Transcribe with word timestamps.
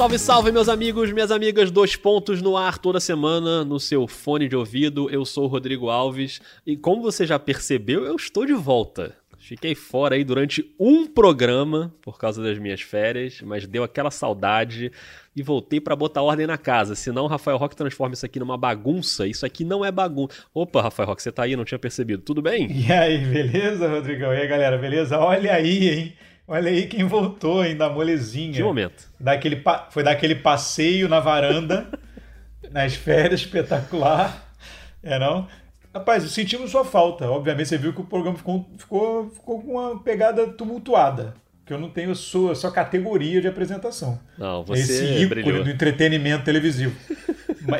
Salve, 0.00 0.18
salve, 0.18 0.50
meus 0.50 0.70
amigos, 0.70 1.12
minhas 1.12 1.30
amigas, 1.30 1.70
dois 1.70 1.94
pontos 1.94 2.40
no 2.40 2.56
ar 2.56 2.78
toda 2.78 2.98
semana 2.98 3.62
no 3.66 3.78
seu 3.78 4.08
fone 4.08 4.48
de 4.48 4.56
ouvido. 4.56 5.10
Eu 5.10 5.26
sou 5.26 5.44
o 5.44 5.46
Rodrigo 5.46 5.90
Alves 5.90 6.40
e, 6.66 6.74
como 6.74 7.02
você 7.02 7.26
já 7.26 7.38
percebeu, 7.38 8.06
eu 8.06 8.16
estou 8.16 8.46
de 8.46 8.54
volta. 8.54 9.14
Fiquei 9.38 9.74
fora 9.74 10.14
aí 10.14 10.24
durante 10.24 10.74
um 10.80 11.06
programa 11.06 11.94
por 12.00 12.16
causa 12.16 12.42
das 12.42 12.58
minhas 12.58 12.80
férias, 12.80 13.42
mas 13.42 13.66
deu 13.66 13.84
aquela 13.84 14.10
saudade 14.10 14.90
e 15.36 15.42
voltei 15.42 15.82
para 15.82 15.94
botar 15.94 16.22
ordem 16.22 16.46
na 16.46 16.56
casa. 16.56 16.94
Senão 16.94 17.24
o 17.24 17.28
Rafael 17.28 17.58
Roque 17.58 17.76
transforma 17.76 18.14
isso 18.14 18.24
aqui 18.24 18.40
numa 18.40 18.56
bagunça. 18.56 19.26
Isso 19.26 19.44
aqui 19.44 19.64
não 19.64 19.84
é 19.84 19.92
bagunça. 19.92 20.34
Opa, 20.54 20.80
Rafael 20.80 21.10
Roque, 21.10 21.22
você 21.22 21.30
tá 21.30 21.42
aí, 21.42 21.54
não 21.54 21.64
tinha 21.66 21.78
percebido. 21.78 22.22
Tudo 22.22 22.40
bem? 22.40 22.70
E 22.72 22.90
aí, 22.90 23.18
beleza, 23.18 23.86
Rodrigão? 23.86 24.32
E 24.32 24.38
aí, 24.38 24.48
galera, 24.48 24.78
beleza? 24.78 25.18
Olha 25.18 25.52
aí, 25.52 25.90
hein? 25.90 26.16
Olha 26.50 26.68
aí 26.68 26.88
quem 26.88 27.04
voltou 27.04 27.60
ainda 27.60 27.88
molezinha. 27.88 28.54
Que 28.54 28.62
momento. 28.64 29.08
Daquele 29.20 29.62
Foi 29.90 30.02
daquele 30.02 30.34
passeio 30.34 31.08
na 31.08 31.20
varanda, 31.20 31.86
nas 32.72 32.96
férias, 32.96 33.42
espetacular. 33.42 34.52
É 35.00 35.16
não? 35.16 35.46
Rapaz, 35.94 36.24
sentimos 36.24 36.72
sua 36.72 36.84
falta. 36.84 37.30
Obviamente 37.30 37.68
você 37.68 37.78
viu 37.78 37.92
que 37.92 38.00
o 38.00 38.04
programa 38.04 38.36
ficou, 38.36 38.68
ficou, 38.76 39.30
ficou 39.30 39.62
com 39.62 39.70
uma 39.74 40.00
pegada 40.00 40.48
tumultuada. 40.48 41.34
Que 41.64 41.72
eu 41.72 41.78
não 41.78 41.88
tenho 41.88 42.10
a 42.10 42.16
sua, 42.16 42.50
a 42.50 42.54
sua 42.56 42.72
categoria 42.72 43.40
de 43.40 43.46
apresentação. 43.46 44.18
Não, 44.36 44.64
você 44.64 44.82
Esse 44.82 45.04
ícone 45.04 45.26
brilhou. 45.26 45.62
do 45.62 45.70
entretenimento 45.70 46.44
televisivo. 46.44 46.96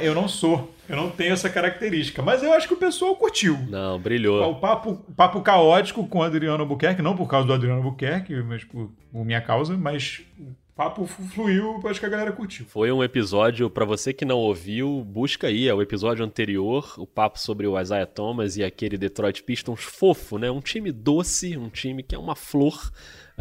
Eu 0.02 0.15
não 0.15 0.29
sou. 0.29 0.75
Eu 0.89 0.97
não 0.97 1.11
tenho 1.11 1.33
essa 1.33 1.48
característica. 1.48 2.21
Mas 2.21 2.43
eu 2.43 2.52
acho 2.52 2.66
que 2.66 2.75
o 2.75 2.77
pessoal 2.77 3.15
curtiu. 3.15 3.57
Não, 3.69 3.98
brilhou. 3.98 4.51
O 4.51 4.57
papo, 4.57 4.97
papo 5.16 5.41
caótico 5.41 6.07
com 6.07 6.19
o 6.19 6.23
Adriano 6.23 6.62
Albuquerque, 6.62 7.01
não 7.01 7.16
por 7.16 7.29
causa 7.29 7.47
do 7.47 7.52
Adriano 7.52 7.77
Albuquerque, 7.77 8.35
mas 8.43 8.65
por, 8.65 8.91
por 9.12 9.24
minha 9.24 9.41
causa, 9.41 9.77
mas 9.77 10.23
o 10.38 10.52
papo 10.74 11.07
fluiu, 11.07 11.80
acho 11.85 12.01
que 12.01 12.07
a 12.07 12.09
galera 12.09 12.32
curtiu. 12.32 12.66
Foi 12.66 12.91
um 12.91 13.04
episódio, 13.04 13.71
para 13.71 13.85
você 13.85 14.13
que 14.13 14.24
não 14.24 14.38
ouviu, 14.38 15.04
busca 15.04 15.46
aí, 15.46 15.69
é 15.69 15.74
o 15.74 15.80
episódio 15.80 16.24
anterior, 16.24 16.95
o 16.99 17.07
papo 17.07 17.38
sobre 17.38 17.66
o 17.66 17.80
Isaiah 17.80 18.07
Thomas 18.07 18.57
e 18.57 18.65
aquele 18.65 18.99
Detroit 18.99 19.45
Pistons 19.45 19.82
fofo, 19.82 20.38
né? 20.38 20.51
Um 20.51 20.60
time 20.60 20.91
doce, 20.91 21.57
um 21.57 21.69
time 21.69 22.02
que 22.02 22.15
é 22.15 22.19
uma 22.19 22.35
flor 22.35 22.91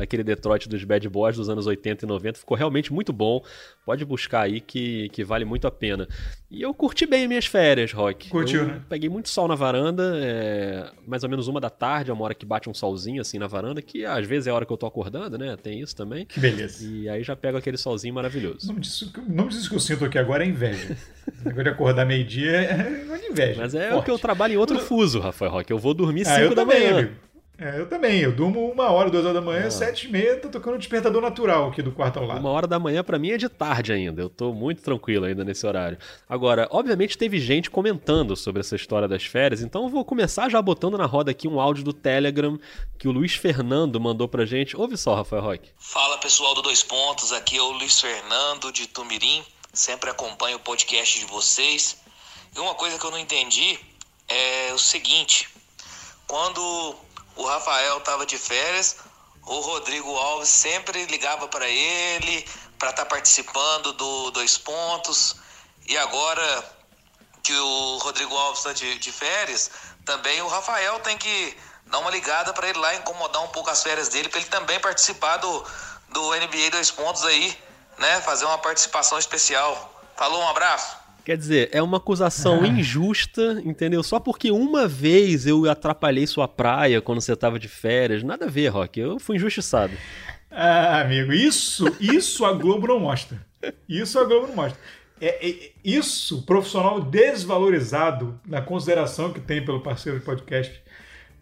aquele 0.02 0.24
Detroit 0.24 0.68
dos 0.70 0.84
Bad 0.84 1.08
Boys 1.10 1.36
dos 1.38 1.50
anos 1.50 1.68
80 1.68 2.06
e 2.06 2.08
90. 2.08 2.40
Ficou 2.40 2.56
realmente 2.58 2.92
muito 2.94 3.12
bom. 3.14 3.44
Pode 3.86 4.04
buscar 4.06 4.42
aí 4.42 4.60
que, 4.62 5.10
que 5.10 5.24
vale 5.24 5.46
muito 5.46 5.68
a 5.68 5.72
pena. 5.72 6.08
E 6.50 6.62
eu 6.62 6.74
curti 6.74 7.06
bem 7.06 7.28
minhas 7.28 7.46
férias, 7.46 7.92
Rock. 7.94 8.30
Curtiu, 8.30 8.62
eu 8.62 8.68
né? 8.68 8.82
Peguei 8.90 9.10
muito 9.10 9.30
sol 9.30 9.48
na 9.48 9.56
varanda, 9.56 10.14
é, 10.18 10.90
mais 11.08 11.24
ou 11.24 11.30
menos 11.30 11.48
uma 11.48 11.60
da 11.62 11.70
tarde, 11.70 12.10
é 12.10 12.14
uma 12.14 12.24
hora 12.24 12.34
que 12.34 12.46
bate 12.46 12.70
um 12.70 12.74
solzinho 12.74 13.22
assim 13.22 13.38
na 13.38 13.46
varanda, 13.48 13.82
que 13.82 14.04
às 14.06 14.26
vezes 14.26 14.48
é 14.48 14.52
a 14.52 14.56
hora 14.56 14.66
que 14.66 14.74
eu 14.74 14.78
tô 14.78 14.86
acordando, 14.88 15.38
né? 15.38 15.56
Tem 15.62 15.80
isso 15.80 15.96
também. 15.96 16.26
Que 16.26 16.40
beleza. 16.40 16.84
E 16.88 17.08
aí 17.08 17.22
já 17.24 17.36
pego 17.36 17.58
aquele 17.58 17.78
solzinho 17.78 18.14
maravilhoso. 18.14 18.66
O 18.66 18.68
nome 18.68 18.80
disso, 18.82 19.12
o 19.18 19.32
nome 19.34 19.50
disso 19.50 19.70
que 19.70 19.76
eu 19.76 19.80
sinto 19.80 20.06
aqui 20.06 20.18
agora 20.18 20.44
é 20.44 20.48
inveja. 20.48 20.96
Agora 21.46 21.64
de 21.64 21.70
acordar 21.70 22.06
meio-dia 22.08 22.52
é 22.52 23.30
inveja. 23.32 23.62
Mas 23.62 23.76
é 23.76 23.90
Forte. 23.92 24.02
o 24.02 24.04
que 24.04 24.12
eu 24.12 24.18
trabalho 24.18 24.56
em 24.56 24.58
outro 24.58 24.80
fuso, 24.80 25.20
Rafael 25.20 25.52
Rock. 25.52 25.70
Eu 25.72 25.78
vou 25.78 25.94
dormir 25.94 26.24
Ah, 26.28 26.36
5 26.36 26.40
eu 26.42 26.50
da 26.50 26.56
também, 26.56 26.80
manhã. 26.80 26.98
amigo. 27.00 27.16
É, 27.62 27.78
eu 27.78 27.90
também. 27.90 28.22
Eu 28.22 28.32
durmo 28.32 28.72
uma 28.72 28.90
hora, 28.90 29.10
duas 29.10 29.24
horas 29.26 29.36
da 29.36 29.42
manhã, 29.42 29.68
Ah. 29.68 29.72
sete 29.72 30.08
e 30.08 30.12
meia, 30.12 30.40
tô 30.40 30.48
tocando 30.48 30.76
o 30.76 30.78
despertador 30.78 31.22
natural 31.22 31.68
aqui 31.68 31.82
do 31.82 31.92
quarto 31.92 32.18
ao 32.18 32.26
lado. 32.26 32.40
Uma 32.40 32.52
hora 32.52 32.66
da 32.66 32.80
manhã 32.80 33.04
pra 33.04 33.20
mim 33.20 33.32
é 33.32 33.38
de 33.38 33.50
tarde 33.50 33.92
ainda. 33.92 34.22
Eu 34.22 34.30
tô 34.30 34.54
muito 34.54 34.82
tranquilo 34.82 35.26
ainda 35.26 35.44
nesse 35.44 35.68
horário. 35.68 35.98
Agora, 36.28 36.68
obviamente 36.72 37.18
teve 37.18 37.38
gente 37.38 37.70
comentando 37.70 38.36
sobre 38.38 38.62
essa 38.62 38.76
história 38.78 39.08
das 39.10 39.26
férias, 39.26 39.62
então 39.62 39.84
eu 39.84 39.90
vou 39.90 40.06
começar 40.06 40.48
já 40.50 40.62
botando 40.62 40.98
na 40.98 41.06
roda 41.06 41.32
aqui 41.32 41.48
um 41.50 41.60
áudio 41.60 41.84
do 41.84 41.92
Telegram 41.92 42.58
que 42.98 43.08
o 43.08 43.12
Luiz 43.12 43.34
Fernando 43.36 44.00
mandou 44.00 44.28
pra 44.30 44.46
gente. 44.46 44.78
Ouve 44.78 44.96
só, 44.96 45.16
Rafael 45.16 45.42
Roque. 45.42 45.70
Fala 45.78 46.18
pessoal 46.20 46.56
do 46.56 46.62
Dois 46.62 46.82
Pontos, 46.82 47.34
aqui 47.34 47.58
é 47.58 47.62
o 47.62 47.72
Luiz 47.72 48.00
Fernando 48.00 48.72
de 48.72 48.88
Tumirim, 48.88 49.44
sempre 49.74 50.10
acompanho 50.10 50.56
o 50.58 50.60
podcast 50.62 51.20
de 51.20 51.26
vocês. 51.26 51.98
E 52.56 52.60
uma 52.60 52.74
coisa 52.76 52.98
que 52.98 53.06
eu 53.06 53.12
não 53.12 53.20
entendi 53.20 53.78
é 54.30 54.72
o 54.74 54.78
seguinte: 54.78 55.48
quando 56.26 56.96
o 57.40 57.46
Rafael 57.46 58.00
estava 58.00 58.26
de 58.26 58.38
férias, 58.38 58.98
o 59.46 59.60
Rodrigo 59.62 60.14
Alves 60.14 60.50
sempre 60.50 61.06
ligava 61.06 61.48
para 61.48 61.66
ele 61.66 62.46
para 62.78 62.90
estar 62.90 63.06
participando 63.06 63.94
do 63.94 64.30
Dois 64.32 64.58
Pontos. 64.58 65.38
E 65.88 65.98
agora 65.98 66.76
que 67.42 67.54
o 67.54 67.98
Rodrigo 68.00 68.36
Alves 68.36 68.60
está 68.60 68.74
de, 68.74 69.00
de 69.00 69.12
férias, 69.14 69.72
também 70.06 70.42
o 70.42 70.48
Rafael 70.50 71.00
tem 71.00 71.18
que 71.18 71.58
dar 71.86 72.00
uma 72.00 72.12
ligada 72.12 72.52
para 72.52 72.68
ele 72.68 72.78
lá, 72.78 72.94
incomodar 72.96 73.42
um 73.42 73.48
pouco 73.48 73.70
as 73.70 73.82
férias 73.82 74.10
dele, 74.10 74.28
para 74.28 74.42
ele 74.42 74.50
também 74.50 74.78
participar 74.82 75.38
do, 75.38 75.66
do 76.10 76.32
NBA 76.36 76.72
Dois 76.72 76.92
Pontos 76.92 77.24
aí, 77.24 77.58
né? 77.98 78.20
Fazer 78.20 78.44
uma 78.44 78.58
participação 78.58 79.18
especial. 79.18 80.04
Falou, 80.18 80.42
um 80.42 80.50
abraço. 80.50 80.99
Quer 81.30 81.38
dizer, 81.38 81.70
é 81.72 81.80
uma 81.80 81.98
acusação 81.98 82.66
injusta, 82.66 83.62
entendeu? 83.64 84.02
Só 84.02 84.20
porque 84.20 84.50
uma 84.50 84.88
vez 84.88 85.46
eu 85.46 85.70
atrapalhei 85.70 86.26
sua 86.26 86.48
praia 86.48 87.04
quando 87.04 87.22
você 87.22 87.36
tava 87.36 87.60
de 87.60 87.68
férias. 87.68 88.24
Nada 88.24 88.46
a 88.46 88.50
ver, 88.50 88.70
Rock. 88.70 89.00
Eu 89.00 89.20
fui 89.20 89.36
injustiçado. 89.36 89.94
Ah, 90.50 91.02
amigo, 91.02 91.32
isso, 91.32 91.86
isso 92.00 92.44
a 92.46 92.54
Globo 92.54 92.88
não 92.88 93.00
mostra. 93.00 93.40
Isso 93.88 94.18
a 94.18 94.24
Globo 94.24 94.48
não 94.48 94.56
mostra. 94.56 94.82
É, 95.22 95.48
é- 95.48 95.72
isso, 95.86 96.42
profissional 96.48 97.00
desvalorizado 97.00 98.40
na 98.44 98.60
consideração 98.64 99.32
que 99.32 99.40
tem 99.40 99.64
pelo 99.64 99.82
parceiro 99.82 100.18
de 100.18 100.26
podcast. 100.26 100.82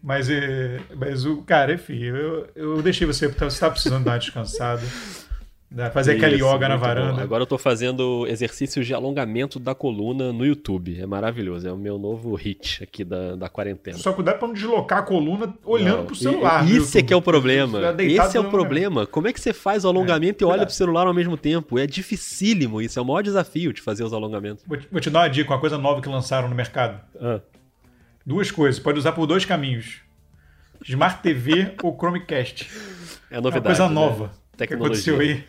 Mas, 0.02 0.28
é, 0.28 0.80
mas 0.94 1.24
o 1.24 1.38
cara, 1.38 1.72
enfim, 1.72 2.02
eu, 2.02 2.46
eu 2.54 2.82
deixei 2.82 3.06
você, 3.06 3.26
você 3.26 3.46
está 3.46 3.70
precisando 3.70 4.04
dar 4.04 4.12
uma 4.12 4.18
descansada, 4.18 4.82
né, 5.70 5.90
fazer 5.90 6.12
aquela 6.12 6.34
Isso, 6.34 6.44
yoga 6.46 6.66
na 6.66 6.76
muito 6.76 6.80
bom. 6.80 6.86
varanda. 6.86 7.22
Agora 7.22 7.42
eu 7.42 7.46
tô 7.46 7.58
fazendo 7.58 8.26
exercícios 8.26 8.86
de 8.86 8.94
alongamento 8.94 9.58
da 9.58 9.74
coluna 9.74 10.32
no 10.32 10.46
YouTube. 10.46 10.98
É 10.98 11.04
maravilhoso. 11.04 11.68
É 11.68 11.72
o 11.72 11.76
meu 11.76 11.98
novo 11.98 12.34
hit 12.34 12.82
aqui 12.82 13.04
da, 13.04 13.36
da 13.36 13.48
quarentena. 13.50 13.98
Só 13.98 14.12
cuidado 14.14 14.38
para 14.38 14.48
não 14.48 14.54
deslocar 14.54 15.00
a 15.00 15.02
coluna 15.02 15.54
olhando 15.64 15.98
Não, 15.98 16.06
pro 16.06 16.14
celular. 16.14 16.66
e- 16.66 16.78
Esse 16.78 16.98
é 16.98 17.02
que 17.02 17.12
é 17.12 17.16
o 17.16 17.20
problema. 17.20 17.78
Esse 18.00 18.16
é 18.16 18.16
o 18.16 18.22
alongamento. 18.22 18.50
problema. 18.50 19.06
Como 19.06 19.28
é 19.28 19.32
que 19.32 19.40
você 19.40 19.52
faz 19.52 19.84
o 19.84 19.88
alongamento 19.88 20.42
e 20.42 20.44
É, 20.44 20.46
olha 20.46 20.52
cuidado. 20.52 20.68
pro 20.68 20.74
celular 20.76 21.06
ao 21.06 21.12
mesmo 21.12 21.36
tempo? 21.36 21.78
É 21.78 21.86
dificílimo 21.86 22.80
isso. 22.80 22.98
É 22.98 23.02
o 23.02 23.04
maior 23.04 23.22
desafio 23.22 23.72
de 23.72 23.82
fazer 23.82 24.04
os 24.04 24.12
alongamentos. 24.14 24.64
Vou 24.66 24.78
te, 24.78 24.88
vou 24.90 25.00
te 25.02 25.10
dar 25.10 25.20
uma 25.20 25.28
dica, 25.28 25.50
uma 25.52 25.60
coisa 25.60 25.76
nova 25.76 26.00
que 26.00 26.08
lançaram 26.08 26.48
no 26.48 26.54
mercado. 26.54 26.98
Ah, 27.20 27.40
Duas 28.24 28.50
coisas, 28.50 28.78
pode 28.80 28.98
usar 28.98 29.12
por 29.12 29.26
dois 29.26 29.44
caminhos. 29.44 30.00
Smart 30.86 31.22
TV 31.22 31.74
ou 31.82 31.94
Chromecast. 31.98 32.68
é 33.30 33.34
É 33.34 33.36
uma 33.38 33.42
novidade. 33.50 33.64
coisa 33.78 33.88
né? 33.88 33.94
Nova 34.58 34.66
que 34.66 34.76
Tecnologia. 34.76 35.14
aconteceu 35.14 35.20
aí. 35.20 35.44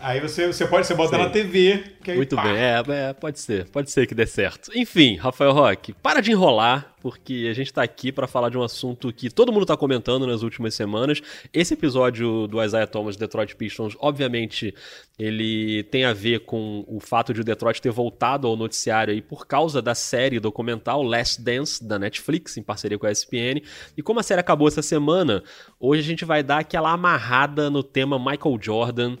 Aí 0.00 0.20
você, 0.20 0.46
você 0.46 0.66
pode, 0.66 0.86
você 0.86 0.94
bota 0.94 1.16
Sim. 1.16 1.22
na 1.22 1.30
TV. 1.30 1.84
Aí, 2.06 2.16
Muito 2.16 2.36
pá. 2.36 2.42
bem, 2.42 2.56
é, 2.56 2.82
é, 2.88 3.12
pode 3.12 3.40
ser, 3.40 3.68
pode 3.70 3.90
ser 3.90 4.06
que 4.06 4.14
dê 4.14 4.26
certo. 4.26 4.70
Enfim, 4.74 5.16
Rafael 5.16 5.52
Roque, 5.52 5.92
para 5.92 6.20
de 6.20 6.30
enrolar, 6.30 6.94
porque 7.00 7.48
a 7.50 7.54
gente 7.54 7.72
tá 7.72 7.82
aqui 7.82 8.12
para 8.12 8.26
falar 8.26 8.48
de 8.48 8.58
um 8.58 8.62
assunto 8.62 9.12
que 9.12 9.30
todo 9.30 9.52
mundo 9.52 9.66
tá 9.66 9.76
comentando 9.76 10.26
nas 10.26 10.42
últimas 10.42 10.74
semanas. 10.74 11.20
Esse 11.52 11.74
episódio 11.74 12.46
do 12.46 12.62
Isaiah 12.62 12.86
Thomas 12.86 13.16
Detroit 13.16 13.56
Pistons, 13.56 13.96
obviamente, 13.98 14.74
ele 15.18 15.82
tem 15.84 16.04
a 16.04 16.12
ver 16.12 16.40
com 16.40 16.84
o 16.86 17.00
fato 17.00 17.32
de 17.32 17.40
o 17.40 17.44
Detroit 17.44 17.80
ter 17.80 17.90
voltado 17.90 18.46
ao 18.46 18.56
noticiário 18.56 19.14
aí 19.14 19.22
por 19.22 19.46
causa 19.46 19.80
da 19.80 19.94
série 19.94 20.38
documental 20.38 21.02
Last 21.02 21.42
Dance 21.42 21.82
da 21.82 21.98
Netflix, 21.98 22.56
em 22.56 22.62
parceria 22.62 22.98
com 22.98 23.06
a 23.06 23.10
ESPN. 23.10 23.62
E 23.96 24.02
como 24.02 24.20
a 24.20 24.22
série 24.22 24.40
acabou 24.40 24.68
essa 24.68 24.82
semana, 24.82 25.42
hoje 25.80 26.02
a 26.02 26.04
gente 26.04 26.24
vai 26.24 26.42
dar 26.42 26.58
aquela 26.58 26.92
amarrada 26.92 27.70
no 27.70 27.82
tema 27.82 28.18
Michael 28.18 28.58
Jordan. 28.60 29.16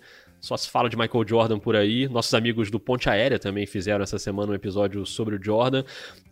Só 0.46 0.56
se 0.56 0.70
fala 0.70 0.88
de 0.88 0.96
Michael 0.96 1.26
Jordan 1.26 1.58
por 1.58 1.74
aí. 1.74 2.08
Nossos 2.08 2.32
amigos 2.32 2.70
do 2.70 2.78
Ponte 2.78 3.10
Aérea 3.10 3.36
também 3.36 3.66
fizeram 3.66 4.04
essa 4.04 4.16
semana 4.16 4.52
um 4.52 4.54
episódio 4.54 5.04
sobre 5.04 5.34
o 5.34 5.42
Jordan. 5.42 5.82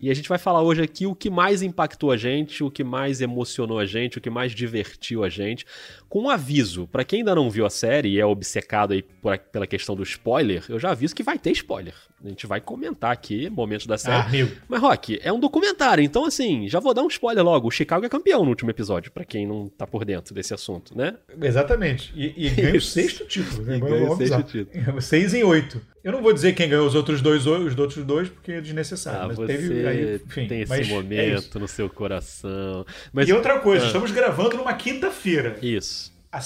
E 0.01 0.09
a 0.09 0.15
gente 0.15 0.29
vai 0.29 0.39
falar 0.39 0.63
hoje 0.63 0.81
aqui 0.83 1.05
o 1.05 1.17
que 1.17 1.29
mais 1.29 1.63
impactou 1.63 2.13
a 2.13 2.17
gente, 2.17 2.63
o 2.63 2.71
que 2.71 2.85
mais 2.85 3.21
emocionou 3.21 3.77
a 3.77 3.85
gente, 3.85 4.19
o 4.19 4.21
que 4.21 4.31
mais 4.31 4.53
divertiu 4.53 5.25
a 5.25 5.29
gente. 5.29 5.67
Com 6.09 6.22
um 6.22 6.31
aviso, 6.31 6.87
para 6.87 7.03
quem 7.03 7.19
ainda 7.19 7.34
não 7.34 7.51
viu 7.51 7.66
a 7.66 7.71
série 7.71 8.11
e 8.11 8.21
é 8.21 8.25
obcecado 8.25 8.93
aí 8.93 9.03
por- 9.03 9.37
pela 9.37 9.66
questão 9.66 9.97
do 9.97 10.05
spoiler, 10.05 10.63
eu 10.69 10.78
já 10.78 10.93
aviso 10.93 11.13
que 11.13 11.25
vai 11.25 11.37
ter 11.37 11.51
spoiler. 11.51 11.95
A 12.24 12.28
gente 12.28 12.47
vai 12.47 12.59
comentar 12.60 13.12
aqui 13.12 13.50
momentos 13.50 13.86
da 13.86 13.98
série. 13.98 14.42
Ah. 14.42 14.48
Mas, 14.66 14.80
Rock, 14.80 15.21
é 15.22 15.30
um 15.30 15.38
documentário, 15.38 16.03
então, 16.03 16.24
assim, 16.24 16.66
já 16.68 16.80
vou 16.80 16.94
dar 16.94 17.03
um 17.03 17.09
spoiler 17.09 17.44
logo. 17.44 17.68
O 17.68 17.71
Chicago 17.71 18.06
é 18.06 18.09
campeão 18.09 18.42
no 18.44 18.48
último 18.48 18.71
episódio, 18.71 19.12
pra 19.12 19.24
quem 19.24 19.47
não 19.47 19.68
tá 19.68 19.86
por 19.86 20.04
dentro 20.06 20.34
desse 20.34 20.54
assunto, 20.54 20.97
né? 20.97 21.16
Exatamente. 21.42 22.12
E, 22.16 22.47
e 22.47 22.50
ganha 22.50 22.76
o 22.76 22.80
sexto 22.82 23.26
título. 23.26 23.62
né? 23.65 23.78
Ganha 23.78 24.10
o 24.10 24.16
sexto 24.16 24.42
título. 24.42 25.03
Seis 25.03 25.34
em 25.34 25.42
oito. 25.44 25.80
Eu 26.03 26.12
não 26.12 26.22
vou 26.22 26.32
dizer 26.32 26.54
quem 26.54 26.68
ganhou 26.68 26.86
os 26.86 26.94
outros 26.94 27.21
dois, 27.21 27.47
os 27.47 27.78
outros 27.78 28.04
dois, 28.04 28.28
porque 28.28 28.53
é 28.53 28.60
desnecessário. 28.60 29.21
Ah, 29.21 29.26
mas 29.28 29.36
você 29.36 29.47
teve 29.47 29.86
aí, 29.86 30.15
enfim, 30.16 30.47
tem 30.47 30.60
esse 30.62 30.72
é 30.72 30.84
momento 30.84 31.59
no 31.59 31.68
seu 31.68 31.88
coração. 31.91 32.86
Mas, 33.12 33.28
E 33.28 33.32
outra 33.32 33.59
coisa, 33.59 33.84
Ah. 33.84 33.86
estamos 33.88 34.10
gravando 34.10 34.56
numa 34.56 34.72
quinta-feira. 34.74 35.59
Isso. 35.62 36.14
A 36.34 36.41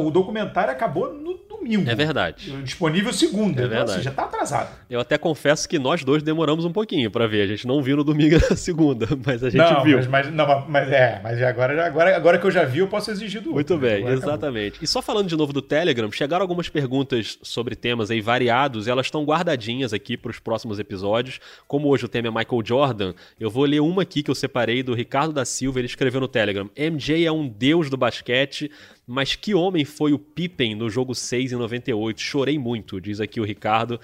O, 0.00 0.06
o 0.06 0.10
documentário 0.10 0.72
acabou 0.72 1.12
no 1.12 1.34
domingo. 1.48 1.88
É 1.90 1.94
verdade. 1.94 2.50
Disponível 2.62 3.12
segunda. 3.12 3.62
É 3.62 3.64
então, 3.66 3.68
verdade. 3.68 3.90
assim, 3.92 4.02
já 4.02 4.10
tá 4.10 4.22
atrasado. 4.24 4.70
Eu 4.88 5.00
até 5.00 5.18
confesso 5.18 5.68
que 5.68 5.78
nós 5.78 6.04
dois 6.04 6.22
demoramos 6.22 6.64
um 6.64 6.72
pouquinho 6.72 7.10
pra 7.10 7.26
ver. 7.26 7.42
A 7.42 7.46
gente 7.46 7.66
não 7.66 7.82
viu 7.82 7.96
no 7.96 8.04
domingo 8.04 8.38
da 8.38 8.54
segunda, 8.56 9.06
mas 9.24 9.42
a 9.42 9.50
gente 9.50 9.60
não, 9.60 9.82
viu. 9.84 9.96
Mas, 9.98 10.06
mas, 10.06 10.32
não, 10.32 10.66
mas 10.68 10.90
é, 10.90 11.20
mas 11.22 11.42
agora, 11.42 11.86
agora, 11.86 12.16
agora 12.16 12.38
que 12.38 12.46
eu 12.46 12.50
já 12.50 12.64
vi, 12.64 12.78
eu 12.78 12.88
posso 12.88 13.10
exigir 13.10 13.40
do 13.40 13.52
Muito 13.52 13.72
outro. 13.74 13.86
bem, 13.86 13.98
Agora 13.98 14.14
acabou. 14.14 14.30
exatamente. 14.34 14.78
E 14.82 14.86
só 14.86 15.02
falando 15.02 15.28
de 15.28 15.36
novo 15.36 15.52
do 15.52 15.60
Telegram, 15.62 16.10
chegaram 16.12 16.42
algumas 16.42 16.68
perguntas 16.68 17.38
sobre 17.42 17.74
temas 17.74 18.10
aí 18.10 18.20
variados 18.20 18.86
e 18.86 18.90
elas 18.90 19.06
estão 19.06 19.24
guardadinhas 19.24 19.92
aqui 19.92 20.16
para 20.16 20.30
os 20.30 20.38
próximos 20.38 20.78
episódios. 20.78 21.40
Como 21.66 21.88
hoje 21.88 22.04
o 22.04 22.08
tema 22.08 22.28
é 22.28 22.30
Michael 22.30 22.62
Jordan, 22.64 23.14
eu 23.38 23.50
vou 23.50 23.64
ler 23.64 23.80
uma 23.80 24.02
aqui 24.02 24.22
que 24.22 24.30
eu 24.30 24.34
separei 24.34 24.82
do 24.82 24.94
Ricardo 24.94 25.32
da 25.32 25.44
Silva, 25.44 25.78
ele 25.80 25.86
escreveu 25.86 26.20
no 26.20 26.28
Telegram: 26.28 26.70
MJ 26.76 27.26
é 27.26 27.32
um 27.32 27.48
deus 27.48 27.90
do 27.90 27.96
basquete, 27.96 28.70
mas 29.06 29.36
que 29.36 29.54
homem 29.54 29.84
foi 29.84 30.12
o 30.12 30.18
Pippen 30.18 30.74
no 30.74 30.90
jogo 30.90 31.14
6 31.14 31.52
em 31.52 31.56
98? 31.56 32.20
Chorei 32.20 32.58
muito, 32.58 33.00
diz 33.00 33.20
aqui 33.20 33.40
o 33.40 33.44
Ricardo. 33.44 34.00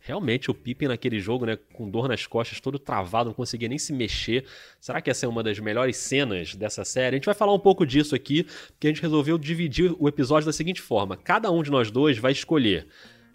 Realmente, 0.00 0.50
o 0.50 0.54
Pippen 0.54 0.88
naquele 0.88 1.18
jogo, 1.18 1.44
né, 1.44 1.58
com 1.72 1.90
dor 1.90 2.08
nas 2.08 2.26
costas, 2.26 2.60
todo 2.60 2.78
travado, 2.78 3.30
não 3.30 3.34
conseguia 3.34 3.68
nem 3.68 3.76
se 3.76 3.92
mexer. 3.92 4.44
Será 4.80 5.00
que 5.00 5.10
essa 5.10 5.26
é 5.26 5.28
uma 5.28 5.42
das 5.42 5.58
melhores 5.58 5.96
cenas 5.96 6.54
dessa 6.54 6.84
série? 6.84 7.16
A 7.16 7.18
gente 7.18 7.26
vai 7.26 7.34
falar 7.34 7.52
um 7.52 7.58
pouco 7.58 7.84
disso 7.84 8.14
aqui, 8.14 8.44
porque 8.44 8.86
a 8.86 8.90
gente 8.90 9.02
resolveu 9.02 9.36
dividir 9.36 9.94
o 9.98 10.08
episódio 10.08 10.46
da 10.46 10.52
seguinte 10.52 10.80
forma: 10.80 11.16
cada 11.16 11.50
um 11.50 11.62
de 11.62 11.70
nós 11.70 11.90
dois 11.90 12.16
vai 12.18 12.30
escolher 12.30 12.86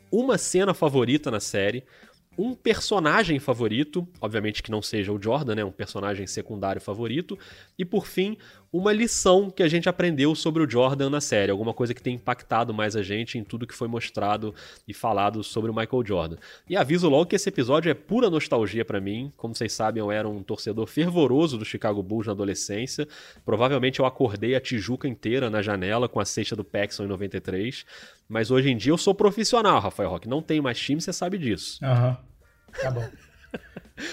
uma 0.09 0.37
cena 0.37 0.73
favorita 0.73 1.29
na 1.29 1.39
série, 1.41 1.83
um 2.37 2.55
personagem 2.55 3.37
favorito, 3.39 4.07
obviamente 4.21 4.63
que 4.63 4.71
não 4.71 4.81
seja 4.81 5.11
o 5.11 5.21
Jordan, 5.21 5.55
né, 5.55 5.65
um 5.65 5.71
personagem 5.71 6.25
secundário 6.25 6.81
favorito, 6.81 7.37
e 7.77 7.83
por 7.83 8.07
fim, 8.07 8.37
uma 8.71 8.93
lição 8.93 9.49
que 9.51 9.61
a 9.61 9.67
gente 9.67 9.89
aprendeu 9.89 10.33
sobre 10.33 10.63
o 10.63 10.69
Jordan 10.69 11.09
na 11.09 11.19
série, 11.19 11.51
alguma 11.51 11.73
coisa 11.73 11.93
que 11.93 12.01
tem 12.01 12.15
impactado 12.15 12.73
mais 12.73 12.95
a 12.95 13.03
gente 13.03 13.37
em 13.37 13.43
tudo 13.43 13.67
que 13.67 13.75
foi 13.75 13.87
mostrado 13.87 14.55
e 14.87 14.93
falado 14.93 15.43
sobre 15.43 15.69
o 15.69 15.73
Michael 15.73 16.05
Jordan. 16.05 16.37
E 16.69 16.77
aviso 16.77 17.09
logo 17.09 17.25
que 17.25 17.35
esse 17.35 17.49
episódio 17.49 17.89
é 17.89 17.93
pura 17.93 18.29
nostalgia 18.29 18.85
pra 18.85 19.01
mim, 19.01 19.31
como 19.35 19.53
vocês 19.53 19.73
sabem, 19.73 19.99
eu 19.99 20.11
era 20.11 20.27
um 20.27 20.41
torcedor 20.41 20.87
fervoroso 20.87 21.57
do 21.57 21.65
Chicago 21.65 22.01
Bulls 22.01 22.27
na 22.27 22.31
adolescência. 22.31 23.07
Provavelmente 23.43 23.99
eu 23.99 24.05
acordei 24.05 24.55
a 24.55 24.61
Tijuca 24.61 25.07
inteira 25.07 25.49
na 25.49 25.61
janela 25.61 26.07
com 26.07 26.19
a 26.19 26.25
cesta 26.25 26.55
do 26.55 26.63
Paxson 26.63 27.03
em 27.03 27.07
93, 27.07 27.85
mas 28.29 28.51
hoje 28.51 28.69
em 28.69 28.77
dia 28.77 28.93
eu 28.93 28.97
sou 28.97 29.13
profissional, 29.13 29.81
Rafael 29.81 30.09
Roque, 30.09 30.29
não 30.29 30.41
tenho 30.41 30.63
mais 30.63 30.79
time, 30.79 31.01
você 31.01 31.11
sabe 31.11 31.37
disso. 31.37 31.83
Aham. 31.83 32.17
Tá 32.81 32.89
bom. 32.89 33.09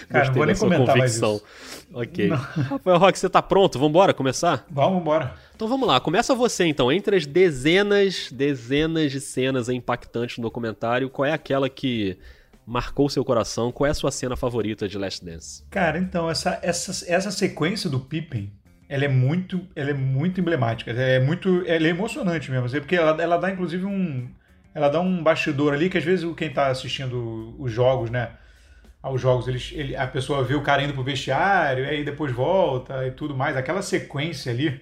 Cara, 0.08 0.24
Gostei 0.26 0.34
vou 0.34 0.46
nem 0.46 0.56
comentar 0.56 0.96
mais 0.96 1.18
convicção. 1.18 1.36
isso. 1.36 1.86
Ok. 1.92 2.28
Rafael 2.28 2.98
Roque, 2.98 3.18
você 3.18 3.28
tá 3.28 3.40
pronto? 3.40 3.78
Vambora 3.78 4.12
começar? 4.12 4.66
Vamos 4.70 5.00
embora. 5.00 5.34
Então 5.54 5.66
vamos 5.66 5.88
lá, 5.88 5.98
começa 5.98 6.34
você 6.34 6.64
então. 6.64 6.92
Entre 6.92 7.16
as 7.16 7.26
dezenas, 7.26 8.30
dezenas 8.30 9.10
de 9.10 9.20
cenas 9.20 9.68
impactantes 9.68 10.36
no 10.38 10.42
documentário, 10.42 11.08
qual 11.08 11.26
é 11.26 11.32
aquela 11.32 11.68
que 11.68 12.18
marcou 12.66 13.08
seu 13.08 13.24
coração? 13.24 13.72
Qual 13.72 13.86
é 13.86 13.90
a 13.90 13.94
sua 13.94 14.10
cena 14.10 14.36
favorita 14.36 14.86
de 14.86 14.98
Last 14.98 15.24
Dance? 15.24 15.64
Cara, 15.70 15.98
então, 15.98 16.30
essa, 16.30 16.58
essa, 16.62 17.10
essa 17.10 17.30
sequência 17.30 17.88
do 17.88 17.98
Pippen, 17.98 18.52
ela 18.88 19.04
é 19.06 19.08
muito, 19.08 19.66
ela 19.74 19.90
é 19.90 19.94
muito 19.94 20.40
emblemática. 20.40 20.90
É 20.90 21.18
muito, 21.18 21.62
ela 21.66 21.86
é 21.86 21.90
emocionante 21.90 22.50
mesmo, 22.50 22.66
assim, 22.66 22.78
porque 22.78 22.96
ela, 22.96 23.20
ela 23.22 23.38
dá 23.38 23.50
inclusive 23.50 23.86
um, 23.86 24.28
ela 24.74 24.88
dá 24.88 25.00
um 25.00 25.22
bastidor 25.22 25.72
ali 25.72 25.88
que 25.88 25.96
às 25.96 26.04
vezes 26.04 26.30
quem 26.36 26.50
tá 26.50 26.68
assistindo 26.68 27.54
os 27.58 27.72
jogos, 27.72 28.10
né, 28.10 28.32
aos 29.02 29.20
jogos, 29.20 29.46
eles, 29.48 29.70
ele, 29.74 29.96
a 29.96 30.06
pessoa 30.06 30.42
vê 30.44 30.54
o 30.54 30.62
cara 30.62 30.82
indo 30.82 30.92
pro 30.92 31.02
vestiário, 31.02 31.84
e 31.84 31.88
aí 31.88 32.04
depois 32.04 32.32
volta 32.32 33.06
e 33.06 33.10
tudo 33.12 33.36
mais. 33.36 33.56
Aquela 33.56 33.82
sequência 33.82 34.52
ali 34.52 34.80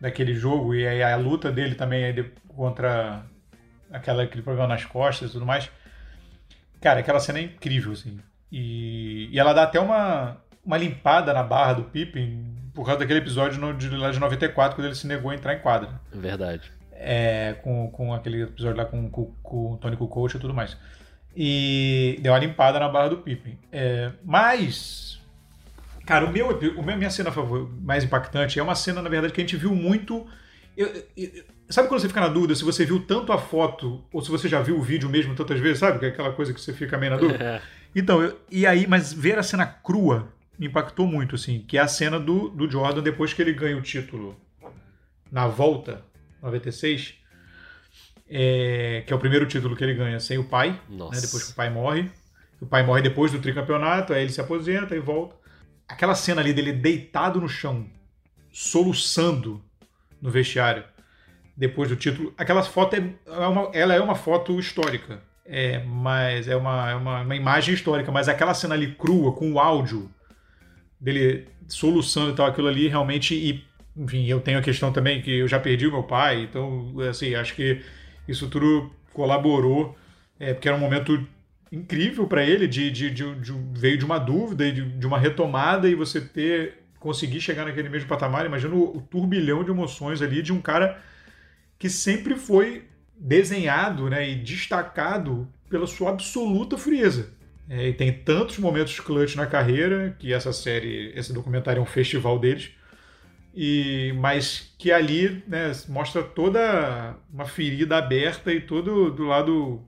daquele 0.00 0.34
jogo 0.34 0.74
e 0.74 0.86
aí 0.86 1.02
a 1.02 1.16
luta 1.16 1.50
dele 1.50 1.74
também 1.74 2.04
aí 2.04 2.12
de- 2.12 2.30
contra 2.46 3.24
aquela, 3.90 4.22
aquele 4.22 4.42
problema 4.42 4.68
nas 4.68 4.84
costas 4.84 5.30
e 5.30 5.32
tudo 5.32 5.44
mais. 5.46 5.70
Cara, 6.80 7.00
aquela 7.00 7.18
cena 7.20 7.40
é 7.40 7.42
incrível, 7.42 7.92
assim. 7.92 8.18
E, 8.50 9.28
e 9.32 9.38
ela 9.38 9.52
dá 9.52 9.64
até 9.64 9.80
uma, 9.80 10.36
uma 10.64 10.76
limpada 10.78 11.32
na 11.32 11.42
barra 11.42 11.74
do 11.74 11.84
Pippen 11.84 12.54
por 12.72 12.84
causa 12.84 13.00
daquele 13.00 13.18
episódio 13.18 13.60
no, 13.60 13.74
de, 13.74 13.88
lá 13.90 14.10
de 14.12 14.20
94, 14.20 14.76
quando 14.76 14.86
ele 14.86 14.94
se 14.94 15.06
negou 15.06 15.32
a 15.32 15.34
entrar 15.34 15.54
em 15.54 15.58
quadra. 15.58 16.00
Verdade. 16.12 16.70
É, 16.92 17.56
com, 17.62 17.90
com 17.90 18.14
aquele 18.14 18.42
episódio 18.42 18.76
lá 18.76 18.84
com, 18.84 19.10
com, 19.10 19.32
com 19.42 19.72
o 19.72 19.76
Tony 19.78 19.96
Kukoc 19.96 20.34
e 20.34 20.38
tudo 20.38 20.54
mais. 20.54 20.76
E 21.36 22.18
deu 22.22 22.32
uma 22.32 22.38
limpada 22.38 22.78
na 22.80 22.88
barra 22.88 23.08
do 23.10 23.18
Pippen. 23.18 23.58
É, 23.70 24.10
mas, 24.24 25.20
cara, 26.06 26.24
o 26.26 26.32
meu, 26.32 26.48
o 26.76 26.82
meu, 26.82 26.96
minha 26.96 27.10
cena 27.10 27.30
mais 27.82 28.02
impactante 28.04 28.58
é 28.58 28.62
uma 28.62 28.74
cena, 28.74 29.00
na 29.02 29.08
verdade, 29.08 29.32
que 29.32 29.40
a 29.40 29.44
gente 29.44 29.56
viu 29.56 29.74
muito. 29.74 30.26
eu- 30.76 31.04
eu- 31.16 31.44
sabe 31.68 31.88
quando 31.88 32.00
você 32.00 32.08
fica 32.08 32.20
na 32.20 32.28
dúvida 32.28 32.54
se 32.54 32.62
você 32.64 32.84
viu 32.84 33.00
tanto 33.00 33.32
a 33.32 33.38
foto 33.38 34.04
ou 34.12 34.22
se 34.22 34.30
você 34.30 34.48
já 34.48 34.60
viu 34.62 34.78
o 34.78 34.82
vídeo 34.82 35.08
mesmo 35.08 35.34
tantas 35.34 35.58
vezes, 35.60 35.78
sabe? 35.80 35.98
Que 35.98 36.06
é 36.06 36.08
aquela 36.08 36.32
coisa 36.32 36.54
que 36.54 36.60
você 36.60 36.72
fica 36.72 36.96
meio 36.96 37.12
na 37.12 37.18
dúvida. 37.18 37.42
É. 37.44 37.60
Então, 37.96 38.22
eu- 38.22 38.38
e 38.50 38.64
aí, 38.66 38.86
mas 38.86 39.12
ver 39.12 39.38
a 39.38 39.42
cena 39.42 39.66
crua 39.66 40.32
me 40.58 40.66
impactou 40.66 41.04
muito, 41.06 41.34
assim, 41.34 41.64
que 41.66 41.76
é 41.76 41.80
a 41.80 41.88
cena 41.88 42.18
do, 42.18 42.48
do 42.48 42.70
Jordan 42.70 43.02
depois 43.02 43.32
que 43.34 43.42
ele 43.42 43.52
ganha 43.52 43.76
o 43.76 43.82
título 43.82 44.36
na 45.30 45.46
volta, 45.48 46.04
96, 46.42 47.14
é, 48.30 49.02
que 49.06 49.12
é 49.12 49.16
o 49.16 49.18
primeiro 49.18 49.46
título 49.46 49.74
que 49.74 49.82
ele 49.82 49.94
ganha 49.94 50.20
sem 50.20 50.38
o 50.38 50.44
pai, 50.44 50.78
Nossa. 50.88 51.16
né, 51.16 51.20
depois 51.20 51.44
que 51.44 51.52
o 51.52 51.54
pai 51.54 51.70
morre. 51.70 52.10
O 52.60 52.66
pai 52.66 52.84
morre 52.84 53.02
depois 53.02 53.30
do 53.30 53.38
tricampeonato, 53.38 54.12
aí 54.12 54.22
ele 54.22 54.32
se 54.32 54.40
aposenta 54.40 54.94
e 54.94 54.98
volta. 54.98 55.36
Aquela 55.86 56.14
cena 56.14 56.40
ali 56.40 56.52
dele 56.52 56.72
deitado 56.72 57.40
no 57.40 57.48
chão, 57.48 57.86
soluçando 58.52 59.62
no 60.20 60.30
vestiário, 60.30 60.84
depois 61.56 61.88
do 61.88 61.96
título. 61.96 62.34
Aquela 62.36 62.62
foto 62.62 62.96
é, 62.96 63.14
é 63.26 63.46
uma, 63.46 63.70
ela 63.72 63.94
é 63.94 64.00
uma 64.00 64.14
foto 64.14 64.58
histórica. 64.58 65.22
É, 65.50 65.82
mas 65.82 66.46
é 66.46 66.54
uma, 66.54 66.90
é 66.90 66.94
uma, 66.94 67.22
uma 67.22 67.36
imagem 67.36 67.72
histórica, 67.72 68.12
mas 68.12 68.28
aquela 68.28 68.52
cena 68.52 68.74
ali 68.74 68.94
crua, 68.94 69.32
com 69.32 69.50
o 69.52 69.58
áudio 69.58 70.10
dele 71.00 71.48
soluçando 71.66 72.32
e 72.32 72.34
tal, 72.34 72.46
aquilo 72.46 72.68
ali 72.68 72.86
realmente. 72.86 73.34
E, 73.34 73.64
enfim, 73.96 74.26
eu 74.26 74.40
tenho 74.40 74.58
a 74.58 74.62
questão 74.62 74.92
também 74.92 75.22
que 75.22 75.38
eu 75.38 75.48
já 75.48 75.58
perdi 75.58 75.86
o 75.86 75.92
meu 75.92 76.02
pai, 76.02 76.42
então, 76.42 76.92
assim, 77.08 77.34
acho 77.34 77.54
que 77.54 77.80
isso 78.28 78.48
tudo 78.48 78.90
colaborou, 79.12 79.96
é, 80.38 80.54
porque 80.54 80.68
era 80.68 80.76
um 80.76 80.80
momento 80.80 81.26
incrível 81.72 82.26
para 82.26 82.44
ele, 82.44 82.68
de, 82.68 82.90
de, 82.90 83.10
de, 83.10 83.34
de- 83.36 83.52
veio 83.74 83.98
de 83.98 84.04
uma 84.04 84.18
dúvida 84.18 84.66
e 84.66 84.72
de, 84.72 84.82
de 84.98 85.06
uma 85.06 85.18
retomada, 85.18 85.88
e 85.88 85.94
você 85.94 86.20
ter 86.20 86.74
conseguir 87.00 87.40
chegar 87.40 87.64
naquele 87.64 87.88
mesmo 87.88 88.08
patamar. 88.08 88.46
Imagina 88.46 88.74
o, 88.74 88.96
o 88.96 89.00
turbilhão 89.02 89.64
de 89.64 89.70
emoções 89.70 90.20
ali 90.22 90.42
de 90.42 90.52
um 90.52 90.60
cara 90.60 91.00
que 91.78 91.88
sempre 91.88 92.36
foi 92.36 92.84
desenhado 93.16 94.08
né, 94.08 94.28
e 94.28 94.34
destacado 94.36 95.48
pela 95.68 95.86
sua 95.86 96.10
absoluta 96.10 96.76
frieza. 96.78 97.32
É, 97.68 97.88
e 97.88 97.92
tem 97.92 98.12
tantos 98.12 98.58
momentos 98.58 98.98
clutch 99.00 99.36
na 99.36 99.46
carreira 99.46 100.16
que 100.18 100.32
essa 100.32 100.52
série, 100.52 101.12
esse 101.14 101.32
documentário 101.32 101.80
é 101.80 101.82
um 101.82 101.86
festival 101.86 102.38
deles. 102.38 102.70
E, 103.54 104.12
mas 104.18 104.74
que 104.78 104.92
ali 104.92 105.42
né, 105.46 105.72
mostra 105.88 106.22
toda 106.22 107.16
uma 107.32 107.46
ferida 107.46 107.96
aberta 107.98 108.52
e 108.52 108.60
todo 108.60 109.10
do 109.10 109.24
lado 109.24 109.82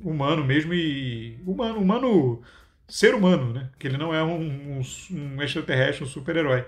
humano 0.00 0.44
mesmo 0.44 0.74
e 0.74 1.38
humano, 1.46 1.78
humano 1.78 2.42
ser 2.88 3.14
humano, 3.14 3.52
né? 3.52 3.70
Que 3.78 3.86
ele 3.88 3.96
não 3.96 4.14
é 4.14 4.22
um, 4.22 4.78
um, 4.78 4.82
um 5.10 5.42
extraterrestre, 5.42 6.04
um 6.04 6.06
super-herói. 6.06 6.64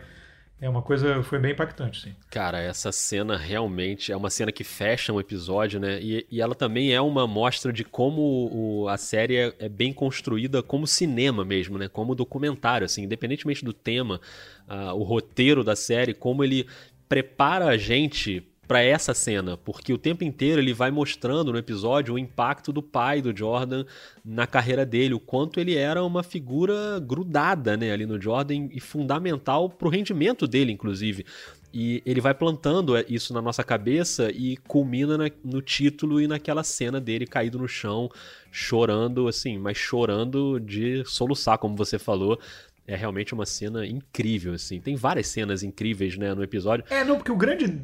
É 0.61 0.69
uma 0.69 0.83
coisa, 0.83 1.23
foi 1.23 1.39
bem 1.39 1.53
impactante, 1.53 2.01
sim. 2.01 2.15
Cara, 2.31 2.59
essa 2.61 2.91
cena 2.91 3.37
realmente 3.37 4.11
é 4.11 4.17
uma 4.17 4.29
cena 4.29 4.51
que 4.51 4.65
fecha 4.65 5.13
um 5.13 5.21
episódio, 5.21 5.79
né? 5.79 6.01
E, 6.03 6.27
e 6.29 6.41
ela 6.41 6.55
também 6.55 6.93
é 6.93 7.01
uma 7.01 7.29
mostra 7.29 7.73
de 7.73 7.85
como 7.85 8.51
o- 8.53 8.89
a 8.89 8.97
série 8.97 9.37
é, 9.37 9.55
é 9.61 9.69
bem 9.69 9.93
construída 9.93 10.61
como 10.61 10.85
cinema 10.85 11.45
mesmo, 11.45 11.79
né? 11.79 11.87
Como 11.87 12.13
documentário, 12.13 12.85
assim, 12.85 13.05
independentemente 13.05 13.65
do 13.65 13.73
tema, 13.73 14.21
ah, 14.67 14.95
o 14.95 15.05
roteiro 15.05 15.63
da 15.63 15.77
série, 15.77 16.13
como 16.13 16.43
ele 16.43 16.67
prepara 17.09 17.67
a 17.67 17.77
gente 17.77 18.43
pra 18.69 18.83
essa 18.83 19.15
cena, 19.15 19.57
porque 19.57 19.95
o 19.95 19.99
tempo 19.99 20.23
inteiro 20.23 20.61
ele 20.61 20.75
vai 20.75 20.91
mostrando 20.91 21.51
no 21.51 21.59
episódio 21.59 22.15
o 22.15 22.19
impacto 22.19 22.71
do 22.71 22.83
pai 22.83 23.23
do 23.23 23.35
Jordan 23.35 23.87
na 24.23 24.47
carreira 24.47 24.85
dele, 24.85 25.15
o 25.15 25.21
quanto 25.21 25.59
ele 25.59 25.75
era 25.75 26.05
uma 26.05 26.23
figura 26.23 27.01
grudada, 27.01 27.79
né, 27.79 27.91
ali 27.91 28.05
no 28.05 28.21
Jordan 28.21 28.69
e 28.71 28.79
fundamental 28.79 29.71
pro 29.71 29.89
rendimento 29.89 30.47
dele, 30.47 30.71
inclusive. 30.71 31.25
E 31.73 32.03
ele 32.05 32.21
vai 32.21 32.35
plantando 32.35 32.95
isso 33.09 33.33
na 33.33 33.43
nossa 33.43 33.63
cabeça 33.65 34.31
e 34.31 34.57
culmina 34.57 35.19
na- 35.19 35.31
no 35.45 35.61
título 35.61 36.21
e 36.21 36.27
naquela 36.27 36.63
cena 36.63 37.01
dele 37.01 37.27
caído 37.27 37.59
no 37.59 37.69
chão, 37.69 38.11
chorando, 38.51 39.29
assim, 39.29 39.59
mas 39.59 39.77
chorando 39.77 40.59
de 40.59 41.05
soluçar, 41.07 41.59
como 41.59 41.77
você 41.77 41.99
falou. 41.99 42.39
É 42.89 42.97
realmente 42.97 43.35
uma 43.35 43.45
cena 43.45 43.87
incrível, 43.87 44.55
assim. 44.55 44.81
Tem 44.81 44.97
várias 44.97 45.29
cenas 45.29 45.63
incríveis, 45.63 46.17
né, 46.17 46.35
no 46.35 46.43
episódio. 46.43 46.87
É, 46.89 47.05
não, 47.05 47.17
porque 47.17 47.31
o 47.31 47.37
grande, 47.37 47.83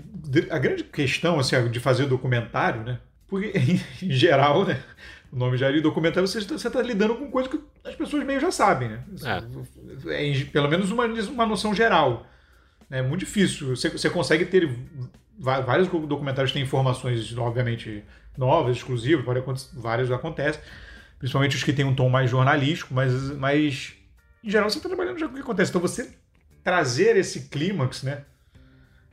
a 0.51 0.59
grande 0.59 0.83
questão 0.83 1.39
assim, 1.39 1.69
de 1.71 1.79
fazer 1.79 2.07
documentário, 2.07 2.83
né? 2.83 2.99
Porque, 3.29 3.53
em 4.03 4.11
geral, 4.11 4.65
né? 4.65 4.83
O 5.31 5.37
nome 5.37 5.59
já 5.59 5.69
é 5.69 5.73
de 5.73 5.83
documentário, 5.83 6.27
você 6.27 6.39
está, 6.39 6.57
você 6.57 6.69
está 6.69 6.81
lidando 6.81 7.17
com 7.17 7.31
coisa 7.31 7.51
que 7.51 7.61
as 7.85 7.95
pessoas 7.95 8.25
meio 8.25 8.41
já 8.41 8.51
sabem, 8.51 8.89
né? 8.89 9.03
É, 10.07 10.25
em- 10.27 10.47
pelo 10.47 10.69
menos 10.71 10.91
uma, 10.91 11.05
uma 11.05 11.45
noção 11.45 11.75
geral. 11.75 12.27
É 12.91 13.03
muito 13.03 13.21
difícil. 13.21 13.77
Você, 13.77 13.91
você 13.91 14.09
consegue 14.09 14.47
ter 14.47 14.71
vários 15.39 15.89
documentários 15.89 16.53
têm 16.53 16.63
informações, 16.63 17.37
obviamente, 17.37 18.03
novas, 18.39 18.77
exclusivas, 18.79 19.25
vários 19.75 20.11
acontecem, 20.11 20.63
principalmente 21.19 21.57
os 21.57 21.65
que 21.65 21.73
têm 21.75 21.85
um 21.85 21.95
tom 21.95 22.09
mais 22.09 22.31
jornalístico, 22.31 22.95
mas, 22.95 23.13
mas 23.37 23.93
em 24.45 24.51
geral 24.51 24.69
você 24.69 24.77
está 24.79 24.89
trabalhando 24.89 25.19
já 25.19 25.27
com 25.27 25.33
o 25.33 25.37
que 25.37 25.43
acontece. 25.43 25.71
Então 25.71 25.81
você 25.81 26.13
trazer 26.63 27.17
esse 27.17 27.49
clímax, 27.49 28.03
né? 28.03 28.25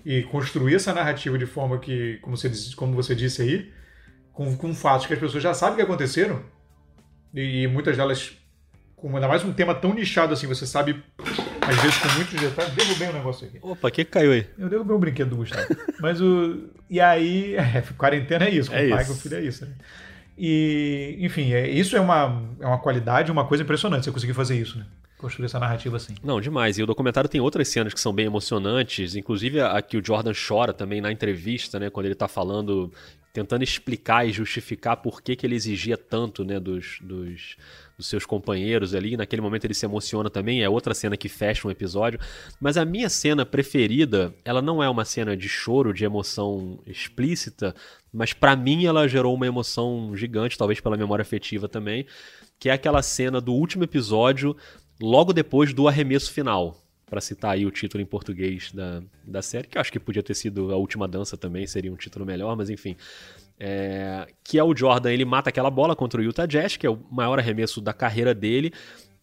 E 0.05 0.23
construir 0.23 0.75
essa 0.75 0.93
narrativa 0.93 1.37
de 1.37 1.45
forma 1.45 1.77
que, 1.79 2.17
como 2.21 2.35
você, 2.35 2.51
como 2.75 2.93
você 2.93 3.13
disse 3.15 3.41
aí, 3.41 3.71
com, 4.33 4.55
com 4.57 4.73
fatos 4.73 5.05
que 5.05 5.13
as 5.13 5.19
pessoas 5.19 5.43
já 5.43 5.53
sabem 5.53 5.75
que 5.75 5.81
aconteceram, 5.81 6.41
e, 7.33 7.63
e 7.63 7.67
muitas 7.67 7.95
delas, 7.95 8.31
com 8.95 9.13
ainda 9.15 9.27
mais 9.27 9.43
um 9.43 9.53
tema 9.53 9.75
tão 9.75 9.93
nichado 9.93 10.33
assim, 10.33 10.47
você 10.47 10.65
sabe, 10.65 11.03
às 11.61 11.75
vezes 11.81 11.97
com 11.97 12.09
muitos 12.15 12.39
detalhes. 12.39 12.73
Derrubei 12.73 13.09
um 13.09 13.13
negócio 13.13 13.47
aqui. 13.47 13.59
Opa, 13.61 13.87
o 13.87 13.91
que 13.91 14.03
caiu 14.03 14.31
aí? 14.31 14.47
Eu 14.57 14.69
derrubei 14.69 14.95
um 14.95 14.99
brinquedo 14.99 15.29
do 15.29 15.35
Gustavo. 15.37 15.67
Mas 15.99 16.19
o. 16.19 16.69
E 16.89 16.99
aí, 16.99 17.55
é, 17.55 17.81
quarentena 17.97 18.45
é 18.45 18.49
isso, 18.49 18.71
com 18.71 18.75
É 18.75 18.87
o 18.87 18.89
pai 18.89 19.03
isso. 19.03 19.11
com 19.11 19.17
o 19.17 19.21
filho 19.21 19.35
é 19.35 19.41
isso. 19.41 19.65
Né? 19.65 19.73
E, 20.37 21.17
enfim, 21.19 21.53
é, 21.53 21.69
isso 21.69 21.95
é 21.95 21.99
uma, 21.99 22.43
é 22.59 22.65
uma 22.65 22.79
qualidade, 22.79 23.31
uma 23.31 23.45
coisa 23.45 23.63
impressionante 23.63 24.05
você 24.05 24.11
conseguir 24.11 24.33
fazer 24.33 24.59
isso, 24.59 24.79
né? 24.79 24.85
Construir 25.21 25.45
essa 25.45 25.59
narrativa 25.59 25.97
assim. 25.97 26.15
Não, 26.23 26.41
demais. 26.41 26.79
E 26.79 26.83
o 26.83 26.87
documentário 26.87 27.29
tem 27.29 27.39
outras 27.39 27.67
cenas 27.67 27.93
que 27.93 27.99
são 27.99 28.11
bem 28.11 28.25
emocionantes, 28.25 29.15
inclusive 29.15 29.61
a 29.61 29.79
que 29.79 29.95
o 29.95 30.03
Jordan 30.03 30.33
chora 30.33 30.73
também 30.73 30.99
na 30.99 31.11
entrevista, 31.11 31.79
né, 31.79 31.91
quando 31.91 32.07
ele 32.07 32.15
tá 32.15 32.27
falando, 32.27 32.91
tentando 33.31 33.63
explicar 33.63 34.27
e 34.27 34.31
justificar 34.31 34.97
por 34.97 35.21
que, 35.21 35.35
que 35.35 35.45
ele 35.45 35.55
exigia 35.55 35.95
tanto, 35.95 36.43
né, 36.43 36.59
dos, 36.59 36.97
dos, 37.01 37.55
dos 37.95 38.07
seus 38.07 38.25
companheiros 38.25 38.95
ali. 38.95 39.15
Naquele 39.15 39.43
momento 39.43 39.65
ele 39.65 39.75
se 39.75 39.85
emociona 39.85 40.27
também, 40.27 40.63
é 40.63 40.67
outra 40.67 40.95
cena 40.95 41.15
que 41.15 41.29
fecha 41.29 41.67
um 41.67 41.71
episódio. 41.71 42.19
Mas 42.59 42.75
a 42.75 42.83
minha 42.83 43.07
cena 43.07 43.45
preferida, 43.45 44.33
ela 44.43 44.59
não 44.61 44.81
é 44.81 44.89
uma 44.89 45.05
cena 45.05 45.37
de 45.37 45.47
choro, 45.47 45.93
de 45.93 46.03
emoção 46.03 46.79
explícita, 46.87 47.75
mas 48.11 48.33
pra 48.33 48.55
mim 48.55 48.85
ela 48.85 49.07
gerou 49.07 49.35
uma 49.35 49.45
emoção 49.45 50.15
gigante, 50.15 50.57
talvez 50.57 50.81
pela 50.81 50.97
memória 50.97 51.21
afetiva 51.21 51.69
também, 51.69 52.07
que 52.59 52.69
é 52.69 52.73
aquela 52.73 53.03
cena 53.03 53.39
do 53.39 53.53
último 53.53 53.83
episódio 53.83 54.57
logo 55.01 55.33
depois 55.33 55.73
do 55.73 55.87
arremesso 55.87 56.31
final. 56.31 56.77
Pra 57.05 57.19
citar 57.19 57.51
aí 57.51 57.65
o 57.65 57.71
título 57.71 58.01
em 58.01 58.05
português 58.05 58.71
da, 58.71 59.03
da 59.25 59.41
série, 59.41 59.67
que 59.67 59.77
eu 59.77 59.81
acho 59.81 59.91
que 59.91 59.99
podia 59.99 60.23
ter 60.23 60.33
sido 60.33 60.71
A 60.71 60.77
Última 60.77 61.09
Dança 61.09 61.35
também, 61.35 61.67
seria 61.67 61.91
um 61.91 61.97
título 61.97 62.25
melhor, 62.25 62.55
mas 62.55 62.69
enfim. 62.69 62.95
É, 63.59 64.27
que 64.43 64.57
é 64.57 64.63
o 64.63 64.75
Jordan, 64.75 65.11
ele 65.11 65.25
mata 65.25 65.49
aquela 65.49 65.69
bola 65.69 65.93
contra 65.93 66.21
o 66.21 66.23
Utah 66.23 66.45
Jazz, 66.45 66.77
que 66.77 66.87
é 66.87 66.89
o 66.89 66.97
maior 67.11 67.37
arremesso 67.37 67.81
da 67.81 67.91
carreira 67.91 68.33
dele, 68.33 68.73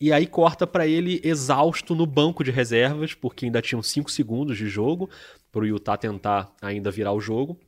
e 0.01 0.13
aí 0.13 0.27
corta 0.27 0.67
pra 0.67 0.87
ele 0.87 1.21
exausto 1.25 1.95
no 1.95 2.07
banco 2.07 2.45
de 2.45 2.51
reservas, 2.51 3.15
porque 3.15 3.47
ainda 3.47 3.61
tinham 3.61 3.83
5 3.83 4.11
segundos 4.11 4.57
de 4.57 4.69
jogo 4.69 5.11
pro 5.51 5.67
Utah 5.67 5.97
tentar 5.97 6.55
ainda 6.63 6.91
virar 6.91 7.13
o 7.13 7.21
jogo. 7.21 7.59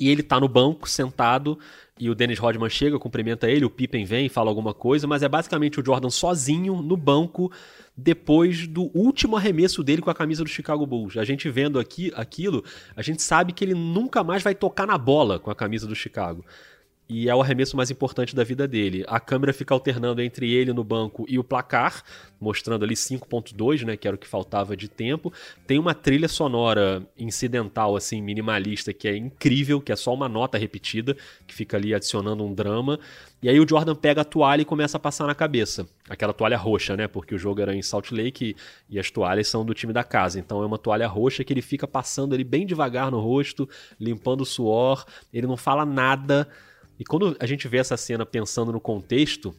E 0.00 0.08
ele 0.08 0.22
tá 0.22 0.40
no 0.40 0.48
banco, 0.48 0.88
sentado, 0.88 1.58
e 1.98 2.08
o 2.08 2.14
Dennis 2.14 2.38
Rodman 2.38 2.70
chega, 2.70 2.98
cumprimenta 2.98 3.50
ele, 3.50 3.66
o 3.66 3.70
Pippen 3.70 4.06
vem, 4.06 4.30
fala 4.30 4.50
alguma 4.50 4.72
coisa, 4.72 5.06
mas 5.06 5.22
é 5.22 5.28
basicamente 5.28 5.78
o 5.78 5.84
Jordan 5.84 6.08
sozinho 6.08 6.80
no 6.80 6.96
banco 6.96 7.52
depois 7.94 8.66
do 8.66 8.90
último 8.96 9.36
arremesso 9.36 9.84
dele 9.84 10.00
com 10.00 10.08
a 10.08 10.14
camisa 10.14 10.42
do 10.42 10.48
Chicago 10.48 10.86
Bulls. 10.86 11.18
A 11.18 11.24
gente 11.24 11.50
vendo 11.50 11.78
aqui 11.78 12.10
aquilo, 12.16 12.64
a 12.96 13.02
gente 13.02 13.20
sabe 13.22 13.52
que 13.52 13.62
ele 13.62 13.74
nunca 13.74 14.24
mais 14.24 14.42
vai 14.42 14.54
tocar 14.54 14.86
na 14.86 14.96
bola 14.96 15.38
com 15.38 15.50
a 15.50 15.54
camisa 15.54 15.86
do 15.86 15.94
Chicago. 15.94 16.42
E 17.12 17.28
é 17.28 17.34
o 17.34 17.42
arremesso 17.42 17.76
mais 17.76 17.90
importante 17.90 18.36
da 18.36 18.44
vida 18.44 18.68
dele. 18.68 19.04
A 19.08 19.18
câmera 19.18 19.52
fica 19.52 19.74
alternando 19.74 20.22
entre 20.22 20.54
ele 20.54 20.72
no 20.72 20.84
banco 20.84 21.26
e 21.28 21.40
o 21.40 21.42
placar, 21.42 22.04
mostrando 22.40 22.84
ali 22.84 22.94
5.2, 22.94 23.84
né, 23.84 23.96
que 23.96 24.06
era 24.06 24.14
o 24.14 24.18
que 24.18 24.28
faltava 24.28 24.76
de 24.76 24.86
tempo. 24.86 25.32
Tem 25.66 25.76
uma 25.76 25.92
trilha 25.92 26.28
sonora 26.28 27.04
incidental 27.18 27.96
assim, 27.96 28.22
minimalista 28.22 28.92
que 28.92 29.08
é 29.08 29.16
incrível, 29.16 29.80
que 29.80 29.90
é 29.90 29.96
só 29.96 30.14
uma 30.14 30.28
nota 30.28 30.56
repetida, 30.56 31.16
que 31.48 31.52
fica 31.52 31.76
ali 31.76 31.92
adicionando 31.92 32.44
um 32.44 32.54
drama. 32.54 33.00
E 33.42 33.48
aí 33.48 33.58
o 33.58 33.68
Jordan 33.68 33.96
pega 33.96 34.20
a 34.20 34.24
toalha 34.24 34.62
e 34.62 34.64
começa 34.64 34.96
a 34.96 35.00
passar 35.00 35.26
na 35.26 35.34
cabeça. 35.34 35.88
Aquela 36.08 36.32
toalha 36.32 36.56
roxa, 36.56 36.96
né? 36.96 37.08
Porque 37.08 37.34
o 37.34 37.38
jogo 37.38 37.60
era 37.60 37.74
em 37.74 37.82
Salt 37.82 38.12
Lake 38.12 38.54
e, 38.88 39.00
as 39.00 39.10
toalhas 39.10 39.48
são 39.48 39.64
do 39.64 39.74
time 39.74 39.92
da 39.92 40.04
casa. 40.04 40.38
Então 40.38 40.62
é 40.62 40.66
uma 40.66 40.78
toalha 40.78 41.08
roxa 41.08 41.42
que 41.42 41.52
ele 41.52 41.62
fica 41.62 41.88
passando 41.88 42.34
ali 42.34 42.44
bem 42.44 42.64
devagar 42.64 43.10
no 43.10 43.18
rosto, 43.18 43.68
limpando 43.98 44.42
o 44.42 44.46
suor. 44.46 45.04
Ele 45.32 45.48
não 45.48 45.56
fala 45.56 45.84
nada. 45.84 46.46
E 47.00 47.04
quando 47.04 47.34
a 47.40 47.46
gente 47.46 47.66
vê 47.66 47.78
essa 47.78 47.96
cena 47.96 48.26
pensando 48.26 48.70
no 48.70 48.78
contexto, 48.78 49.54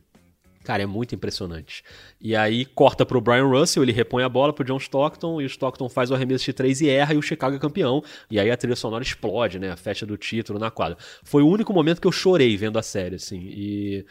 cara, 0.64 0.84
é 0.84 0.86
muito 0.86 1.16
impressionante. 1.16 1.84
E 2.22 2.36
aí 2.36 2.66
corta 2.66 3.04
pro 3.04 3.20
Brian 3.20 3.48
Russell, 3.48 3.82
ele 3.82 3.92
repõe 3.92 4.24
a 4.24 4.30
bola 4.30 4.54
pro 4.54 4.64
John 4.64 4.78
Stockton, 4.78 5.42
e 5.42 5.46
o 5.46 5.48
Stockton 5.48 5.90
faz 5.90 6.12
o 6.12 6.14
arremesso 6.14 6.46
de 6.46 6.54
três 6.54 6.82
e 6.82 6.88
erra, 6.88 7.16
e 7.16 7.18
o 7.18 7.22
Chicago 7.22 7.56
é 7.56 7.60
campeão. 7.60 8.04
E 8.30 8.40
aí 8.40 8.52
a 8.52 8.56
trilha 8.56 8.76
sonora 8.76 9.04
explode, 9.04 9.58
né? 9.58 9.72
A 9.72 9.76
festa 9.76 10.06
do 10.06 10.18
título 10.18 10.60
na 10.60 10.70
quadra. 10.70 11.00
Foi 11.24 11.42
o 11.42 11.48
único 11.48 11.74
momento 11.74 12.00
que 12.00 12.08
eu 12.08 12.12
chorei 12.12 12.56
vendo 12.56 12.78
a 12.78 12.84
série, 12.84 13.16
assim. 13.16 13.40
E 13.42 14.06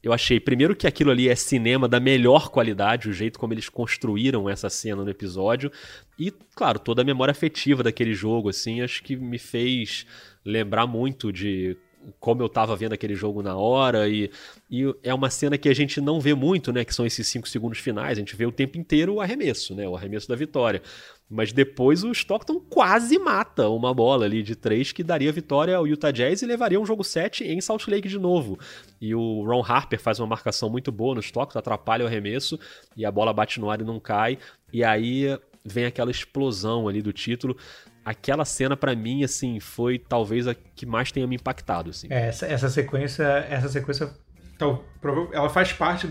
eu 0.00 0.12
achei, 0.12 0.38
primeiro, 0.38 0.76
que 0.76 0.86
aquilo 0.86 1.10
ali 1.10 1.28
é 1.28 1.34
cinema 1.34 1.88
da 1.88 1.98
melhor 1.98 2.50
qualidade, 2.50 3.08
o 3.08 3.12
jeito 3.12 3.36
como 3.36 3.52
eles 3.52 3.68
construíram 3.68 4.48
essa 4.48 4.70
cena 4.70 5.02
no 5.02 5.10
episódio. 5.10 5.72
E, 6.16 6.32
claro, 6.54 6.78
toda 6.78 7.02
a 7.02 7.04
memória 7.04 7.32
afetiva 7.32 7.82
daquele 7.82 8.14
jogo, 8.14 8.48
assim, 8.48 8.80
acho 8.80 9.02
que 9.02 9.16
me 9.16 9.40
fez 9.40 10.06
lembrar 10.44 10.86
muito 10.86 11.32
de 11.32 11.76
como 12.18 12.42
eu 12.42 12.48
tava 12.48 12.74
vendo 12.76 12.92
aquele 12.92 13.14
jogo 13.14 13.42
na 13.42 13.56
hora 13.56 14.08
e, 14.08 14.30
e 14.70 14.94
é 15.02 15.12
uma 15.12 15.30
cena 15.30 15.58
que 15.58 15.68
a 15.68 15.74
gente 15.74 16.00
não 16.00 16.20
vê 16.20 16.34
muito, 16.34 16.72
né, 16.72 16.84
que 16.84 16.94
são 16.94 17.06
esses 17.06 17.26
cinco 17.28 17.48
segundos 17.48 17.78
finais, 17.78 18.18
a 18.18 18.20
gente 18.20 18.36
vê 18.36 18.46
o 18.46 18.52
tempo 18.52 18.78
inteiro 18.78 19.14
o 19.14 19.20
arremesso, 19.20 19.74
né, 19.74 19.88
o 19.88 19.96
arremesso 19.96 20.28
da 20.28 20.36
vitória. 20.36 20.82
Mas 21.28 21.52
depois 21.52 22.02
o 22.02 22.10
Stockton 22.10 22.58
quase 22.58 23.16
mata 23.16 23.68
uma 23.68 23.94
bola 23.94 24.24
ali 24.24 24.42
de 24.42 24.56
três 24.56 24.90
que 24.90 25.04
daria 25.04 25.30
vitória 25.30 25.76
ao 25.76 25.86
Utah 25.86 26.10
Jazz 26.10 26.42
e 26.42 26.46
levaria 26.46 26.80
um 26.80 26.84
jogo 26.84 27.04
7 27.04 27.44
em 27.44 27.60
Salt 27.60 27.86
Lake 27.86 28.08
de 28.08 28.18
novo. 28.18 28.58
E 29.00 29.14
o 29.14 29.44
Ron 29.44 29.62
Harper 29.64 30.00
faz 30.00 30.18
uma 30.18 30.26
marcação 30.26 30.68
muito 30.68 30.90
boa 30.90 31.14
no 31.14 31.20
Stockton, 31.20 31.60
atrapalha 31.60 32.04
o 32.04 32.08
arremesso 32.08 32.58
e 32.96 33.06
a 33.06 33.12
bola 33.12 33.32
bate 33.32 33.60
no 33.60 33.70
ar 33.70 33.80
e 33.80 33.84
não 33.84 34.00
cai. 34.00 34.38
E 34.72 34.82
aí 34.82 35.38
vem 35.64 35.84
aquela 35.84 36.10
explosão 36.10 36.88
ali 36.88 37.00
do 37.00 37.12
título 37.12 37.56
aquela 38.04 38.44
cena 38.44 38.76
para 38.76 38.94
mim 38.94 39.24
assim 39.24 39.60
foi 39.60 39.98
talvez 39.98 40.46
a 40.46 40.54
que 40.54 40.86
mais 40.86 41.12
tenha 41.12 41.26
me 41.26 41.36
impactado 41.36 41.90
assim. 41.90 42.08
É, 42.10 42.28
essa, 42.28 42.46
essa 42.46 42.68
sequência, 42.68 43.24
essa 43.48 43.68
sequência, 43.68 44.10
tal, 44.58 44.84
ela 45.32 45.48
faz 45.48 45.72
parte 45.72 46.08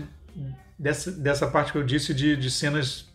dessa, 0.78 1.10
dessa 1.10 1.46
parte 1.46 1.72
que 1.72 1.78
eu 1.78 1.84
disse 1.84 2.14
de, 2.14 2.36
de 2.36 2.50
cenas 2.50 3.08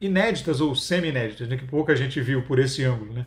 inéditas 0.00 0.60
ou 0.60 0.74
semi-inéditas, 0.74 1.48
né, 1.48 1.56
que 1.56 1.66
pouca 1.66 1.94
gente 1.94 2.20
viu 2.20 2.42
por 2.42 2.58
esse 2.58 2.84
ângulo, 2.84 3.12
né? 3.12 3.26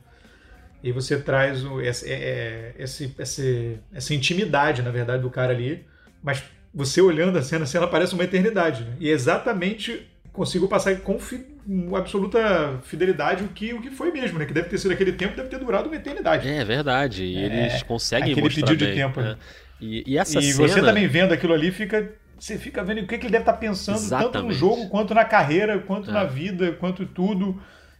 E 0.84 0.92
você 0.92 1.20
traz 1.20 1.66
o, 1.66 1.82
esse, 1.82 2.10
é, 2.10 2.76
esse, 2.78 3.14
esse, 3.18 3.80
essa 3.92 4.14
intimidade, 4.14 4.82
na 4.82 4.92
verdade, 4.92 5.24
do 5.24 5.30
cara 5.30 5.52
ali, 5.52 5.86
mas 6.22 6.44
você 6.74 7.02
olhando 7.02 7.38
a 7.38 7.42
cena, 7.42 7.64
a 7.64 7.68
cena 7.68 7.88
parece 7.88 8.14
uma 8.14 8.24
eternidade, 8.24 8.84
né? 8.84 8.96
E 9.00 9.10
é 9.10 9.12
exatamente 9.12 10.08
consigo 10.38 10.68
passar 10.68 10.96
com 11.02 11.20
fi, 11.20 11.46
absoluta 11.96 12.80
fidelidade 12.84 13.44
o 13.44 13.50
que, 13.50 13.74
o 13.74 13.82
que 13.82 13.92
foi 13.92 14.12
mesmo, 14.12 14.40
né? 14.40 14.46
Que 14.46 14.54
deve 14.54 14.70
ter 14.70 14.78
sido 14.78 14.92
aquele 14.94 15.14
tempo, 15.14 15.36
deve 15.36 15.50
ter 15.50 15.60
durado 15.60 15.90
uma 15.90 15.96
eternidade. 15.98 16.48
É 16.48 16.64
verdade. 16.64 17.24
E 17.26 17.48
É, 17.48 17.48
eles 17.50 17.84
conseguem 17.84 18.32
aquele 18.32 18.42
mostrar 18.42 18.68
pedido 18.68 18.78
de 18.78 18.86
bem, 18.86 18.96
tempo, 18.96 19.22
né? 19.22 19.32
né? 19.32 19.38
E, 19.80 20.04
e 20.14 20.18
essa 20.18 20.40
e 20.40 20.54
cena 20.54 20.68
você 20.68 20.82
também 20.82 21.08
vendo 21.08 21.34
aquilo 21.34 21.54
ali 21.54 21.72
fica. 21.72 22.16
Você 22.40 22.58
fica 22.58 22.84
vendo 22.84 23.02
o 23.02 23.08
que, 23.08 23.18
que 23.18 23.26
ele 23.26 23.32
deve 23.32 23.42
estar 23.44 23.54
pensando, 23.54 24.14
tanto 24.16 24.44
no 24.44 24.52
Exatamente. 24.52 24.54
jogo, 24.54 24.90
quanto 24.90 25.14
na 25.14 25.26
carreira, 25.26 25.80
quanto 25.80 26.10
É. 26.10 26.14
na 26.14 26.24
vida, 26.24 26.72
quanto 26.74 27.06
tudo. 27.06 27.60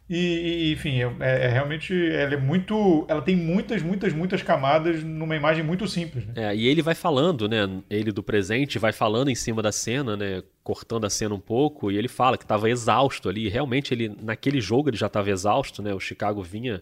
E, 0.10 0.70
e, 0.70 0.74
enfim, 0.74 1.02
é, 1.20 1.46
é 1.46 1.48
realmente. 1.50 1.94
Ela 1.94 2.36
é 2.36 2.38
muito. 2.38 3.06
Ela 3.10 3.22
tem 3.22 3.36
muitas, 3.36 3.82
muitas, 3.82 4.14
muitas 4.14 4.42
camadas 4.42 5.04
numa 5.04 5.36
imagem 5.36 5.64
muito 5.64 5.86
simples. 5.88 6.26
Né? 6.26 6.34
É, 6.36 6.56
e 6.56 6.68
ele 6.68 6.82
vai 6.82 6.96
falando, 6.96 7.50
né? 7.50 7.68
Ele 7.90 8.12
do 8.12 8.24
presente 8.24 8.80
vai 8.80 8.94
falando 8.94 9.30
em 9.30 9.36
cima 9.36 9.62
da 9.62 9.72
cena, 9.72 10.16
né? 10.16 10.42
Cortando 10.64 11.06
a 11.06 11.10
cena 11.10 11.36
um 11.36 11.40
pouco, 11.40 11.92
e 11.92 11.98
ele 11.98 12.08
fala 12.08 12.38
que 12.38 12.44
estava 12.44 12.70
exausto 12.70 13.28
ali. 13.28 13.50
Realmente, 13.50 13.94
ele 13.94 14.16
naquele 14.22 14.62
jogo 14.62 14.90
ele 14.90 14.98
já 14.98 15.08
estava 15.08 15.30
exausto, 15.30 15.82
né? 15.82 15.94
O 15.94 16.00
Chicago 16.00 16.42
vinha 16.42 16.82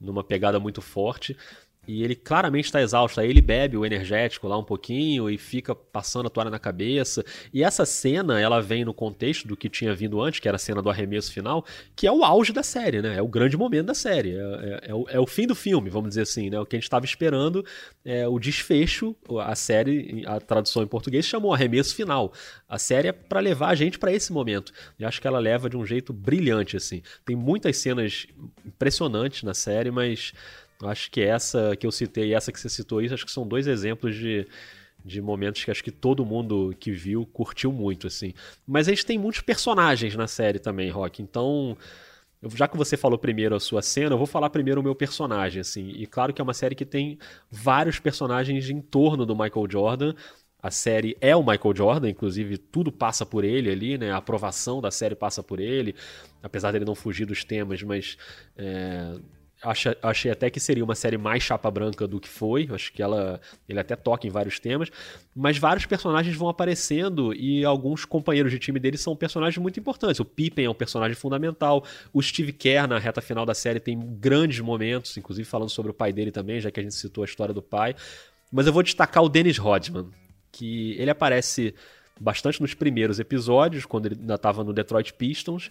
numa 0.00 0.24
pegada 0.24 0.58
muito 0.58 0.82
forte. 0.82 1.36
E 1.86 2.02
ele 2.02 2.14
claramente 2.14 2.66
está 2.66 2.80
exausto. 2.80 3.20
Aí 3.20 3.28
ele 3.28 3.40
bebe 3.40 3.76
o 3.76 3.84
energético 3.84 4.48
lá 4.48 4.56
um 4.58 4.64
pouquinho 4.64 5.28
e 5.28 5.36
fica 5.38 5.74
passando 5.74 6.26
a 6.26 6.30
toalha 6.30 6.50
na 6.50 6.58
cabeça. 6.58 7.24
E 7.52 7.62
essa 7.62 7.84
cena, 7.84 8.40
ela 8.40 8.60
vem 8.60 8.84
no 8.84 8.94
contexto 8.94 9.46
do 9.46 9.56
que 9.56 9.68
tinha 9.68 9.94
vindo 9.94 10.20
antes, 10.20 10.40
que 10.40 10.48
era 10.48 10.56
a 10.56 10.58
cena 10.58 10.80
do 10.82 10.90
arremesso 10.90 11.32
final, 11.32 11.64
que 11.94 12.06
é 12.06 12.12
o 12.12 12.24
auge 12.24 12.52
da 12.52 12.62
série, 12.62 13.02
né? 13.02 13.16
É 13.16 13.22
o 13.22 13.28
grande 13.28 13.56
momento 13.56 13.86
da 13.86 13.94
série. 13.94 14.32
É, 14.34 14.40
é- 14.40 14.80
é 14.90 14.94
o, 14.94 15.06
é 15.08 15.20
o 15.20 15.26
fim 15.26 15.46
do 15.46 15.54
filme, 15.54 15.88
vamos 15.90 16.10
dizer 16.10 16.22
assim, 16.22 16.50
né? 16.50 16.58
O 16.60 16.66
que 16.66 16.76
a 16.76 16.78
gente 16.78 16.84
estava 16.84 17.04
esperando 17.04 17.64
é 18.04 18.26
o 18.28 18.38
desfecho. 18.38 19.14
A 19.40 19.54
série, 19.54 20.24
a 20.26 20.40
tradução 20.40 20.82
em 20.82 20.86
português 20.86 21.24
chamou 21.26 21.52
arremesso 21.52 21.94
final. 21.94 22.32
A 22.68 22.78
série 22.78 23.08
é 23.08 23.12
para 23.12 23.40
levar 23.40 23.68
a 23.68 23.74
gente 23.74 23.98
para 23.98 24.12
esse 24.12 24.32
momento. 24.32 24.72
E 24.98 25.04
acho 25.04 25.20
que 25.20 25.26
ela 25.26 25.38
leva 25.38 25.68
de 25.70 25.76
um 25.76 25.84
jeito 25.86 26.12
brilhante, 26.12 26.76
assim. 26.76 27.02
Tem 27.24 27.36
muitas 27.36 27.76
cenas 27.76 28.26
impressionantes 28.64 29.42
na 29.42 29.54
série, 29.54 29.90
mas 29.90 30.32
acho 30.82 31.10
que 31.10 31.20
essa 31.20 31.76
que 31.76 31.86
eu 31.86 31.92
citei 31.92 32.28
e 32.28 32.34
essa 32.34 32.52
que 32.52 32.60
você 32.60 32.68
citou 32.68 33.00
isso, 33.00 33.14
acho 33.14 33.24
que 33.24 33.32
são 33.32 33.46
dois 33.46 33.66
exemplos 33.66 34.14
de, 34.14 34.46
de 35.04 35.20
momentos 35.20 35.64
que 35.64 35.70
acho 35.70 35.84
que 35.84 35.90
todo 35.90 36.24
mundo 36.24 36.74
que 36.78 36.90
viu 36.90 37.26
curtiu 37.26 37.72
muito, 37.72 38.06
assim. 38.06 38.34
Mas 38.66 38.88
a 38.88 38.90
gente 38.90 39.06
tem 39.06 39.18
muitos 39.18 39.40
personagens 39.40 40.16
na 40.16 40.26
série 40.26 40.58
também, 40.58 40.90
Rock. 40.90 41.22
Então, 41.22 41.76
já 42.54 42.66
que 42.68 42.76
você 42.76 42.96
falou 42.96 43.18
primeiro 43.18 43.54
a 43.54 43.60
sua 43.60 43.82
cena, 43.82 44.14
eu 44.14 44.18
vou 44.18 44.26
falar 44.26 44.50
primeiro 44.50 44.80
o 44.80 44.84
meu 44.84 44.94
personagem, 44.94 45.60
assim. 45.60 45.90
E 45.90 46.06
claro 46.06 46.32
que 46.32 46.40
é 46.40 46.44
uma 46.44 46.54
série 46.54 46.74
que 46.74 46.84
tem 46.84 47.18
vários 47.50 47.98
personagens 47.98 48.68
em 48.68 48.80
torno 48.80 49.24
do 49.24 49.34
Michael 49.36 49.66
Jordan. 49.70 50.14
A 50.62 50.70
série 50.70 51.14
é 51.20 51.36
o 51.36 51.40
Michael 51.44 51.76
Jordan, 51.76 52.08
inclusive 52.08 52.56
tudo 52.56 52.90
passa 52.90 53.26
por 53.26 53.44
ele 53.44 53.70
ali, 53.70 53.98
né? 53.98 54.10
A 54.10 54.16
aprovação 54.16 54.80
da 54.80 54.90
série 54.90 55.14
passa 55.14 55.42
por 55.42 55.60
ele, 55.60 55.94
apesar 56.42 56.72
dele 56.72 56.86
não 56.86 56.94
fugir 56.94 57.26
dos 57.26 57.44
temas, 57.44 57.82
mas 57.82 58.16
é, 58.56 59.14
Achei 60.02 60.30
até 60.30 60.50
que 60.50 60.60
seria 60.60 60.84
uma 60.84 60.94
série 60.94 61.16
mais 61.16 61.42
chapa 61.42 61.70
branca 61.70 62.06
do 62.06 62.20
que 62.20 62.28
foi. 62.28 62.68
Acho 62.70 62.92
que 62.92 63.02
ela 63.02 63.40
ele 63.66 63.80
até 63.80 63.96
toca 63.96 64.26
em 64.26 64.30
vários 64.30 64.60
temas. 64.60 64.90
Mas 65.34 65.56
vários 65.56 65.86
personagens 65.86 66.36
vão 66.36 66.48
aparecendo 66.48 67.32
e 67.32 67.64
alguns 67.64 68.04
companheiros 68.04 68.52
de 68.52 68.58
time 68.58 68.78
dele 68.78 68.98
são 68.98 69.16
personagens 69.16 69.56
muito 69.56 69.80
importantes. 69.80 70.20
O 70.20 70.24
Pippen 70.24 70.66
é 70.66 70.70
um 70.70 70.74
personagem 70.74 71.16
fundamental. 71.16 71.84
O 72.12 72.22
Steve 72.22 72.52
Kerr, 72.52 72.86
na 72.86 72.98
reta 72.98 73.22
final 73.22 73.46
da 73.46 73.54
série, 73.54 73.80
tem 73.80 73.98
grandes 74.20 74.60
momentos, 74.60 75.16
inclusive 75.16 75.48
falando 75.48 75.70
sobre 75.70 75.90
o 75.90 75.94
pai 75.94 76.12
dele 76.12 76.30
também, 76.30 76.60
já 76.60 76.70
que 76.70 76.78
a 76.78 76.82
gente 76.82 76.94
citou 76.94 77.22
a 77.22 77.24
história 77.24 77.54
do 77.54 77.62
pai. 77.62 77.96
Mas 78.52 78.66
eu 78.66 78.72
vou 78.72 78.82
destacar 78.82 79.22
o 79.22 79.28
Dennis 79.28 79.56
Rodman, 79.56 80.10
que 80.52 80.92
ele 80.98 81.10
aparece 81.10 81.74
bastante 82.20 82.60
nos 82.60 82.74
primeiros 82.74 83.18
episódios, 83.18 83.84
quando 83.84 84.06
ele 84.06 84.16
ainda 84.20 84.34
estava 84.34 84.62
no 84.62 84.72
Detroit 84.72 85.12
Pistons, 85.14 85.70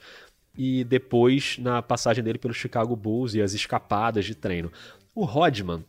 e 0.58 0.84
depois 0.84 1.58
na 1.60 1.82
passagem 1.82 2.24
dele 2.24 2.38
pelo 2.38 2.54
Chicago 2.54 2.96
Bulls 2.96 3.34
e 3.34 3.42
as 3.42 3.54
escapadas 3.54 4.26
de 4.26 4.36
treino. 4.36 4.72
O 5.16 5.26
Rodman, 5.26 5.84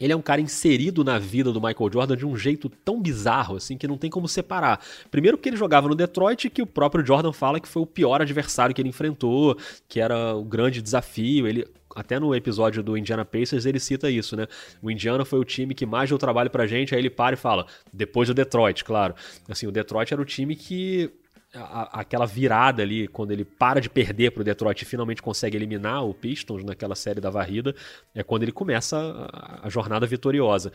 ele 0.00 0.12
é 0.12 0.16
um 0.16 0.22
cara 0.22 0.40
inserido 0.40 1.02
na 1.02 1.18
vida 1.18 1.52
do 1.52 1.60
Michael 1.60 1.92
Jordan 1.92 2.16
de 2.16 2.24
um 2.24 2.36
jeito 2.36 2.68
tão 2.68 3.00
bizarro, 3.00 3.56
assim, 3.56 3.76
que 3.76 3.88
não 3.88 3.98
tem 3.98 4.08
como 4.08 4.28
separar. 4.28 4.80
Primeiro 5.10 5.36
porque 5.36 5.48
ele 5.48 5.56
jogava 5.56 5.88
no 5.88 5.94
Detroit, 5.94 6.48
que 6.48 6.62
o 6.62 6.66
próprio 6.66 7.04
Jordan 7.04 7.32
fala 7.32 7.58
que 7.58 7.68
foi 7.68 7.82
o 7.82 7.86
pior 7.86 8.22
adversário 8.22 8.74
que 8.74 8.80
ele 8.80 8.88
enfrentou, 8.88 9.58
que 9.88 10.00
era 10.00 10.36
o 10.36 10.44
grande 10.44 10.80
desafio. 10.80 11.48
Ele 11.48 11.66
até 11.96 12.20
no 12.20 12.32
episódio 12.32 12.80
do 12.80 12.96
Indiana 12.96 13.24
Pacers 13.24 13.66
ele 13.66 13.80
cita 13.80 14.08
isso, 14.08 14.36
né? 14.36 14.46
O 14.80 14.88
Indiana 14.88 15.24
foi 15.24 15.40
o 15.40 15.44
time 15.44 15.74
que 15.74 15.84
mais 15.84 16.08
deu 16.08 16.18
trabalho 16.18 16.48
pra 16.48 16.66
gente, 16.66 16.94
aí 16.94 17.00
ele 17.00 17.10
para 17.10 17.34
e 17.34 17.36
fala, 17.36 17.66
depois 17.92 18.28
do 18.28 18.34
Detroit, 18.34 18.84
claro. 18.84 19.14
Assim, 19.48 19.66
o 19.66 19.72
Detroit 19.72 20.12
era 20.12 20.22
o 20.22 20.24
time 20.24 20.54
que 20.54 21.10
a, 21.54 22.00
aquela 22.00 22.26
virada 22.26 22.82
ali, 22.82 23.08
quando 23.08 23.32
ele 23.32 23.44
para 23.44 23.80
de 23.80 23.88
perder 23.88 24.32
para 24.32 24.40
o 24.40 24.44
Detroit 24.44 24.82
e 24.82 24.84
finalmente 24.84 25.22
consegue 25.22 25.56
eliminar 25.56 26.04
o 26.04 26.14
Pistons 26.14 26.62
naquela 26.64 26.94
série 26.94 27.20
da 27.20 27.30
varrida, 27.30 27.74
é 28.14 28.22
quando 28.22 28.42
ele 28.42 28.52
começa 28.52 28.96
a, 29.32 29.66
a 29.66 29.70
jornada 29.70 30.06
vitoriosa. 30.06 30.72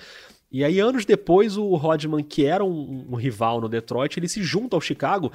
E 0.51 0.63
aí, 0.63 0.79
anos 0.79 1.03
depois, 1.03 1.57
o 1.57 1.75
Rodman, 1.75 2.23
que 2.23 2.45
era 2.45 2.63
um, 2.63 3.07
um, 3.09 3.15
rival 3.15 3.59
no 3.59 3.67
Detroit, 3.67 4.17
ele 4.17 4.27
se 4.27 4.43
junta 4.43 4.75
ao 4.75 4.81
Chicago 4.81 5.31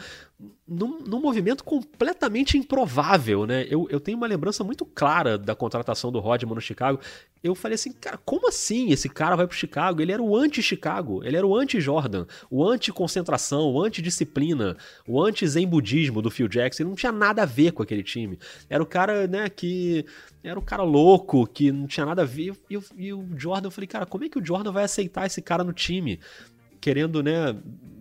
num, 0.68 1.00
num 1.00 1.20
movimento 1.20 1.64
completamente 1.64 2.58
improvável, 2.58 3.46
né? 3.46 3.66
Eu, 3.70 3.88
eu 3.90 3.98
tenho 3.98 4.18
uma 4.18 4.26
lembrança 4.26 4.62
muito 4.62 4.84
clara 4.84 5.38
da 5.38 5.54
contratação 5.54 6.12
do 6.12 6.20
Rodman 6.20 6.54
no 6.54 6.60
Chicago. 6.60 7.00
Eu 7.42 7.54
falei 7.54 7.76
assim, 7.76 7.92
cara, 7.92 8.18
como 8.18 8.48
assim 8.48 8.90
esse 8.90 9.08
cara 9.08 9.36
vai 9.36 9.46
pro 9.46 9.56
Chicago? 9.56 10.02
Ele 10.02 10.12
era 10.12 10.22
o 10.22 10.36
anti-Chicago, 10.36 11.24
ele 11.24 11.36
era 11.36 11.46
o 11.46 11.56
anti-Jordan, 11.56 12.26
o 12.50 12.64
anti-concentração, 12.64 13.72
o 13.72 13.82
anti-disciplina, 13.82 14.76
o 15.06 15.22
anti-zen 15.22 15.66
budismo 15.66 16.20
do 16.20 16.30
Phil 16.30 16.48
Jackson. 16.48 16.82
Ele 16.82 16.90
não 16.90 16.96
tinha 16.96 17.12
nada 17.12 17.42
a 17.42 17.46
ver 17.46 17.72
com 17.72 17.82
aquele 17.82 18.02
time. 18.02 18.38
Era 18.68 18.82
o 18.82 18.86
cara, 18.86 19.26
né, 19.26 19.48
que 19.48 20.04
era 20.42 20.58
o 20.58 20.62
cara 20.62 20.82
louco, 20.82 21.46
que 21.46 21.72
não 21.72 21.86
tinha 21.86 22.04
nada 22.04 22.22
a 22.22 22.26
ver. 22.26 22.54
E, 22.68 22.76
e, 22.76 23.06
e 23.06 23.12
o 23.12 23.26
Jordan, 23.36 23.68
eu 23.68 23.72
falei, 23.72 23.86
cara, 23.86 24.04
como 24.04 24.24
é 24.24 24.28
que 24.28 24.38
o 24.38 24.44
Jordan 24.44 24.72
vai 24.72 24.84
aceitar 24.84 25.26
esse 25.26 25.40
cara 25.40 25.64
no 25.64 25.72
time? 25.72 26.20
Querendo, 26.80 27.22
né, 27.22 27.56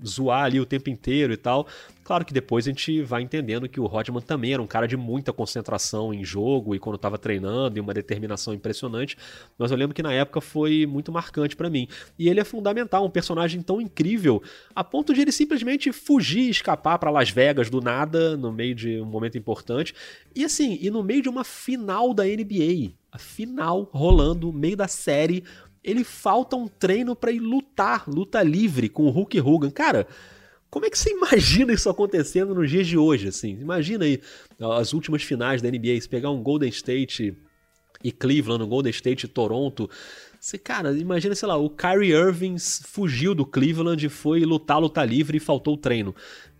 zoar 0.05 0.43
ali 0.43 0.60
o 0.60 0.65
tempo 0.65 0.89
inteiro 0.89 1.34
e 1.34 1.38
tal. 1.38 1.67
Claro 2.03 2.24
que 2.24 2.34
depois 2.34 2.65
a 2.65 2.69
gente 2.69 3.01
vai 3.01 3.22
entendendo 3.22 3.67
que 3.67 3.81
o 3.81 3.86
Rodman 3.86 4.22
também 4.22 4.53
era 4.53 4.62
um 4.62 4.67
cara 4.67 4.88
de 4.88 4.96
muita 4.96 5.34
concentração 5.34 6.13
em 6.13 6.24
jogo 6.24 6.74
e 6.74 6.79
quando 6.79 6.96
estava 6.96 7.17
treinando 7.17 7.77
e 7.77 7.81
uma 7.81 7.93
determinação 7.93 8.53
impressionante, 8.53 9.17
mas 9.57 9.72
eu 9.72 9.77
lembro 9.77 9.93
que 9.93 10.01
na 10.01 10.13
época 10.13 10.39
foi 10.39 10.86
muito 10.86 11.12
marcante 11.12 11.53
para 11.53 11.69
mim. 11.69 11.86
E 12.17 12.29
ele 12.29 12.39
é 12.39 12.46
fundamental, 12.46 13.05
um 13.05 13.10
personagem 13.10 13.62
tão 13.62 13.81
incrível, 13.81 14.41
a 14.74 14.86
ponto 14.86 15.13
de 15.13 15.19
ele 15.19 15.34
simplesmente 15.34 15.91
fugir, 15.91 16.50
escapar 16.50 16.98
para 16.98 17.12
Las 17.12 17.29
Vegas 17.29 17.69
do 17.69 17.81
nada, 17.81 18.38
no 18.38 18.53
meio 18.53 18.74
de 18.74 19.01
um 19.01 19.05
momento 19.05 19.38
importante, 19.38 19.93
e 20.34 20.46
assim, 20.46 20.77
e 20.81 20.89
no 20.89 21.03
meio 21.03 21.22
de 21.22 21.27
uma 21.27 21.43
final 21.43 22.13
da 22.13 22.24
NBA, 22.24 22.93
a 23.12 23.17
final 23.17 23.89
rolando, 23.91 24.53
meio 24.53 24.77
da 24.77 24.88
série, 24.88 25.43
ele 25.88 26.03
falta 26.03 26.58
um 26.58 26.67
treino 26.67 27.15
para 27.15 27.32
ir 27.32 27.39
lutar, 27.39 28.03
luta 28.10 28.43
livre 28.43 28.89
com 28.89 29.04
o 29.04 29.10
Hulk 29.10 29.39
Hogan. 29.39 29.71
Cara, 29.71 30.06
como 30.69 30.86
é 30.86 30.89
que 30.89 31.00
você 31.00 31.12
imagina 31.15 31.71
isso 31.71 31.89
acontecendo 31.89 32.54
nos 32.54 32.69
dias 32.69 32.86
de 32.86 32.97
hoje, 32.97 33.30
assim? 33.30 33.58
Imagina 33.62 34.04
aí 34.04 34.21
as 34.60 34.91
últimas 34.91 35.23
finais 35.23 35.62
da 35.62 35.71
NBA, 35.71 36.00
se 36.02 36.10
pegar 36.10 36.30
um 36.30 36.43
Golden 36.43 36.67
State 36.67 37.38
e 38.04 38.12
Cleveland, 38.12 38.62
um 38.62 38.67
Golden 38.67 38.91
State 38.91 39.26
e 39.26 39.30
Toronto. 39.30 39.89
Você, 40.41 40.58
cara, 40.58 40.91
imagina, 40.91 41.34
sei 41.34 41.47
lá, 41.47 41.56
o 41.56 41.69
Kyrie 41.69 42.12
Irving 42.12 42.58
fugiu 42.60 43.34
do 43.34 43.45
Cleveland 43.45 44.06
e 44.06 44.10
foi 44.10 44.41
lutar, 44.41 44.80
lutar 44.82 45.08
livre 45.08 45.38
e 45.38 45.39
faltou 45.39 45.76
o 45.76 45.78
treino. 45.78 46.13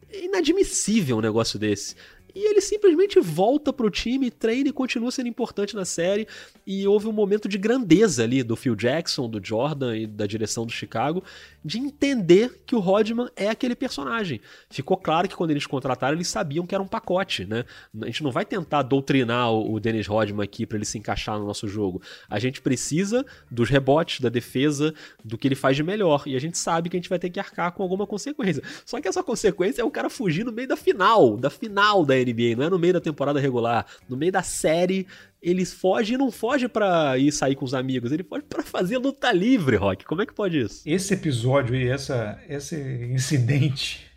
É 0.10 0.24
inadmissível 0.24 1.18
um 1.18 1.22
negócio 1.22 1.60
desse. 1.60 1.96
E 2.38 2.46
ele 2.52 2.62
simplesmente 2.62 3.20
volta 3.20 3.74
pro 3.74 3.90
time, 3.90 4.30
treina 4.30 4.70
e 4.70 4.72
continua 4.72 5.10
sendo 5.10 5.28
importante 5.28 5.76
na 5.76 5.86
série. 5.86 6.28
E 6.68 6.88
houve 6.88 7.08
um 7.08 7.12
momento 7.12 7.50
de 7.50 7.58
grandeza 7.58 8.24
ali 8.24 8.44
do 8.44 8.56
Phil 8.56 8.76
Jackson, 8.76 9.28
do 9.28 9.44
Jordan 9.44 9.98
e 9.98 10.06
da 10.06 10.28
direção 10.28 10.64
do 10.64 10.72
Chicago, 10.72 11.24
de 11.66 11.80
entender 11.80 12.62
que 12.64 12.76
o 12.76 12.80
Rodman 12.80 13.28
é 13.36 13.50
aquele 13.50 13.76
personagem. 13.76 14.40
Ficou 14.70 14.98
claro 14.98 15.28
que 15.28 15.36
quando 15.36 15.50
eles 15.50 15.66
contrataram, 15.66 16.16
eles 16.16 16.28
sabiam 16.28 16.68
que 16.68 16.76
era 16.76 16.84
um 16.84 16.88
pacote, 16.88 17.44
né? 17.44 17.66
A 18.04 18.06
gente 18.06 18.22
não 18.22 18.30
vai 18.30 18.46
tentar 18.46 18.84
doutrinar 18.84 19.52
o 19.52 19.80
Dennis 19.80 20.06
Rodman 20.06 20.44
aqui 20.44 20.68
para 20.68 20.78
ele 20.78 20.86
se 20.86 21.00
encaixar 21.00 21.40
no 21.40 21.46
nosso 21.46 21.68
jogo. 21.68 22.04
A 22.30 22.38
gente 22.38 22.62
precisa 22.62 23.26
dos 23.50 23.68
rebotes, 23.68 24.20
da 24.20 24.30
defesa, 24.30 24.94
do 25.26 25.40
que 25.40 25.48
ele 25.48 25.56
faz 25.56 25.76
de 25.76 25.82
melhor. 25.82 26.22
E 26.28 26.36
a 26.36 26.40
gente 26.40 26.58
sabe 26.60 26.88
que 26.88 26.96
a 26.96 27.00
gente 27.00 27.10
vai 27.10 27.18
ter 27.18 27.32
que 27.32 27.40
arcar 27.40 27.72
com 27.72 27.82
alguma 27.82 28.06
consequência. 28.06 28.62
Só 28.86 29.02
que 29.02 29.08
essa 29.08 29.24
consequência 29.24 29.82
é 29.82 29.86
o 29.86 29.90
cara 29.90 30.08
fugir 30.08 30.46
no 30.46 30.52
meio 30.52 30.68
da 30.68 30.78
final, 30.78 31.36
da 31.36 31.50
final 31.50 32.06
da 32.06 32.16
NBA, 32.16 32.27
não 32.56 32.66
é 32.66 32.70
no 32.70 32.80
meio 32.80 32.94
da 32.94 33.02
temporada 33.02 33.40
regular, 33.40 33.86
no 34.08 34.18
meio 34.18 34.32
da 34.32 34.44
série. 34.44 35.08
Ele 35.42 35.66
foge 35.66 36.16
e 36.16 36.18
não 36.18 36.32
foge 36.32 36.68
para 36.68 37.18
ir 37.18 37.32
sair 37.32 37.56
com 37.56 37.64
os 37.64 37.74
amigos, 37.74 38.12
ele 38.12 38.24
foge 38.24 38.44
para 38.44 38.64
fazer 38.64 38.98
luta 38.98 39.32
livre, 39.32 39.76
Rock. 39.76 40.04
Como 40.06 40.22
é 40.22 40.26
que 40.26 40.34
pode 40.34 40.60
isso? 40.60 40.82
Esse 40.86 41.14
episódio 41.14 41.76
e 41.76 41.88
essa, 41.88 42.40
esse 42.50 42.76
incidente, 43.12 44.08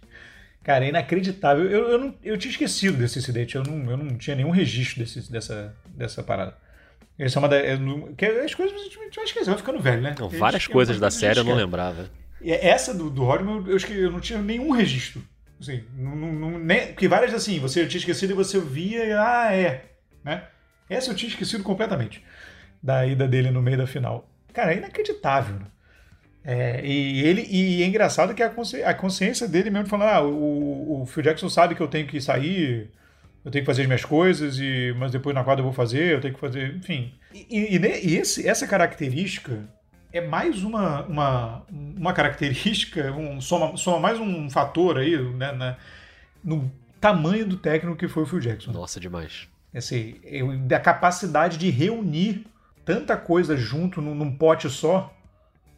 cara, 0.63 0.85
é 0.85 0.89
inacreditável. 0.89 1.65
Eu, 1.65 1.89
eu, 1.89 1.99
não, 1.99 2.15
eu 2.23 2.39
tinha 2.39 2.51
esquecido 2.51 2.97
desse 2.97 3.19
incidente, 3.19 3.57
eu 3.57 3.63
não, 3.63 3.91
eu 3.91 3.97
não 3.97 4.17
tinha 4.17 4.35
nenhum 4.35 4.51
registro 4.51 5.01
desse, 5.01 5.31
dessa, 5.31 5.77
dessa 5.95 6.23
parada. 6.23 6.57
Essa 7.21 7.39
é 7.39 7.41
uma 7.41 7.49
das. 7.49 7.63
É, 7.63 7.79
que 8.17 8.25
as 8.25 8.55
coisas 8.55 8.75
a 8.75 8.85
gente 8.85 8.97
vai 9.15 9.25
esquecer, 9.27 9.51
vai 9.51 9.59
ficando 9.59 9.79
velho, 9.79 10.01
né? 10.01 10.15
Não, 10.19 10.31
várias 10.31 10.67
coisas 10.67 10.99
da 10.99 11.11
série 11.11 11.39
eu 11.39 11.45
não 11.45 11.55
lembrava. 11.55 12.11
Essa 12.43 12.95
do, 12.95 13.11
do 13.11 13.25
Rodman, 13.25 13.63
eu, 13.67 13.77
eu 13.95 14.11
não 14.11 14.21
tinha 14.21 14.41
nenhum 14.41 14.71
registro. 14.71 15.23
Assim, 15.61 15.85
porque 16.89 17.07
várias 17.07 17.35
assim, 17.35 17.59
você 17.61 17.87
tinha 17.87 17.99
esquecido 17.99 18.33
e 18.33 18.37
você 18.37 18.59
via 18.59 19.05
e, 19.05 19.13
ah, 19.13 19.53
é. 19.53 19.85
Né? 20.25 20.45
Essa 20.89 21.11
eu 21.11 21.15
tinha 21.15 21.29
esquecido 21.29 21.63
completamente. 21.63 22.25
Da 22.83 23.07
ida 23.07 23.29
dele 23.29 23.51
no 23.51 23.61
meio 23.61 23.77
da 23.77 23.87
final. 23.87 24.29
Cara, 24.55 24.73
é 24.73 24.79
inacreditável. 24.79 25.57
Né? 25.57 25.67
É, 26.43 26.85
e 26.85 27.21
ele 27.21 27.47
e 27.51 27.83
é 27.83 27.87
engraçado 27.87 28.35
que 28.35 28.43
a, 28.43 28.51
a 28.87 28.95
consciência 28.95 29.47
dele 29.47 29.69
mesmo 29.69 29.89
falando, 29.89 30.09
ah, 30.09 30.23
o, 30.23 31.03
o 31.03 31.07
Phil 31.07 31.23
Jackson 31.23 31.51
sabe 31.51 31.75
que 31.75 31.83
eu 31.83 31.89
tenho 31.89 32.07
que 32.07 32.19
sair, 32.21 32.91
eu 33.45 33.51
tenho 33.51 33.63
que 33.63 33.67
fazer 33.67 33.83
as 33.83 33.87
minhas 33.87 34.05
coisas, 34.05 34.59
e, 34.59 34.95
mas 34.97 35.13
depois 35.13 35.35
na 35.35 35.45
quadra 35.45 35.61
eu 35.61 35.65
vou 35.67 35.75
fazer, 35.75 36.15
eu 36.15 36.21
tenho 36.21 36.33
que 36.33 36.41
fazer, 36.41 36.75
enfim. 36.75 37.13
E, 37.35 37.77
e, 37.77 37.79
e 37.79 38.17
esse, 38.17 38.49
essa 38.49 38.67
característica 38.67 39.69
é 40.13 40.21
mais 40.21 40.63
uma, 40.63 41.03
uma, 41.03 41.63
uma 41.69 42.13
característica, 42.13 43.13
um, 43.13 43.41
soma, 43.41 43.77
soma 43.77 43.99
mais 43.99 44.19
um 44.19 44.51
fator 44.51 44.99
aí 44.99 45.17
né, 45.35 45.53
na, 45.53 45.77
no 46.43 46.71
tamanho 47.01 47.47
do 47.47 47.57
técnico 47.57 47.97
que 47.97 48.09
foi 48.09 48.25
o 48.25 48.27
Phil 48.27 48.41
Jackson. 48.41 48.73
Nossa, 48.73 48.99
demais. 48.99 49.49
Assim, 49.75 50.17
da 50.67 50.81
capacidade 50.81 51.57
de 51.57 51.71
reunir 51.71 52.45
tanta 52.85 53.17
coisa 53.17 53.57
junto 53.57 54.01
num, 54.01 54.15
num 54.15 54.37
pote 54.37 54.69
só, 54.69 55.15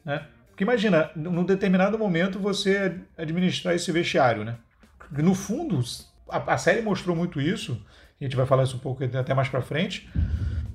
né? 0.04 0.26
Porque 0.48 0.64
imagina, 0.64 1.10
num 1.16 1.44
determinado 1.44 1.98
momento 1.98 2.38
você 2.38 3.00
administrar 3.16 3.74
esse 3.74 3.90
vestiário, 3.90 4.44
né? 4.44 4.56
No 5.10 5.34
fundo, 5.34 5.82
a, 6.28 6.54
a 6.54 6.58
série 6.58 6.82
mostrou 6.82 7.14
muito 7.14 7.40
isso, 7.40 7.84
a 8.20 8.24
gente 8.24 8.36
vai 8.36 8.46
falar 8.46 8.62
isso 8.64 8.76
um 8.76 8.80
pouco 8.80 9.04
até 9.04 9.34
mais 9.34 9.48
para 9.48 9.62
frente. 9.62 10.08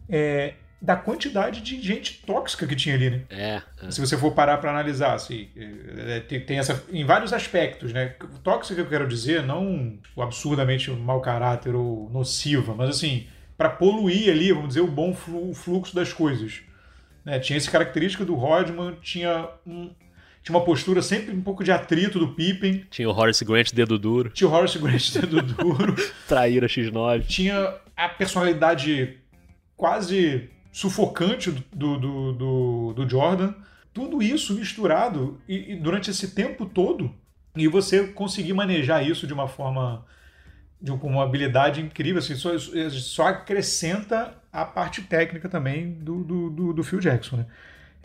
É, 0.10 0.56
da 0.82 0.96
quantidade 0.96 1.62
de 1.62 1.82
gente 1.82 2.22
tóxica 2.26 2.68
que 2.68 2.76
tinha 2.76 2.96
ali, 2.96 3.10
né? 3.10 3.22
É. 3.30 3.62
é. 3.82 3.92
Se 3.92 4.00
você 4.00 4.16
for 4.16 4.32
parar 4.32 4.58
para 4.58 4.70
analisar, 4.70 5.16
assim, 5.16 5.50
é, 5.56 6.20
tem, 6.20 6.40
tem, 6.40 6.60
essa 6.60 6.84
em 6.92 7.04
vários 7.04 7.34
aspectos, 7.34 7.92
né? 7.92 8.16
Tóxica 8.44 8.80
eu 8.80 8.88
quero 8.88 9.08
dizer, 9.08 9.44
não 9.44 9.98
o 10.16 10.22
absurdamente 10.22 10.92
mau 10.92 11.20
caráter 11.20 11.74
ou 11.74 12.10
nociva, 12.12 12.76
mas 12.76 12.90
assim, 12.90 13.28
para 13.58 13.70
poluir 13.70 14.30
ali, 14.30 14.52
vamos 14.52 14.70
dizer, 14.70 14.82
o 14.82 14.88
bom 14.88 15.13
fluxo 15.13 15.96
das 15.96 16.13
coisas. 16.13 16.62
Né? 17.26 17.40
Tinha 17.40 17.58
essa 17.58 17.72
característica 17.72 18.24
do 18.24 18.36
Rodman, 18.36 18.96
tinha 19.02 19.50
um, 19.66 19.90
tinha 20.44 20.56
uma 20.56 20.63
postura 20.63 21.02
sempre 21.02 21.34
um 21.34 21.42
pouco 21.42 21.63
de 21.63 21.72
atrito 21.72 22.20
do 22.20 22.30
Pippen. 22.30 22.86
Tinha 22.90 23.10
o 23.10 23.12
Horace 23.12 23.44
Grant 23.44 23.74
dedo 23.74 23.98
duro. 23.98 24.30
Tinha 24.30 24.48
o 24.48 24.54
Horace 24.54 24.78
Grant 24.78 25.12
dedo 25.12 25.42
duro. 25.42 25.96
Traíra 26.26 26.68
X9. 26.68 27.26
Tinha 27.26 27.74
a 27.96 28.08
personalidade 28.08 29.18
quase 29.76 30.50
sufocante 30.71 31.51
do, 31.51 31.97
do, 31.97 32.34
do, 32.34 32.93
do 32.93 33.10
Jordan. 33.10 33.53
Tudo 33.93 34.21
isso 34.21 34.53
misturado 34.53 35.39
e, 35.47 35.73
e 35.73 35.75
durante 35.75 36.12
esse 36.12 36.36
tempo 36.36 36.65
todo 36.65 37.13
e 37.56 37.67
você 37.67 38.08
conseguir 38.08 38.53
manejar 38.53 39.06
isso 39.06 39.25
de 39.25 39.34
uma 39.34 39.47
forma 39.47 40.06
de 40.80 40.91
uma 40.91 41.23
habilidade 41.23 41.82
incrível, 41.82 42.19
assim, 42.19 42.36
só, 42.36 42.51
só 42.91 43.27
acrescenta 43.27 44.36
a 44.53 44.63
parte 44.63 45.01
técnica 45.01 45.49
também 45.49 45.91
do, 45.91 46.23
do, 46.23 46.49
do, 46.51 46.73
do 46.73 46.84
Phil 46.84 46.99
Jackson, 46.99 47.38
né? 47.38 47.45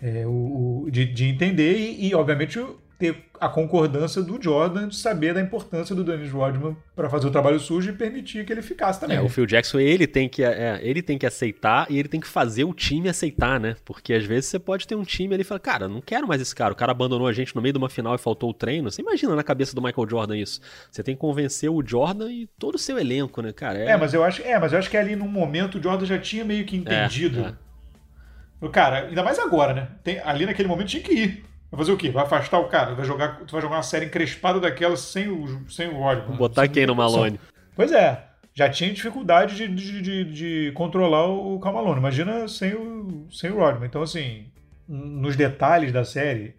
É, 0.00 0.26
o, 0.26 0.88
de, 0.90 1.04
de, 1.04 1.26
entender 1.26 1.76
e, 1.76 2.08
e, 2.08 2.14
obviamente, 2.14 2.58
ter 3.02 3.16
a 3.40 3.48
concordância 3.48 4.22
do 4.22 4.40
Jordan 4.40 4.86
de 4.86 4.94
saber 4.94 5.34
da 5.34 5.40
importância 5.40 5.92
do 5.92 6.04
Dennis 6.04 6.30
Rodman 6.30 6.76
para 6.94 7.10
fazer 7.10 7.26
o 7.26 7.32
trabalho 7.32 7.58
sujo 7.58 7.90
e 7.90 7.92
permitir 7.92 8.44
que 8.46 8.52
ele 8.52 8.62
ficasse 8.62 9.00
também. 9.00 9.16
É, 9.16 9.20
o 9.20 9.28
Phil 9.28 9.44
Jackson 9.44 9.80
ele 9.80 10.06
tem 10.06 10.28
que 10.28 10.44
é, 10.44 10.78
ele 10.80 11.02
tem 11.02 11.18
que 11.18 11.26
aceitar 11.26 11.90
e 11.90 11.98
ele 11.98 12.08
tem 12.08 12.20
que 12.20 12.28
fazer 12.28 12.62
o 12.62 12.72
time 12.72 13.08
aceitar, 13.08 13.58
né? 13.58 13.74
Porque 13.84 14.14
às 14.14 14.24
vezes 14.24 14.48
você 14.48 14.58
pode 14.60 14.86
ter 14.86 14.94
um 14.94 15.02
time 15.02 15.34
ali 15.34 15.40
e 15.40 15.44
falar, 15.44 15.58
cara, 15.58 15.88
não 15.88 16.00
quero 16.00 16.28
mais 16.28 16.40
esse 16.40 16.54
cara. 16.54 16.72
O 16.72 16.76
cara 16.76 16.92
abandonou 16.92 17.26
a 17.26 17.32
gente 17.32 17.56
no 17.56 17.60
meio 17.60 17.72
de 17.72 17.78
uma 17.78 17.90
final 17.90 18.14
e 18.14 18.18
faltou 18.18 18.50
o 18.50 18.54
treino. 18.54 18.88
Você 18.88 19.02
imagina 19.02 19.34
na 19.34 19.42
cabeça 19.42 19.74
do 19.74 19.82
Michael 19.82 20.08
Jordan 20.08 20.36
isso? 20.36 20.60
Você 20.88 21.02
tem 21.02 21.16
que 21.16 21.20
convencer 21.20 21.68
o 21.68 21.82
Jordan 21.84 22.30
e 22.30 22.46
todo 22.56 22.76
o 22.76 22.78
seu 22.78 22.96
elenco, 23.00 23.42
né, 23.42 23.52
cara? 23.52 23.80
É, 23.80 23.86
é 23.88 23.96
mas 23.96 24.14
eu 24.14 24.22
acho, 24.22 24.42
é, 24.42 24.56
mas 24.60 24.72
eu 24.72 24.78
acho 24.78 24.88
que 24.88 24.96
ali 24.96 25.16
no 25.16 25.26
momento 25.26 25.78
o 25.78 25.82
Jordan 25.82 26.06
já 26.06 26.18
tinha 26.20 26.44
meio 26.44 26.64
que 26.64 26.76
entendido. 26.76 27.40
É, 27.40 28.66
é. 28.66 28.68
Cara, 28.68 29.08
ainda 29.08 29.24
mais 29.24 29.40
agora, 29.40 29.74
né? 29.74 29.88
Tem, 30.04 30.20
ali 30.20 30.46
naquele 30.46 30.68
momento 30.68 30.86
tinha 30.86 31.02
que 31.02 31.12
ir. 31.12 31.51
Vai 31.72 31.78
fazer 31.78 31.92
o 31.92 31.96
quê? 31.96 32.10
Vai 32.10 32.24
afastar 32.24 32.58
o 32.58 32.68
cara? 32.68 32.94
Vai 32.94 33.06
jogar, 33.06 33.38
tu 33.46 33.52
vai 33.52 33.62
jogar 33.62 33.76
uma 33.76 33.82
série 33.82 34.04
encrespada 34.04 34.60
daquela 34.60 34.94
sem 34.94 35.28
o, 35.28 35.68
sem 35.70 35.88
o 35.88 36.00
óleo. 36.00 36.30
Botar 36.36 36.68
quem 36.68 36.86
no 36.86 36.94
Malone? 36.94 37.40
Pois 37.74 37.90
é. 37.90 38.26
Já 38.52 38.68
tinha 38.68 38.92
dificuldade 38.92 39.56
de, 39.56 39.68
de, 39.68 40.02
de, 40.02 40.24
de 40.24 40.72
controlar 40.72 41.26
o 41.26 41.58
Camalone. 41.58 41.98
Imagina 41.98 42.46
sem 42.46 42.74
o, 42.74 43.26
sem 43.30 43.50
o 43.50 43.56
Rodman. 43.56 43.86
Então, 43.86 44.02
assim, 44.02 44.52
nos 44.86 45.34
detalhes 45.34 45.90
da 45.90 46.04
série, 46.04 46.54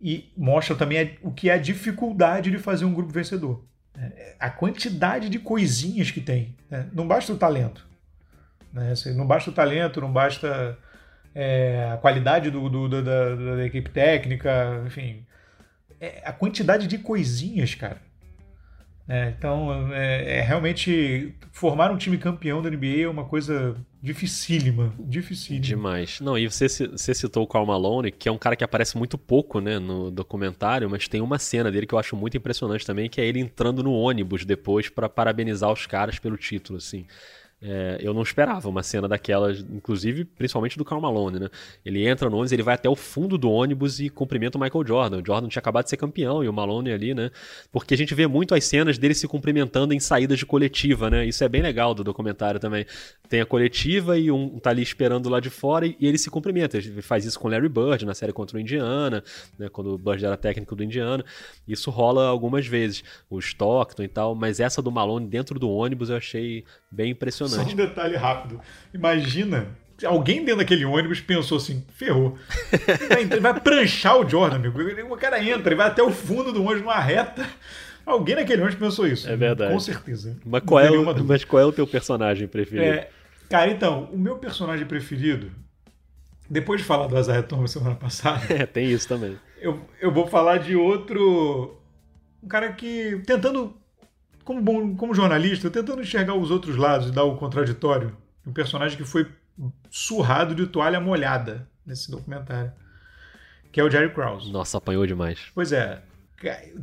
e 0.00 0.32
mostra 0.36 0.74
também 0.74 1.16
o 1.22 1.30
que 1.30 1.48
é 1.48 1.54
a 1.54 1.58
dificuldade 1.58 2.50
de 2.50 2.58
fazer 2.58 2.84
um 2.84 2.92
grupo 2.92 3.12
vencedor. 3.12 3.64
É, 3.96 4.34
a 4.40 4.50
quantidade 4.50 5.28
de 5.28 5.38
coisinhas 5.38 6.10
que 6.10 6.20
tem. 6.20 6.56
Né? 6.68 6.88
Não 6.92 7.06
basta 7.06 7.32
o 7.32 7.38
talento. 7.38 7.86
Né? 8.72 8.90
Assim, 8.90 9.14
não 9.16 9.24
basta 9.24 9.50
o 9.50 9.52
talento, 9.52 10.00
não 10.00 10.12
basta 10.12 10.76
é, 11.34 11.90
a 11.92 11.96
qualidade 11.96 12.50
do, 12.50 12.68
do, 12.68 12.88
da, 12.88 13.34
da, 13.34 13.66
equipe 13.66 13.90
técnica, 13.90 14.82
enfim. 14.86 15.24
É, 16.00 16.22
a 16.24 16.32
quantidade 16.32 16.86
de 16.86 16.98
coisinhas, 16.98 17.74
cara. 17.74 17.98
É, 19.08 19.34
então, 19.36 19.92
é, 19.92 20.38
é, 20.38 20.40
realmente 20.42 21.34
formar 21.50 21.90
um 21.90 21.96
time 21.96 22.16
campeão 22.16 22.62
da 22.62 22.70
NBA 22.70 23.02
é 23.02 23.08
uma 23.08 23.24
coisa 23.24 23.74
dificílima, 24.00 24.94
dificílima. 24.98 25.64
Demais. 25.64 26.20
Não, 26.20 26.38
e 26.38 26.48
você, 26.48 26.66
você 26.68 27.12
citou 27.12 27.42
o 27.42 27.46
Karl 27.46 27.66
Malone, 27.66 28.12
que 28.12 28.28
é 28.28 28.32
um 28.32 28.38
cara 28.38 28.54
que 28.54 28.62
aparece 28.62 28.96
muito 28.96 29.18
pouco, 29.18 29.60
né, 29.60 29.78
no 29.78 30.10
documentário, 30.10 30.88
mas 30.88 31.08
tem 31.08 31.20
uma 31.20 31.38
cena 31.38 31.70
dele 31.70 31.86
que 31.86 31.94
eu 31.94 31.98
acho 31.98 32.16
muito 32.16 32.36
impressionante 32.36 32.86
também, 32.86 33.08
que 33.08 33.20
é 33.20 33.26
ele 33.26 33.40
entrando 33.40 33.82
no 33.82 33.92
ônibus 33.92 34.44
depois 34.44 34.88
para 34.88 35.08
parabenizar 35.08 35.70
os 35.70 35.84
caras 35.84 36.18
pelo 36.18 36.36
título, 36.36 36.78
assim. 36.78 37.04
É, 37.64 37.98
eu 38.00 38.12
não 38.12 38.22
esperava 38.22 38.68
uma 38.68 38.82
cena 38.82 39.06
daquelas, 39.06 39.60
inclusive, 39.60 40.24
principalmente 40.24 40.76
do 40.76 40.84
Karl 40.84 41.00
Malone, 41.00 41.38
né? 41.38 41.48
Ele 41.84 42.04
entra 42.04 42.28
no 42.28 42.36
ônibus, 42.36 42.50
ele 42.50 42.62
vai 42.62 42.74
até 42.74 42.88
o 42.88 42.96
fundo 42.96 43.38
do 43.38 43.48
ônibus 43.48 44.00
e 44.00 44.08
cumprimenta 44.08 44.58
o 44.58 44.60
Michael 44.60 44.84
Jordan. 44.84 45.22
O 45.22 45.24
Jordan 45.24 45.46
tinha 45.48 45.60
acabado 45.60 45.84
de 45.84 45.90
ser 45.90 45.96
campeão 45.96 46.42
e 46.42 46.48
o 46.48 46.52
Malone 46.52 46.90
ali, 46.90 47.14
né? 47.14 47.30
Porque 47.70 47.94
a 47.94 47.96
gente 47.96 48.16
vê 48.16 48.26
muito 48.26 48.52
as 48.52 48.64
cenas 48.64 48.98
dele 48.98 49.14
se 49.14 49.28
cumprimentando 49.28 49.94
em 49.94 50.00
saídas 50.00 50.40
de 50.40 50.44
coletiva, 50.44 51.08
né? 51.08 51.24
Isso 51.24 51.44
é 51.44 51.48
bem 51.48 51.62
legal 51.62 51.94
do 51.94 52.02
documentário 52.02 52.58
também. 52.58 52.84
Tem 53.28 53.40
a 53.40 53.46
coletiva 53.46 54.18
e 54.18 54.28
um 54.28 54.58
tá 54.58 54.70
ali 54.70 54.82
esperando 54.82 55.28
lá 55.28 55.38
de 55.38 55.48
fora 55.48 55.86
e, 55.86 55.96
e 56.00 56.06
ele 56.08 56.18
se 56.18 56.30
cumprimenta. 56.30 56.76
Ele 56.76 57.00
faz 57.00 57.24
isso 57.24 57.38
com 57.38 57.46
Larry 57.46 57.68
Bird 57.68 58.04
na 58.04 58.12
série 58.12 58.32
contra 58.32 58.56
o 58.56 58.60
Indiana, 58.60 59.22
né? 59.56 59.68
Quando 59.68 59.94
o 59.94 59.98
Bird 59.98 60.24
era 60.24 60.36
técnico 60.36 60.74
do 60.74 60.82
Indiana. 60.82 61.24
Isso 61.68 61.92
rola 61.92 62.26
algumas 62.26 62.66
vezes. 62.66 63.04
O 63.30 63.38
Stockton 63.38 64.02
e 64.02 64.08
tal, 64.08 64.34
mas 64.34 64.58
essa 64.58 64.82
do 64.82 64.90
Malone 64.90 65.28
dentro 65.28 65.60
do 65.60 65.70
ônibus 65.70 66.10
eu 66.10 66.16
achei 66.16 66.64
bem 66.92 67.10
impressionante. 67.10 67.64
Só 67.64 67.72
um 67.72 67.76
detalhe 67.76 68.16
rápido. 68.16 68.60
Imagina 68.92 69.68
alguém 70.04 70.44
dentro 70.44 70.58
daquele 70.58 70.84
ônibus 70.84 71.20
pensou 71.20 71.58
assim: 71.58 71.84
ferrou. 71.94 72.38
Ele 73.18 73.26
vai, 73.26 73.52
vai, 73.52 73.60
pranchar 73.60 74.18
o 74.18 74.28
Jordan, 74.28 74.56
amigo. 74.56 74.78
O 75.12 75.16
cara 75.16 75.42
entra, 75.42 75.68
ele 75.68 75.76
vai 75.76 75.88
até 75.88 76.02
o 76.02 76.10
fundo 76.10 76.52
do 76.52 76.62
ônibus 76.62 76.82
numa 76.82 77.00
reta. 77.00 77.46
Alguém 78.04 78.34
naquele 78.34 78.62
ônibus 78.62 78.78
pensou 78.78 79.06
isso. 79.06 79.28
É 79.28 79.36
verdade. 79.36 79.72
Com 79.72 79.80
certeza. 79.80 80.36
Mas 80.44 80.62
qual, 80.64 80.80
é 80.80 80.90
o, 80.90 81.24
mas 81.24 81.44
qual 81.44 81.62
é 81.62 81.64
o 81.64 81.72
teu 81.72 81.86
personagem 81.86 82.48
preferido? 82.48 82.84
É, 82.84 83.08
cara, 83.48 83.70
então, 83.70 84.08
o 84.12 84.18
meu 84.18 84.36
personagem 84.36 84.84
preferido, 84.86 85.52
depois 86.50 86.80
de 86.80 86.86
falar 86.86 87.06
do 87.06 87.18
Isaiah 87.18 87.42
Thomas 87.42 87.70
semana 87.70 87.94
passada. 87.94 88.42
É, 88.52 88.66
tem 88.66 88.90
isso 88.90 89.06
também. 89.08 89.38
Eu, 89.60 89.80
eu 90.00 90.10
vou 90.10 90.26
falar 90.26 90.58
de 90.58 90.74
outro. 90.74 91.80
Um 92.42 92.48
cara 92.48 92.72
que. 92.72 93.22
tentando 93.24 93.76
como, 94.44 94.60
bom, 94.60 94.96
como 94.96 95.14
jornalista, 95.14 95.70
tentando 95.70 96.02
enxergar 96.02 96.34
os 96.34 96.50
outros 96.50 96.76
lados 96.76 97.08
e 97.08 97.12
dar 97.12 97.24
o 97.24 97.36
contraditório. 97.36 98.16
Um 98.46 98.52
personagem 98.52 98.96
que 98.96 99.04
foi 99.04 99.30
surrado 99.90 100.54
de 100.54 100.66
toalha 100.66 101.00
molhada 101.00 101.68
nesse 101.86 102.10
documentário, 102.10 102.72
que 103.70 103.80
é 103.80 103.84
o 103.84 103.90
Jerry 103.90 104.12
Krause. 104.12 104.50
Nossa, 104.50 104.78
apanhou 104.78 105.06
demais. 105.06 105.38
Pois 105.54 105.72
é, 105.72 106.02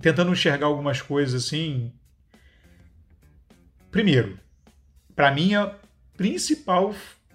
tentando 0.01 0.31
enxergar 0.31 0.67
algumas 0.67 1.01
coisas 1.01 1.45
assim. 1.45 1.91
Primeiro, 3.91 4.39
para 5.15 5.31
mim 5.31 5.55
a 5.55 5.73
principal, 6.15 6.93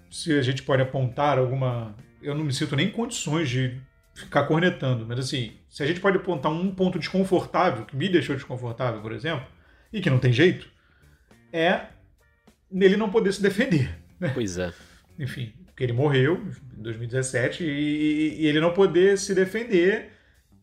se 0.09 0.33
a 0.33 0.41
gente 0.41 0.63
pode 0.63 0.81
apontar 0.81 1.37
alguma, 1.37 1.95
eu 2.21 2.33
não 2.33 2.43
me 2.43 2.53
sinto 2.53 2.75
nem 2.75 2.87
em 2.87 2.91
condições 2.91 3.49
de 3.49 3.79
ficar 4.13 4.43
cornetando, 4.43 5.05
mas 5.05 5.19
assim, 5.19 5.57
se 5.69 5.83
a 5.83 5.85
gente 5.85 5.99
pode 5.99 6.17
apontar 6.17 6.49
um 6.49 6.73
ponto 6.73 6.97
desconfortável 6.97 7.85
que 7.85 7.97
me 7.97 8.07
deixou 8.07 8.33
desconfortável, 8.33 9.01
por 9.01 9.11
exemplo, 9.11 9.45
e 9.91 10.01
que 10.01 10.09
não 10.09 10.19
tem 10.19 10.31
jeito, 10.31 10.69
é 11.51 11.87
nele 12.71 12.97
não 12.97 13.09
poder 13.09 13.31
se 13.33 13.41
defender. 13.41 13.97
Né? 14.19 14.31
Pois 14.33 14.57
é. 14.57 14.73
Enfim, 15.17 15.53
porque 15.65 15.83
ele 15.83 15.93
morreu 15.93 16.41
em 16.77 16.81
2017 16.81 17.63
e, 17.63 18.41
e, 18.41 18.47
ele 18.47 18.59
não 18.59 18.73
poder 18.73 19.17
se 19.17 19.33
defender. 19.33 20.11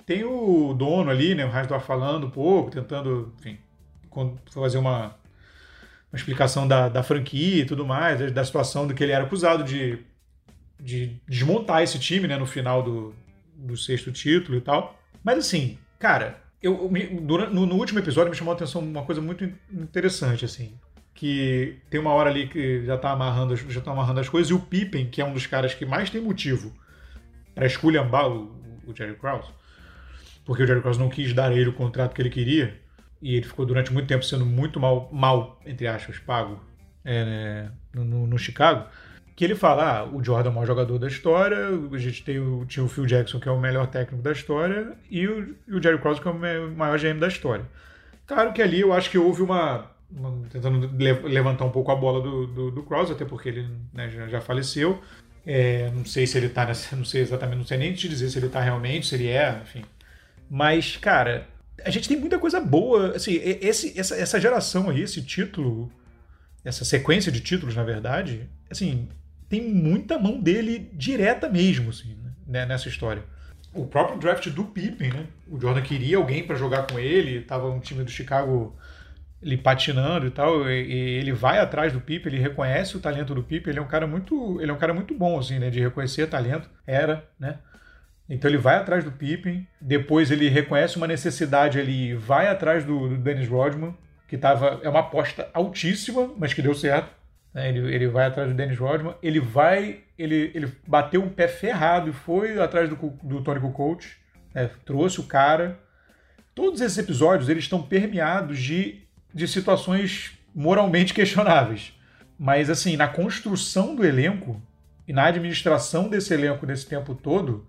Tem 0.04 0.24
o 0.24 0.74
dono 0.74 1.11
ali, 1.11 1.35
né, 1.35 1.44
o 1.44 1.50
Rasdor 1.50 1.80
falando 1.80 2.26
um 2.26 2.30
pouco, 2.30 2.70
tentando, 2.70 3.32
enfim, 3.38 3.56
fazer 4.52 4.78
uma, 4.78 5.16
uma 6.12 6.16
explicação 6.16 6.66
da, 6.66 6.88
da 6.88 7.02
franquia 7.02 7.62
e 7.62 7.64
tudo 7.64 7.87
mais, 7.87 8.32
da 8.32 8.44
situação 8.44 8.87
do 8.87 8.94
que 8.94 9.02
ele 9.02 9.12
era 9.12 9.24
acusado 9.24 9.62
de, 9.62 10.00
de 10.78 11.20
desmontar 11.26 11.82
esse 11.82 11.98
time 11.98 12.26
né, 12.26 12.37
no 12.37 12.46
final 12.46 12.82
do, 12.82 13.14
do 13.54 13.76
sexto 13.76 14.11
título 14.11 14.58
e 14.58 14.61
tal. 14.61 14.98
Mas 15.22 15.38
assim, 15.38 15.78
cara, 15.98 16.41
eu, 16.62 16.90
durante, 17.20 17.53
no, 17.53 17.66
no, 17.66 17.75
último 17.77 17.98
episódio 17.98 18.31
me 18.31 18.37
chamou 18.37 18.53
a 18.53 18.57
atenção 18.57 18.81
uma 18.81 19.03
coisa 19.05 19.20
muito 19.20 19.44
interessante, 19.70 20.44
assim. 20.44 20.79
Que 21.14 21.79
tem 21.90 22.01
uma 22.01 22.12
hora 22.12 22.31
ali 22.31 22.48
que 22.48 22.85
já 22.85 22.96
tá 22.96 23.11
amarrando, 23.11 23.57
já 23.57 23.81
tá 23.81 23.90
amarrando 23.90 24.20
as 24.20 24.29
coisas, 24.29 24.51
e 24.51 24.55
o 24.55 24.61
Pippen, 24.61 25.09
que 25.11 25.20
é 25.20 25.25
um 25.25 25.33
dos 25.33 25.46
caras 25.46 25.75
que 25.75 25.85
mais 25.85 26.09
tem 26.09 26.20
motivo 26.20 26.72
para 27.55 27.66
esculhambar 27.66 28.29
o, 28.29 28.53
o 28.87 28.96
Jerry 28.96 29.16
Krause, 29.16 29.48
porque 30.44 30.62
o 30.62 30.66
Jerry 30.66 30.81
Krause 30.81 30.98
não 30.98 31.09
quis 31.09 31.33
dar 31.35 31.51
a 31.51 31.55
ele 31.55 31.68
o 31.68 31.75
contrato 31.75 32.14
que 32.14 32.22
ele 32.22 32.31
queria, 32.31 32.81
e 33.20 33.35
ele 33.35 33.46
ficou 33.46 33.66
durante 33.66 33.92
muito 33.92 34.07
tempo 34.07 34.25
sendo 34.25 34.46
muito 34.46 34.81
mal, 34.81 35.09
mal 35.12 35.61
entre 35.66 35.87
aspas, 35.87 36.18
pago 36.18 36.61
é, 37.05 37.25
né, 37.25 37.72
no, 37.94 38.27
no 38.27 38.38
Chicago 38.38 38.88
que 39.42 39.46
ele 39.46 39.57
fala, 39.57 39.98
ah, 39.98 40.05
o 40.05 40.22
Jordan 40.22 40.50
é 40.50 40.52
o 40.52 40.55
maior 40.55 40.66
jogador 40.66 40.98
da 41.00 41.09
história, 41.09 41.68
a 41.92 41.98
gente 41.98 42.22
tem 42.22 42.38
o, 42.38 42.64
tinha 42.64 42.85
o 42.85 42.88
Phil 42.88 43.05
Jackson, 43.05 43.40
que 43.40 43.48
é 43.48 43.50
o 43.50 43.59
melhor 43.59 43.88
técnico 43.88 44.22
da 44.22 44.31
história, 44.31 44.92
e 45.11 45.26
o, 45.26 45.57
e 45.66 45.74
o 45.74 45.83
Jerry 45.83 45.98
Krause, 45.98 46.20
que 46.20 46.28
é 46.28 46.31
o 46.31 46.70
maior 46.70 46.96
GM 46.96 47.18
da 47.18 47.26
história. 47.26 47.66
Claro 48.24 48.52
que 48.52 48.62
ali 48.62 48.83
eu 48.83 48.92
acho 48.92 49.11
que 49.11 49.18
houve 49.18 49.42
uma... 49.42 49.90
uma 50.12 50.48
tentando 50.48 50.88
levantar 51.26 51.64
um 51.64 51.72
pouco 51.72 51.90
a 51.90 51.96
bola 51.96 52.22
do, 52.22 52.46
do, 52.46 52.70
do 52.70 52.83
Krause, 52.85 53.14
até 53.14 53.24
porque 53.24 53.48
ele 53.48 53.68
né, 53.92 54.09
já, 54.11 54.28
já, 54.28 54.40
faleceu. 54.40 55.02
É, 55.44 55.90
não 55.90 56.05
sei 56.05 56.24
se 56.24 56.38
ele 56.38 56.48
tá 56.48 56.64
nessa... 56.64 56.94
Não 56.94 57.05
sei 57.05 57.22
exatamente, 57.22 57.59
não 57.59 57.66
sei 57.66 57.78
nem 57.78 57.92
te 57.92 58.09
dizer 58.09 58.31
se 58.31 58.38
ele 58.38 58.48
tá 58.48 58.61
realmente, 58.61 59.09
se 59.09 59.16
ele 59.16 59.26
é, 59.26 59.59
enfim. 59.61 59.83
Mas, 60.48 60.96
cara, 60.96 61.48
a 61.85 61.90
gente 61.90 62.09
tem 62.09 62.16
muita 62.16 62.38
coisa 62.38 62.61
boa. 62.61 63.16
Assim, 63.16 63.40
esse, 63.42 63.98
essa, 63.98 64.14
essa 64.14 64.40
geração 64.40 64.88
aí, 64.88 65.02
esse 65.02 65.20
título, 65.20 65.90
essa 66.64 66.85
sequência 66.85 67.33
de 67.33 67.40
títulos, 67.40 67.74
na 67.74 67.83
verdade, 67.83 68.48
assim, 68.70 69.09
tem 69.52 69.60
muita 69.60 70.18
mão 70.18 70.40
dele 70.40 70.90
direta 70.94 71.46
mesmo, 71.46 71.90
assim, 71.90 72.16
né, 72.46 72.64
nessa 72.64 72.88
história. 72.88 73.22
O 73.74 73.84
próprio 73.84 74.18
draft 74.18 74.48
do 74.48 74.64
Pippen, 74.64 75.12
né? 75.12 75.26
O 75.46 75.60
Jordan 75.60 75.82
queria 75.82 76.16
alguém 76.16 76.42
para 76.42 76.56
jogar 76.56 76.86
com 76.86 76.98
ele, 76.98 77.42
tava 77.42 77.68
um 77.68 77.78
time 77.78 78.02
do 78.02 78.10
Chicago 78.10 78.74
ele 79.42 79.58
patinando 79.58 80.26
e 80.26 80.30
tal, 80.30 80.70
e, 80.70 81.18
ele 81.18 81.32
vai 81.32 81.58
atrás 81.58 81.92
do 81.92 82.00
Pippen, 82.00 82.32
ele 82.32 82.40
reconhece 82.40 82.96
o 82.96 83.00
talento 83.00 83.34
do 83.34 83.42
Pippen, 83.42 83.72
ele 83.72 83.78
é 83.78 83.82
um 83.82 83.88
cara 83.88 84.06
muito, 84.06 84.58
ele 84.58 84.70
é 84.70 84.74
um 84.74 84.78
cara 84.78 84.94
muito 84.94 85.12
bom 85.12 85.38
assim, 85.38 85.58
né, 85.58 85.68
de 85.68 85.80
reconhecer 85.80 86.26
talento, 86.28 86.70
era, 86.86 87.28
né? 87.38 87.58
Então 88.30 88.50
ele 88.50 88.56
vai 88.56 88.76
atrás 88.76 89.04
do 89.04 89.12
Pippen, 89.12 89.68
depois 89.78 90.30
ele 90.30 90.48
reconhece 90.48 90.96
uma 90.96 91.06
necessidade 91.06 91.78
ali 91.78 92.12
e 92.12 92.14
vai 92.14 92.48
atrás 92.48 92.86
do, 92.86 93.06
do 93.06 93.18
Dennis 93.18 93.48
Rodman, 93.48 93.94
que 94.26 94.38
tava, 94.38 94.80
é 94.82 94.88
uma 94.88 95.00
aposta 95.00 95.50
altíssima, 95.52 96.32
mas 96.38 96.54
que 96.54 96.62
deu 96.62 96.74
certo. 96.74 97.20
Né? 97.54 97.68
Ele, 97.68 97.94
ele 97.94 98.08
vai 98.08 98.26
atrás 98.26 98.48
do 98.48 98.54
Dennis 98.54 98.78
Rodman, 98.78 99.14
ele 99.22 99.40
vai, 99.40 100.00
ele, 100.18 100.50
ele 100.54 100.72
bateu 100.86 101.22
um 101.22 101.28
pé 101.28 101.48
ferrado 101.48 102.10
e 102.10 102.12
foi 102.12 102.58
atrás 102.60 102.88
do, 102.88 102.96
do 103.22 103.42
Tony 103.42 103.60
Kukoc, 103.60 104.04
né? 104.54 104.70
trouxe 104.84 105.20
o 105.20 105.24
cara. 105.24 105.78
Todos 106.54 106.80
esses 106.80 106.98
episódios 106.98 107.48
eles 107.48 107.64
estão 107.64 107.82
permeados 107.82 108.58
de, 108.58 109.02
de 109.32 109.46
situações 109.48 110.38
moralmente 110.54 111.14
questionáveis. 111.14 111.94
Mas 112.38 112.68
assim, 112.68 112.96
na 112.96 113.08
construção 113.08 113.94
do 113.94 114.04
elenco 114.04 114.60
e 115.06 115.12
na 115.12 115.26
administração 115.26 116.08
desse 116.08 116.32
elenco 116.34 116.66
nesse 116.66 116.86
tempo 116.86 117.14
todo, 117.14 117.66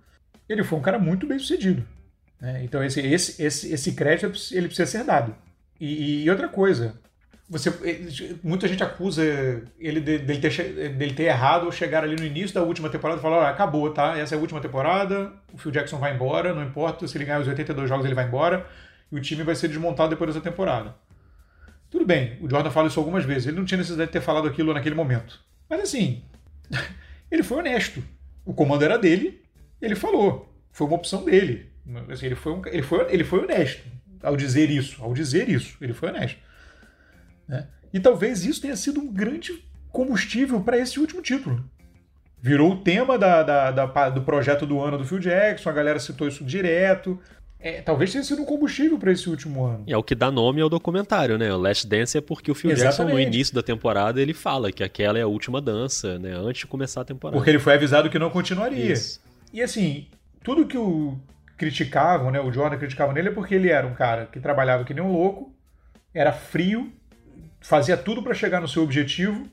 ele 0.47 0.63
foi 0.63 0.79
um 0.79 0.81
cara 0.81 0.99
muito 0.99 1.27
bem 1.27 1.39
sucedido. 1.39 1.85
Né? 2.39 2.63
Então 2.63 2.83
esse, 2.83 2.99
esse, 2.99 3.41
esse, 3.41 3.73
esse 3.73 3.93
crédito 3.93 4.37
ele 4.51 4.67
precisa 4.67 4.89
ser 4.89 5.03
dado. 5.03 5.35
E, 5.79 6.23
e 6.23 6.29
outra 6.29 6.47
coisa, 6.47 6.99
você, 7.53 7.71
muita 8.43 8.67
gente 8.67 8.83
acusa 8.83 9.21
ele 9.79 10.01
de, 10.01 10.17
dele, 10.17 10.39
ter, 10.39 10.89
dele 10.89 11.13
ter 11.13 11.23
errado 11.25 11.65
ou 11.65 11.71
chegar 11.71 12.03
ali 12.03 12.15
no 12.15 12.25
início 12.25 12.55
da 12.55 12.63
última 12.63 12.89
temporada 12.89 13.19
e 13.19 13.21
falar: 13.21 13.47
acabou, 13.47 13.91
tá? 13.91 14.17
Essa 14.17 14.33
é 14.33 14.37
a 14.37 14.41
última 14.41 14.59
temporada, 14.59 15.31
o 15.53 15.57
Phil 15.57 15.71
Jackson 15.71 15.99
vai 15.99 16.15
embora, 16.15 16.51
não 16.51 16.63
importa 16.63 17.07
se 17.07 17.15
ele 17.15 17.25
ganhar 17.25 17.41
os 17.41 17.47
82 17.47 17.87
jogos, 17.87 18.05
ele 18.05 18.15
vai 18.15 18.25
embora, 18.25 18.65
e 19.11 19.15
o 19.15 19.21
time 19.21 19.43
vai 19.43 19.53
ser 19.53 19.67
desmontado 19.67 20.09
depois 20.09 20.33
dessa 20.33 20.43
temporada. 20.43 20.95
Tudo 21.91 22.07
bem, 22.07 22.39
o 22.41 22.49
Jordan 22.49 22.71
fala 22.71 22.87
isso 22.87 22.99
algumas 22.99 23.23
vezes, 23.23 23.47
ele 23.47 23.57
não 23.57 23.65
tinha 23.65 23.77
necessidade 23.77 24.07
de 24.07 24.13
ter 24.13 24.21
falado 24.21 24.47
aquilo 24.47 24.73
naquele 24.73 24.95
momento. 24.95 25.39
Mas 25.69 25.81
assim, 25.81 26.23
ele 27.29 27.43
foi 27.43 27.59
honesto. 27.59 28.03
O 28.43 28.51
comando 28.51 28.83
era 28.83 28.97
dele, 28.97 29.43
ele 29.79 29.95
falou. 29.95 30.51
Foi 30.71 30.87
uma 30.87 30.95
opção 30.95 31.23
dele. 31.23 31.69
Assim, 32.09 32.25
ele, 32.25 32.35
foi 32.35 32.51
um, 32.51 32.61
ele, 32.65 32.81
foi, 32.81 33.13
ele 33.13 33.23
foi 33.23 33.43
honesto 33.43 33.83
ao 34.23 34.35
dizer 34.35 34.71
isso. 34.71 35.03
Ao 35.03 35.13
dizer 35.13 35.47
isso, 35.49 35.77
ele 35.79 35.93
foi 35.93 36.09
honesto. 36.09 36.39
Né? 37.47 37.67
E 37.93 37.99
talvez 37.99 38.45
isso 38.45 38.61
tenha 38.61 38.75
sido 38.75 38.99
um 38.99 39.11
grande 39.11 39.63
combustível 39.91 40.61
para 40.61 40.77
esse 40.77 40.99
último 40.99 41.21
título. 41.21 41.63
Virou 42.41 42.73
o 42.73 42.77
tema 42.77 43.17
da, 43.17 43.41
da, 43.43 43.71
da, 43.71 44.09
do 44.09 44.21
projeto 44.21 44.65
do 44.65 44.81
ano 44.81 44.97
do 44.97 45.05
Phil 45.05 45.19
Jackson, 45.19 45.69
a 45.69 45.73
galera 45.73 45.99
citou 45.99 46.27
isso 46.27 46.43
direto. 46.43 47.19
É, 47.59 47.81
talvez 47.81 48.11
tenha 48.11 48.23
sido 48.23 48.41
um 48.41 48.45
combustível 48.45 48.99
para 48.99 49.09
esse 49.13 49.29
último 49.29 49.63
ano. 49.63 49.85
E 49.87 49.93
é 49.93 49.97
o 49.97 50.03
que 50.03 50.13
dá 50.13 50.29
nome 50.29 50.59
ao 50.59 50.67
documentário, 50.67 51.37
né? 51.37 51.53
O 51.53 51.57
Last 51.57 51.87
Dance 51.87 52.17
é 52.17 52.19
porque 52.19 52.51
o 52.51 52.55
Phil 52.55 52.71
Exatamente. 52.71 52.97
Jackson, 52.97 53.13
no 53.13 53.19
início 53.19 53.55
da 53.55 53.63
temporada, 53.63 54.21
ele 54.21 54.33
fala 54.33 54.69
que 54.69 54.83
aquela 54.83 55.17
é 55.17 55.21
a 55.21 55.27
última 55.27 55.61
dança, 55.61 56.19
né? 56.19 56.33
Antes 56.33 56.59
de 56.59 56.67
começar 56.67 57.01
a 57.01 57.05
temporada. 57.05 57.37
Porque 57.37 57.49
ele 57.49 57.59
foi 57.59 57.75
avisado 57.75 58.09
que 58.09 58.19
não 58.19 58.29
continuaria. 58.29 58.91
Isso. 58.91 59.21
E 59.53 59.61
assim, 59.61 60.07
tudo 60.43 60.67
que 60.67 60.77
o 60.77 61.17
criticavam, 61.57 62.31
né? 62.31 62.41
O 62.41 62.51
Jordan 62.51 62.77
criticava 62.77 63.13
nele 63.13 63.29
é 63.29 63.31
porque 63.31 63.55
ele 63.55 63.69
era 63.69 63.87
um 63.87 63.93
cara 63.93 64.25
que 64.25 64.41
trabalhava 64.41 64.83
que 64.83 64.93
nem 64.93 65.01
um 65.01 65.13
louco, 65.13 65.55
era 66.13 66.33
frio, 66.33 66.91
fazia 67.63 67.97
tudo 67.97 68.21
para 68.21 68.33
chegar 68.33 68.61
no 68.61 68.67
seu 68.67 68.83
objetivo 68.83 69.49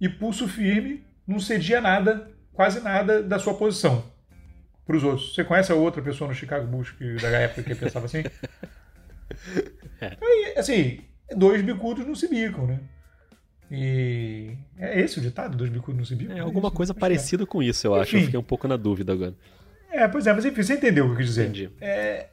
e 0.00 0.08
pulso 0.08 0.48
firme, 0.48 1.04
não 1.26 1.38
cedia 1.38 1.80
nada, 1.80 2.30
quase 2.52 2.80
nada 2.80 3.22
da 3.22 3.38
sua 3.38 3.54
posição 3.54 4.04
para 4.84 4.96
os 4.96 5.04
outros. 5.04 5.34
Você 5.34 5.44
conhece 5.44 5.70
a 5.70 5.74
outra 5.76 6.02
pessoa 6.02 6.28
no 6.28 6.34
Chicago 6.34 6.66
Bulls 6.66 6.90
que, 6.90 7.14
da 7.16 7.28
época 7.28 7.62
que 7.62 7.74
pensava 7.74 8.06
assim? 8.06 8.24
É. 10.00 10.16
Aí, 10.20 10.54
assim, 10.58 10.98
dois 11.34 11.62
bicudos 11.62 12.04
não 12.04 12.14
se 12.14 12.28
bicam, 12.28 12.66
né? 12.66 12.80
E 13.70 14.54
é 14.76 15.00
esse 15.00 15.18
o 15.18 15.22
ditado? 15.22 15.56
Dois 15.56 15.70
bicudos 15.70 15.96
não 15.96 16.04
se 16.04 16.14
bicam? 16.14 16.36
É, 16.36 16.40
alguma 16.40 16.68
é 16.68 16.72
coisa 16.72 16.92
parecida 16.92 17.44
é. 17.44 17.46
com 17.46 17.62
isso, 17.62 17.86
eu 17.86 17.92
enfim. 17.92 18.02
acho. 18.02 18.16
Eu 18.16 18.20
fiquei 18.24 18.38
um 18.38 18.42
pouco 18.42 18.68
na 18.68 18.76
dúvida 18.76 19.12
agora. 19.12 19.34
É, 19.90 20.06
pois 20.08 20.26
é, 20.26 20.32
mas 20.32 20.44
enfim, 20.44 20.62
você 20.62 20.74
entendeu 20.74 21.04
o 21.04 21.08
que 21.08 21.12
eu 21.14 21.18
quis 21.18 21.26
dizer. 21.26 21.44
Entendi. 21.44 21.70
É, 21.80 22.26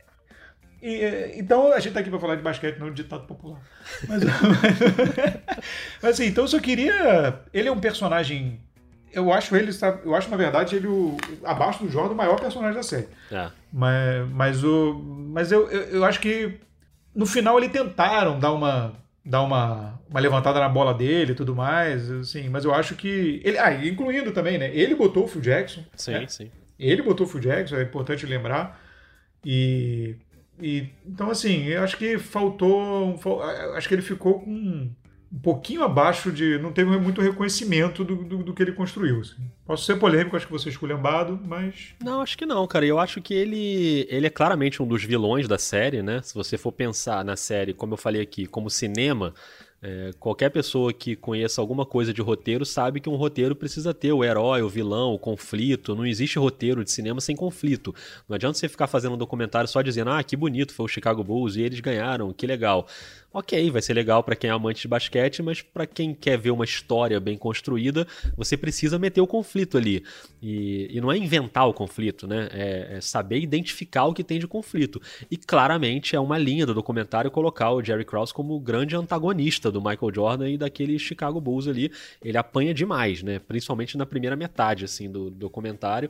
e, 0.81 1.33
então 1.35 1.73
a 1.73 1.79
gente 1.79 1.93
tá 1.93 1.99
aqui 1.99 2.09
para 2.09 2.19
falar 2.19 2.35
de 2.35 2.41
basquete, 2.41 2.77
não 2.77 2.89
de 2.89 3.03
ditado 3.03 3.25
popular. 3.25 3.59
Mas, 4.07 4.23
mas, 6.01 6.11
assim, 6.11 6.27
então 6.27 6.45
eu 6.45 6.47
só 6.47 6.59
queria. 6.59 7.41
Ele 7.53 7.67
é 7.67 7.71
um 7.71 7.79
personagem. 7.79 8.59
Eu 9.11 9.33
acho 9.33 9.55
ele, 9.55 9.71
eu 10.05 10.15
acho 10.15 10.29
na 10.29 10.37
verdade 10.37 10.75
ele 10.75 10.87
o, 10.87 11.17
abaixo 11.43 11.83
do 11.83 11.89
Jordan 11.89 12.13
o 12.13 12.17
maior 12.17 12.39
personagem 12.39 12.75
da 12.75 12.83
série. 12.83 13.07
É. 13.31 13.49
Mas, 13.73 14.29
mas, 14.29 14.63
o, 14.63 14.93
mas 14.93 15.51
eu, 15.51 15.69
eu, 15.69 15.81
eu 15.81 16.05
acho 16.05 16.19
que 16.19 16.59
no 17.15 17.25
final 17.25 17.57
eles 17.57 17.71
tentaram 17.71 18.39
dar 18.39 18.51
uma 18.51 18.93
dar 19.25 19.41
uma, 19.43 19.99
uma 20.09 20.19
levantada 20.19 20.59
na 20.59 20.69
bola 20.69 20.93
dele 20.93 21.33
e 21.33 21.35
tudo 21.35 21.55
mais, 21.55 22.09
assim, 22.09 22.49
mas 22.49 22.65
eu 22.65 22.73
acho 22.73 22.95
que 22.95 23.41
ele, 23.43 23.59
ah, 23.59 23.73
incluindo 23.85 24.31
também, 24.31 24.57
né? 24.57 24.71
Ele 24.73 24.95
botou 24.95 25.25
o 25.25 25.27
Phil 25.27 25.41
Jackson. 25.41 25.83
Sim, 25.95 26.11
né? 26.13 26.27
sim. 26.27 26.51
Ele 26.79 27.01
botou 27.01 27.27
o 27.27 27.29
Phil 27.29 27.41
Jackson, 27.41 27.75
é 27.75 27.83
importante 27.83 28.25
lembrar. 28.25 28.81
E 29.45 30.15
e, 30.61 30.89
então, 31.05 31.29
assim, 31.29 31.65
eu 31.65 31.83
acho 31.83 31.97
que 31.97 32.17
faltou. 32.17 33.19
Acho 33.75 33.87
que 33.87 33.95
ele 33.95 34.01
ficou 34.01 34.41
com 34.41 34.89
um 35.31 35.39
pouquinho 35.39 35.83
abaixo 35.83 36.31
de. 36.31 36.57
Não 36.57 36.71
teve 36.71 36.97
muito 36.97 37.21
reconhecimento 37.21 38.03
do, 38.03 38.15
do, 38.15 38.43
do 38.43 38.53
que 38.53 38.63
ele 38.63 38.71
construiu. 38.71 39.21
Assim. 39.21 39.49
Posso 39.65 39.85
ser 39.85 39.97
polêmico, 39.97 40.35
acho 40.35 40.47
que 40.47 40.51
você 40.51 40.69
é 40.69 40.71
esculhambado, 40.71 41.39
mas. 41.45 41.93
Não, 42.03 42.21
acho 42.21 42.37
que 42.37 42.45
não, 42.45 42.65
cara. 42.67 42.85
Eu 42.85 42.99
acho 42.99 43.21
que 43.21 43.33
ele, 43.33 44.07
ele 44.09 44.27
é 44.27 44.29
claramente 44.29 44.81
um 44.81 44.87
dos 44.87 45.03
vilões 45.03 45.47
da 45.47 45.57
série, 45.57 46.01
né? 46.01 46.21
Se 46.23 46.33
você 46.33 46.57
for 46.57 46.71
pensar 46.71 47.23
na 47.23 47.35
série, 47.35 47.73
como 47.73 47.93
eu 47.93 47.97
falei 47.97 48.21
aqui, 48.21 48.45
como 48.45 48.69
cinema. 48.69 49.33
É, 49.81 50.11
qualquer 50.19 50.49
pessoa 50.49 50.91
que 50.91 51.15
conheça 51.15 51.61
alguma 51.61 51.85
coisa 51.85 52.13
de 52.13 52.21
roteiro 52.21 52.65
sabe 52.65 52.99
que 52.99 53.07
um 53.09 53.15
roteiro 53.15 53.55
precisa 53.55 53.93
ter 53.93 54.11
o 54.11 54.23
herói, 54.23 54.61
o 54.61 54.69
vilão, 54.69 55.13
o 55.13 55.19
conflito. 55.19 55.95
Não 55.95 56.05
existe 56.05 56.37
roteiro 56.37 56.83
de 56.83 56.91
cinema 56.91 57.21
sem 57.21 57.35
conflito. 57.35 57.95
Não 58.27 58.35
adianta 58.35 58.57
você 58.57 58.67
ficar 58.67 58.87
fazendo 58.87 59.15
um 59.15 59.17
documentário 59.17 59.69
só 59.69 59.81
dizendo, 59.81 60.09
ah, 60.11 60.21
que 60.21 60.35
bonito 60.35 60.73
foi 60.73 60.85
o 60.85 60.89
Chicago 60.89 61.23
Bulls 61.23 61.55
e 61.55 61.61
eles 61.61 61.79
ganharam, 61.79 62.33
que 62.33 62.45
legal 62.45 62.87
ok, 63.33 63.69
vai 63.69 63.81
ser 63.81 63.93
legal 63.93 64.23
para 64.23 64.35
quem 64.35 64.49
é 64.49 64.53
amante 64.53 64.81
de 64.81 64.87
basquete, 64.87 65.41
mas 65.43 65.61
para 65.61 65.85
quem 65.85 66.13
quer 66.13 66.37
ver 66.37 66.51
uma 66.51 66.65
história 66.65 67.19
bem 67.19 67.37
construída, 67.37 68.07
você 68.35 68.57
precisa 68.57 68.97
meter 68.97 69.21
o 69.21 69.27
conflito 69.27 69.77
ali. 69.77 70.03
E, 70.41 70.89
e 70.91 71.01
não 71.01 71.11
é 71.11 71.17
inventar 71.17 71.67
o 71.67 71.73
conflito, 71.73 72.27
né? 72.27 72.49
É, 72.51 72.97
é, 72.97 73.01
saber 73.01 73.39
identificar 73.39 74.05
o 74.05 74.13
que 74.13 74.23
tem 74.23 74.39
de 74.39 74.47
conflito. 74.47 75.01
E 75.29 75.37
claramente 75.37 76.15
é 76.15 76.19
uma 76.19 76.37
linha 76.37 76.65
do 76.65 76.73
documentário 76.73 77.29
colocar 77.29 77.71
o 77.71 77.83
Jerry 77.83 78.05
Krause 78.05 78.33
como 78.33 78.55
o 78.55 78.59
grande 78.59 78.95
antagonista 78.95 79.71
do 79.71 79.81
Michael 79.81 80.13
Jordan 80.13 80.49
e 80.49 80.57
daquele 80.57 80.97
Chicago 80.97 81.39
Bulls 81.39 81.67
ali. 81.67 81.91
Ele 82.23 82.37
apanha 82.37 82.73
demais, 82.73 83.21
né? 83.21 83.39
Principalmente 83.39 83.97
na 83.97 84.05
primeira 84.05 84.35
metade 84.35 84.85
assim 84.85 85.09
do 85.11 85.29
documentário. 85.29 86.09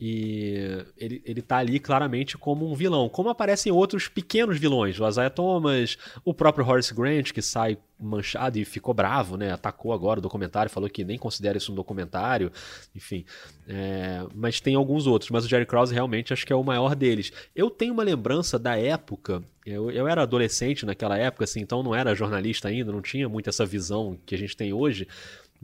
E 0.00 0.84
ele, 0.98 1.22
ele 1.24 1.40
tá 1.40 1.58
ali 1.58 1.78
claramente 1.78 2.36
como 2.36 2.70
um 2.70 2.74
vilão. 2.74 3.08
Como 3.08 3.28
aparecem 3.28 3.70
outros 3.72 4.08
pequenos 4.08 4.58
vilões. 4.58 4.98
O 4.98 5.08
Isaiah 5.08 5.30
Thomas, 5.30 5.96
o 6.24 6.34
próprio 6.34 6.66
Horace 6.66 6.92
Grant, 6.92 7.32
que 7.32 7.40
sai 7.40 7.78
manchado 7.98 8.58
e 8.58 8.64
ficou 8.64 8.92
bravo, 8.92 9.36
né? 9.36 9.52
Atacou 9.52 9.92
agora 9.92 10.18
o 10.18 10.22
documentário, 10.22 10.70
falou 10.70 10.90
que 10.90 11.04
nem 11.04 11.16
considera 11.16 11.56
isso 11.56 11.70
um 11.70 11.74
documentário. 11.74 12.50
Enfim. 12.94 13.24
É, 13.68 14.26
mas 14.34 14.60
tem 14.60 14.74
alguns 14.74 15.06
outros. 15.06 15.30
Mas 15.30 15.44
o 15.44 15.48
Jerry 15.48 15.64
Krause 15.64 15.94
realmente 15.94 16.32
acho 16.32 16.44
que 16.44 16.52
é 16.52 16.56
o 16.56 16.64
maior 16.64 16.96
deles. 16.96 17.32
Eu 17.54 17.70
tenho 17.70 17.94
uma 17.94 18.02
lembrança 18.02 18.58
da 18.58 18.76
época. 18.76 19.42
Eu, 19.64 19.90
eu 19.90 20.08
era 20.08 20.22
adolescente 20.22 20.84
naquela 20.84 21.16
época, 21.16 21.44
assim, 21.44 21.60
então 21.60 21.82
não 21.82 21.94
era 21.94 22.14
jornalista 22.14 22.68
ainda, 22.68 22.92
não 22.92 23.00
tinha 23.00 23.26
muito 23.30 23.48
essa 23.48 23.64
visão 23.64 24.18
que 24.26 24.34
a 24.34 24.38
gente 24.38 24.54
tem 24.54 24.74
hoje 24.74 25.08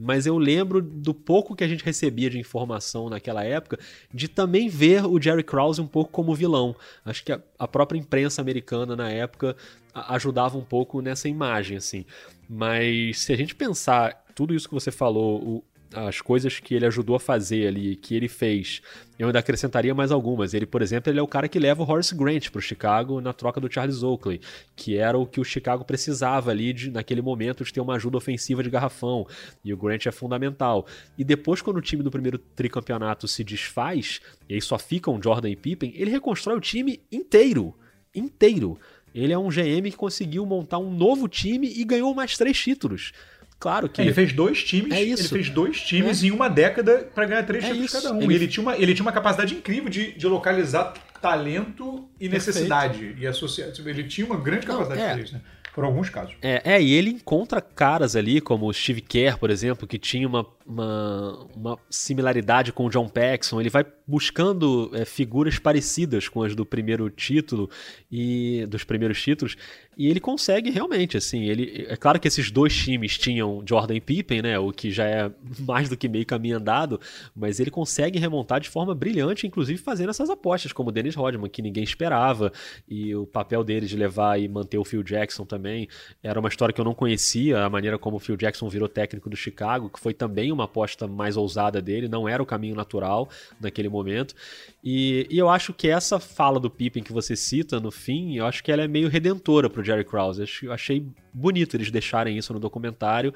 mas 0.03 0.25
eu 0.25 0.39
lembro 0.39 0.81
do 0.81 1.13
pouco 1.13 1.55
que 1.55 1.63
a 1.63 1.69
gente 1.69 1.85
recebia 1.85 2.31
de 2.31 2.39
informação 2.39 3.11
naquela 3.11 3.45
época, 3.45 3.79
de 4.13 4.29
também 4.29 4.67
ver 4.67 5.05
o 5.05 5.21
Jerry 5.21 5.45
Krause 5.45 5.79
um 5.79 5.87
pouco 5.87 6.11
como 6.11 6.35
vilão. 6.35 6.75
Acho 7.05 7.23
que 7.23 7.31
a, 7.31 7.41
a 7.59 7.69
própria 7.69 7.99
imprensa 7.99 8.41
americana 8.41 8.97
na 8.97 9.11
época 9.11 9.55
ajudava 9.93 10.57
um 10.57 10.65
pouco 10.65 11.03
nessa 11.03 11.29
imagem, 11.29 11.77
assim. 11.77 12.07
Mas 12.49 13.21
se 13.21 13.33
a 13.33 13.37
gente 13.37 13.55
pensar 13.55 14.25
tudo 14.35 14.55
isso 14.55 14.69
que 14.69 14.75
você 14.75 14.91
falou, 14.91 15.43
o, 15.43 15.65
as 15.95 16.21
coisas 16.21 16.61
que 16.61 16.75
ele 16.75 16.87
ajudou 16.87 17.17
a 17.17 17.21
fazer 17.21 17.67
ali, 17.67 17.97
que 17.97 18.15
ele 18.15 18.29
fez, 18.29 18.81
eu 19.19 19.27
ainda 19.27 19.41
acrescentaria 19.41 19.95
mais 19.95 20.13
algumas. 20.13 20.55
Ele, 20.55 20.65
por 20.65 20.83
exemplo, 20.83 21.11
ele 21.11 21.19
é 21.19 21.23
o 21.23 21.27
cara 21.27 21.49
que 21.49 21.59
leva 21.59 21.83
o 21.83 21.91
Horace 21.91 22.15
Grant 22.15 22.49
para 22.51 22.59
o 22.59 22.63
Chicago 22.63 23.21
na 23.21 23.33
troca 23.33 23.61
do 23.61 23.73
Charles 23.73 24.03
Oakley, 24.03 24.41
que 24.77 24.97
era 24.97 25.19
o 25.19 25.27
que 25.27 25.41
o 25.41 25.45
Chicago 25.45 25.85
precisava 25.85 26.51
ali 26.51 26.73
de, 26.73 26.91
naquele 26.91 27.21
momento 27.21 27.65
de 27.65 27.73
ter 27.73 27.81
uma 27.81 27.97
ajuda 27.97 28.17
ofensiva 28.17 28.63
de 28.63 28.71
garrafão. 28.71 29.27
E 29.65 29.73
o 29.75 29.77
Grant 29.77 30.07
é 30.07 30.13
fundamental. 30.13 30.87
E 31.19 31.25
depois, 31.25 31.61
quando 31.61 31.79
o 31.79 31.83
time 31.83 32.03
do 32.03 32.11
primeiro 32.11 32.39
tricampeonato 32.39 33.27
se 33.27 33.43
desfaz, 33.43 34.21
e 34.49 34.55
aí 34.55 34.61
só 34.61 34.79
ficam 34.79 35.21
Jordan 35.23 35.51
e 35.51 35.57
Pippen, 35.57 35.93
ele 35.97 36.11
reconstrói 36.11 36.57
o 36.57 36.61
time 36.61 37.01
inteiro. 37.11 37.75
Inteiro. 38.15 38.79
Ele 39.13 39.33
é 39.33 39.39
um 39.39 39.49
GM 39.49 39.91
que 39.91 39.97
conseguiu 39.97 40.47
montar 40.47 40.79
um 40.79 40.91
novo 40.91 41.27
time 41.29 41.69
e 41.69 41.85
ganhou 41.85 42.15
mais 42.15 42.37
três 42.37 42.57
títulos. 42.59 43.13
Claro 43.61 43.91
que. 43.91 44.01
Ele 44.01 44.15
fez 44.15 44.33
dois 44.33 44.65
times. 44.65 44.91
É 44.91 45.03
isso. 45.03 45.23
Ele 45.23 45.29
fez 45.29 45.51
dois 45.51 45.81
times 45.83 46.25
é. 46.25 46.27
em 46.27 46.31
uma 46.31 46.49
década 46.49 47.11
para 47.15 47.27
ganhar 47.27 47.43
três 47.45 47.63
é 47.63 47.69
títulos 47.69 47.93
cada 47.93 48.13
um. 48.15 48.23
Ele... 48.23 48.35
ele... 48.35 48.49
tinha 48.49 48.63
uma, 48.63 48.77
ele 48.77 48.95
tinha 48.95 49.05
uma 49.05 49.13
capacidade 49.13 49.55
incrível 49.55 49.91
de, 49.91 50.13
de 50.13 50.27
localizar 50.27 50.95
talento 51.21 52.09
e 52.19 52.27
necessidade. 52.27 52.99
Perfeito. 52.99 53.21
E 53.21 53.27
associar. 53.27 53.69
Ele 53.85 54.05
tinha 54.05 54.27
uma 54.27 54.37
grande 54.37 54.67
capacidade 54.67 54.99
Não, 54.99 55.07
é. 55.07 55.09
de 55.09 55.13
fazer 55.13 55.25
isso, 55.25 55.35
né? 55.35 55.43
Por 55.75 55.85
alguns 55.85 56.09
casos. 56.09 56.35
É, 56.43 56.63
é, 56.65 56.83
e 56.83 56.93
ele 56.95 57.11
encontra 57.11 57.61
caras 57.61 58.17
ali, 58.17 58.41
como 58.41 58.67
o 58.67 58.73
Steve 58.73 59.01
Kerr, 59.01 59.39
por 59.39 59.51
exemplo, 59.51 59.87
que 59.87 59.99
tinha 59.99 60.27
uma, 60.27 60.45
uma, 60.71 61.47
uma 61.55 61.79
similaridade 61.91 62.73
com 62.73 62.87
o 62.87 62.91
John 62.91 63.09
Paxson, 63.09 63.61
ele 63.61 63.69
vai 63.69 63.85
buscando 64.07 64.91
é, 64.95 65.05
figuras 65.05 65.59
parecidas 65.59 66.29
com 66.29 66.43
as 66.43 66.55
do 66.55 66.65
primeiro 66.65 67.11
título 67.11 67.69
e 68.11 68.65
dos 68.69 68.85
primeiros 68.85 69.21
títulos, 69.21 69.57
e 69.97 70.09
ele 70.09 70.21
consegue 70.21 70.71
realmente, 70.71 71.17
assim, 71.17 71.45
ele 71.45 71.87
é 71.89 71.97
claro 71.97 72.19
que 72.21 72.29
esses 72.29 72.51
dois 72.51 72.75
times 72.75 73.19
tinham 73.19 73.63
Jordan 73.67 73.97
e 73.97 74.01
Pippen, 74.01 74.43
né, 74.43 74.59
o 74.59 74.73
que 74.73 74.91
já 74.91 75.05
é 75.05 75.31
mais 75.67 75.89
do 75.89 75.97
que 75.97 76.09
meio 76.09 76.25
caminho 76.25 76.57
andado, 76.57 77.01
mas 77.35 77.59
ele 77.59 77.71
consegue 77.71 78.19
remontar 78.19 78.61
de 78.61 78.69
forma 78.69 78.95
brilhante, 78.95 79.47
inclusive 79.47 79.79
fazendo 79.79 80.11
essas 80.11 80.31
apostas, 80.31 80.73
como 80.73 80.91
o 80.91 80.93
Dennis 80.93 81.17
Rodman, 81.17 81.51
que 81.51 81.63
ninguém 81.63 81.83
esperava, 81.83 82.53
e 82.89 83.15
o 83.15 83.27
papel 83.27 83.65
dele 83.65 83.87
de 83.87 83.97
levar 83.97 84.41
e 84.41 84.49
manter 84.49 84.79
o 84.79 84.85
Phil 84.85 85.03
Jackson 85.03 85.45
também, 85.45 85.89
era 86.23 86.39
uma 86.39 86.49
história 86.49 86.73
que 86.73 86.81
eu 86.81 86.85
não 86.85 86.95
conhecia, 86.95 87.65
a 87.65 87.69
maneira 87.69 87.99
como 87.99 88.17
o 88.17 88.21
Phil 88.21 88.37
Jackson 88.37 88.69
virou 88.69 88.89
técnico 88.89 89.29
do 89.29 89.37
Chicago, 89.37 89.91
que 89.91 89.99
foi 89.99 90.15
também 90.15 90.53
uma 90.53 90.60
aposta 90.65 91.07
mais 91.07 91.37
ousada 91.37 91.81
dele, 91.81 92.09
não 92.09 92.29
era 92.29 92.43
o 92.43 92.47
caminho 92.47 92.75
natural 92.75 93.29
naquele 93.61 93.89
momento, 93.89 94.35
e, 94.83 95.27
e 95.31 95.39
eu 95.39 95.49
acho 95.49 95.73
que 95.73 95.89
essa 95.89 96.19
fala 96.19 96.59
do 96.59 96.71
Pippen 96.71 97.03
que 97.03 97.13
você 97.13 97.37
cita 97.37 97.81
no 97.81 97.91
fim, 97.91 98.37
eu 98.37 98.47
acho 98.47 98.63
que 98.63 98.73
ela 98.73 98.83
é 98.83 98.89
meio 98.89 99.09
redentora 99.09 99.69
pro 99.69 99.85
Jerry 99.85 100.05
Krause, 100.05 100.45
eu 100.63 100.73
achei 100.73 101.07
bonito 101.33 101.77
eles 101.77 101.91
deixarem 101.91 102.37
isso 102.37 102.53
no 102.53 102.61
documentário 102.61 103.33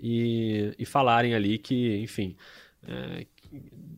e, 0.00 0.74
e 0.78 0.84
falarem 0.84 1.34
ali 1.34 1.58
que, 1.58 1.96
enfim, 1.98 2.36
é, 2.86 3.26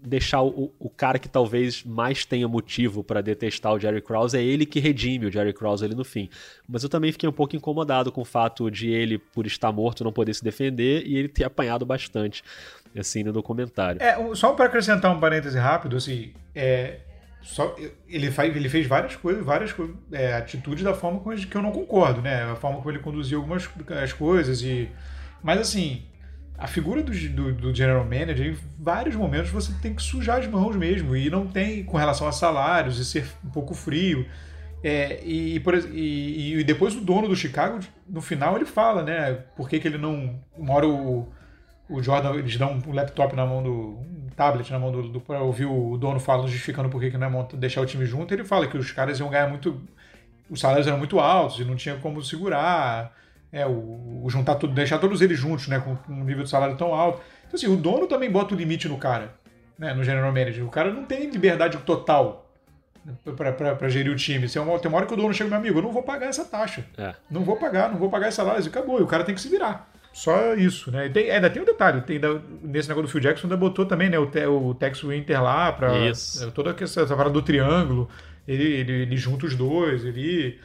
deixar 0.08 0.42
o, 0.42 0.72
o, 0.78 0.88
cara 0.88 1.18
que 1.18 1.28
talvez 1.28 1.84
mais 1.84 2.24
tenha 2.24 2.48
motivo 2.48 3.04
para 3.04 3.20
detestar 3.20 3.72
o 3.72 3.78
Jerry 3.78 4.00
Krause 4.00 4.36
é 4.36 4.42
ele 4.42 4.64
que 4.64 4.80
redime 4.80 5.26
o 5.26 5.30
Jerry 5.30 5.52
Krause 5.52 5.84
ali 5.84 5.94
no 5.94 6.04
fim. 6.04 6.28
Mas 6.66 6.82
eu 6.82 6.88
também 6.88 7.12
fiquei 7.12 7.28
um 7.28 7.32
pouco 7.32 7.54
incomodado 7.54 8.10
com 8.10 8.22
o 8.22 8.24
fato 8.24 8.70
de 8.70 8.88
ele, 8.90 9.18
por 9.18 9.46
estar 9.46 9.70
morto, 9.70 10.02
não 10.02 10.12
poder 10.12 10.34
se 10.34 10.42
defender 10.42 11.06
e 11.06 11.16
ele 11.16 11.28
ter 11.28 11.44
apanhado 11.44 11.84
bastante, 11.84 12.42
assim, 12.96 13.22
no 13.22 13.32
documentário. 13.32 14.02
É, 14.02 14.16
só 14.34 14.52
para 14.52 14.66
acrescentar 14.66 15.14
um 15.14 15.20
parêntese 15.20 15.58
rápido, 15.58 15.96
assim, 15.96 16.32
é, 16.54 17.00
só, 17.42 17.76
ele, 18.08 18.30
faz, 18.30 18.54
ele 18.54 18.68
fez 18.68 18.86
várias 18.86 19.14
coisas, 19.16 19.44
várias 19.44 19.74
é, 20.12 20.34
atitudes 20.34 20.82
da 20.82 20.94
forma 20.94 21.20
que 21.36 21.56
eu 21.56 21.62
não 21.62 21.72
concordo, 21.72 22.22
né? 22.22 22.44
A 22.44 22.56
forma 22.56 22.78
como 22.78 22.90
ele 22.90 22.98
conduziu 22.98 23.38
algumas 23.38 23.68
as 24.02 24.12
coisas 24.12 24.62
e... 24.62 24.88
Mas, 25.42 25.60
assim, 25.60 26.02
a 26.58 26.66
figura 26.66 27.02
do, 27.04 27.12
do, 27.12 27.52
do, 27.52 27.74
general 27.74 28.04
manager, 28.04 28.48
em 28.48 28.58
vários 28.82 29.14
momentos 29.14 29.50
você 29.50 29.72
tem 29.80 29.94
que 29.94 30.02
sujar 30.02 30.40
as 30.40 30.46
mãos 30.48 30.74
mesmo, 30.74 31.16
e 31.16 31.30
não 31.30 31.46
tem 31.46 31.84
com 31.84 31.96
relação 31.96 32.26
a 32.26 32.32
salários 32.32 32.98
e 32.98 33.04
ser 33.04 33.24
um 33.44 33.50
pouco 33.50 33.74
frio. 33.74 34.26
É, 34.82 35.22
e, 35.24 35.60
por, 35.60 35.74
e, 35.74 36.58
e, 36.58 36.64
depois 36.64 36.96
o 36.96 37.00
dono 37.00 37.28
do 37.28 37.36
Chicago, 37.36 37.78
no 38.08 38.20
final, 38.20 38.56
ele 38.56 38.64
fala, 38.64 39.02
né? 39.02 39.34
Por 39.56 39.68
que, 39.68 39.78
que 39.78 39.86
ele 39.86 39.98
não. 39.98 40.38
Uma 40.56 40.74
hora 40.74 40.88
o, 40.88 41.28
o 41.88 42.02
Jordan, 42.02 42.34
eles 42.34 42.56
dão 42.56 42.80
um 42.86 42.92
laptop 42.92 43.34
na 43.36 43.46
mão 43.46 43.62
do. 43.62 43.70
um 43.70 44.28
tablet 44.36 44.70
na 44.72 44.78
mão 44.78 44.90
do. 44.90 45.08
do 45.08 45.20
para 45.20 45.40
ouvir 45.40 45.66
o 45.66 45.96
dono 45.96 46.18
falando, 46.18 46.48
justificando 46.48 46.88
por 46.88 47.00
que, 47.00 47.10
que 47.10 47.18
não 47.18 47.40
é 47.40 47.56
deixar 47.56 47.80
o 47.80 47.86
time 47.86 48.04
junto. 48.04 48.32
Ele 48.34 48.44
fala 48.44 48.66
que 48.66 48.76
os 48.76 48.90
caras 48.90 49.18
iam 49.20 49.30
ganhar 49.30 49.48
muito. 49.48 49.80
Os 50.50 50.60
salários 50.60 50.86
eram 50.86 50.98
muito 50.98 51.20
altos 51.20 51.60
e 51.60 51.64
não 51.64 51.76
tinha 51.76 51.96
como 51.96 52.22
segurar 52.22 53.12
é, 53.52 53.66
o, 53.66 54.22
o, 54.22 54.30
juntar 54.30 54.56
tudo, 54.56 54.74
deixar 54.74 54.98
todos 54.98 55.20
eles 55.20 55.38
juntos, 55.38 55.68
né, 55.68 55.78
com, 55.80 55.96
um 56.12 56.24
nível 56.24 56.44
de 56.44 56.50
salário 56.50 56.76
tão 56.76 56.94
alto. 56.94 57.20
Então, 57.46 57.54
assim, 57.54 57.66
o 57.66 57.76
dono 57.76 58.06
também 58.06 58.30
bota 58.30 58.54
o 58.54 58.56
limite 58.56 58.88
no 58.88 58.98
cara, 58.98 59.34
né, 59.78 59.94
no 59.94 60.04
general 60.04 60.32
manager. 60.32 60.64
O 60.64 60.70
cara 60.70 60.92
não 60.92 61.04
tem 61.04 61.30
liberdade 61.30 61.78
total 61.78 62.46
para 63.36 63.88
gerir 63.88 64.12
o 64.12 64.16
time. 64.16 64.48
Tem 64.48 64.60
uma, 64.60 64.78
tem 64.78 64.88
uma 64.88 64.98
hora 64.98 65.06
que 65.06 65.14
o 65.14 65.16
dono 65.16 65.32
chega, 65.32 65.48
meu 65.48 65.58
amigo, 65.58 65.78
eu 65.78 65.82
não 65.82 65.92
vou 65.92 66.02
pagar 66.02 66.26
essa 66.26 66.44
taxa. 66.44 66.84
É. 66.96 67.14
Não 67.30 67.42
vou 67.42 67.56
pagar, 67.56 67.90
não 67.90 67.98
vou 67.98 68.10
pagar 68.10 68.28
esse 68.28 68.36
salário, 68.36 68.62
e 68.62 68.68
acabou. 68.68 69.00
E 69.00 69.02
o 69.02 69.06
cara 69.06 69.24
tem 69.24 69.34
que 69.34 69.40
se 69.40 69.48
virar. 69.48 69.90
Só 70.12 70.54
isso, 70.54 70.90
né? 70.90 71.08
Tem, 71.08 71.30
ainda 71.30 71.48
tem 71.48 71.62
um 71.62 71.64
detalhe, 71.64 72.00
tem, 72.00 72.18
nesse 72.62 72.88
negócio 72.88 73.06
do 73.06 73.08
Phil 73.08 73.20
Jackson 73.20 73.46
ainda 73.46 73.56
botou 73.56 73.86
também, 73.86 74.10
né, 74.10 74.18
o, 74.18 74.26
te, 74.26 74.44
o 74.46 74.74
Tex 74.74 75.02
Winter 75.02 75.40
lá 75.40 75.70
para 75.70 75.92
toda 76.54 76.74
essa, 76.82 77.02
essa 77.02 77.16
parada 77.16 77.30
do 77.30 77.40
triângulo. 77.40 78.08
Ele, 78.46 78.64
ele, 78.64 78.92
ele 79.02 79.16
junta 79.16 79.46
os 79.46 79.54
dois, 79.54 80.04
ele 80.04 80.58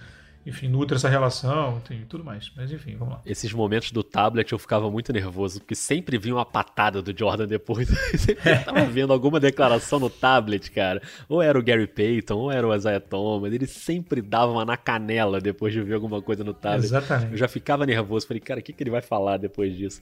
enfim, 0.45 0.67
nutre 0.67 0.95
essa 0.97 1.07
relação, 1.07 1.79
tem 1.87 2.05
tudo 2.05 2.23
mais. 2.23 2.51
Mas 2.55 2.71
enfim, 2.71 2.95
vamos 2.97 3.15
lá. 3.15 3.21
Esses 3.25 3.53
momentos 3.53 3.91
do 3.91 4.03
tablet 4.03 4.51
eu 4.51 4.59
ficava 4.59 4.91
muito 4.91 5.13
nervoso, 5.13 5.59
porque 5.59 5.75
sempre 5.75 6.17
vinha 6.17 6.35
uma 6.35 6.45
patada 6.45 7.01
do 7.01 7.17
Jordan 7.17 7.47
depois. 7.47 7.87
sempre 8.19 8.51
estava 8.51 8.83
vendo 8.85 9.13
alguma 9.13 9.39
declaração 9.39 9.99
no 9.99 10.09
tablet, 10.09 10.69
cara. 10.71 11.01
Ou 11.29 11.41
era 11.41 11.57
o 11.57 11.63
Gary 11.63 11.87
Payton, 11.87 12.35
ou 12.35 12.51
era 12.51 12.67
o 12.67 12.75
Isaiah 12.75 12.99
Thomas. 12.99 13.53
Ele 13.53 13.67
sempre 13.67 14.21
dava 14.21 14.51
uma 14.51 14.65
na 14.65 14.75
canela 14.75 15.39
depois 15.39 15.71
de 15.71 15.81
ver 15.81 15.93
alguma 15.93 16.21
coisa 16.21 16.43
no 16.43 16.53
tablet. 16.53 16.85
Exatamente. 16.85 17.31
Eu 17.31 17.37
já 17.37 17.47
ficava 17.47 17.85
nervoso. 17.85 18.27
Falei, 18.27 18.41
cara, 18.41 18.59
o 18.59 18.63
que, 18.63 18.73
que 18.73 18.83
ele 18.83 18.91
vai 18.91 19.01
falar 19.01 19.37
depois 19.37 19.75
disso? 19.75 20.01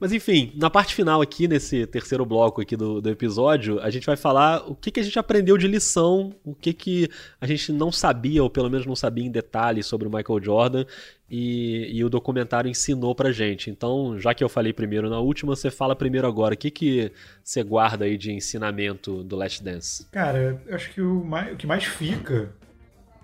Mas 0.00 0.12
enfim, 0.12 0.50
na 0.56 0.70
parte 0.70 0.94
final 0.94 1.20
aqui, 1.20 1.46
nesse 1.46 1.86
terceiro 1.86 2.24
bloco 2.24 2.62
aqui 2.62 2.74
do, 2.74 3.02
do 3.02 3.10
episódio, 3.10 3.78
a 3.80 3.90
gente 3.90 4.06
vai 4.06 4.16
falar 4.16 4.66
o 4.66 4.74
que, 4.74 4.90
que 4.90 4.98
a 4.98 5.02
gente 5.02 5.18
aprendeu 5.18 5.58
de 5.58 5.68
lição, 5.68 6.34
o 6.42 6.54
que, 6.54 6.72
que 6.72 7.08
a 7.38 7.46
gente 7.46 7.70
não 7.70 7.92
sabia, 7.92 8.42
ou 8.42 8.48
pelo 8.48 8.70
menos 8.70 8.86
não 8.86 8.96
sabia 8.96 9.26
em 9.26 9.30
detalhes 9.30 9.84
sobre 9.84 10.08
o 10.08 10.10
Michael 10.10 10.42
Jordan, 10.42 10.86
e, 11.28 11.96
e, 11.96 12.02
o 12.02 12.08
documentário 12.08 12.68
ensinou 12.68 13.14
pra 13.14 13.30
gente. 13.30 13.70
Então, 13.70 14.18
já 14.18 14.34
que 14.34 14.42
eu 14.42 14.48
falei 14.48 14.72
primeiro 14.72 15.08
na 15.08 15.20
última, 15.20 15.54
você 15.54 15.70
fala 15.70 15.94
primeiro 15.94 16.26
agora. 16.26 16.54
O 16.54 16.56
que, 16.56 16.70
que 16.72 17.12
você 17.44 17.62
guarda 17.62 18.06
aí 18.06 18.16
de 18.16 18.32
ensinamento 18.32 19.22
do 19.22 19.36
Last 19.36 19.62
Dance? 19.62 20.08
Cara, 20.10 20.60
eu 20.66 20.74
acho 20.74 20.90
que 20.92 21.00
o, 21.00 21.22
mais, 21.22 21.52
o 21.52 21.56
que 21.56 21.68
mais 21.68 21.84
fica 21.84 22.50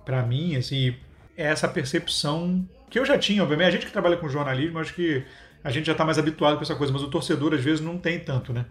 para 0.04 0.22
mim, 0.22 0.54
assim, 0.54 0.94
é 1.36 1.46
essa 1.46 1.66
percepção 1.66 2.64
que 2.88 2.98
eu 2.98 3.04
já 3.04 3.18
tinha, 3.18 3.42
obviamente. 3.42 3.68
A 3.68 3.70
gente 3.72 3.86
que 3.86 3.92
trabalha 3.92 4.16
com 4.16 4.28
jornalismo, 4.28 4.78
acho 4.78 4.94
que 4.94 5.24
a 5.66 5.70
gente 5.70 5.86
já 5.86 5.92
está 5.92 6.04
mais 6.04 6.16
habituado 6.16 6.56
com 6.56 6.62
essa 6.62 6.76
coisa, 6.76 6.92
mas 6.92 7.02
o 7.02 7.10
torcedor 7.10 7.52
às 7.52 7.60
vezes 7.60 7.80
não 7.80 7.98
tem 7.98 8.20
tanto, 8.20 8.52
né? 8.52 8.66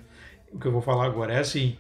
O 0.50 0.58
que 0.58 0.66
eu 0.66 0.72
vou 0.72 0.82
falar 0.82 1.06
agora 1.06 1.34
é 1.34 1.40
assim, 1.40 1.76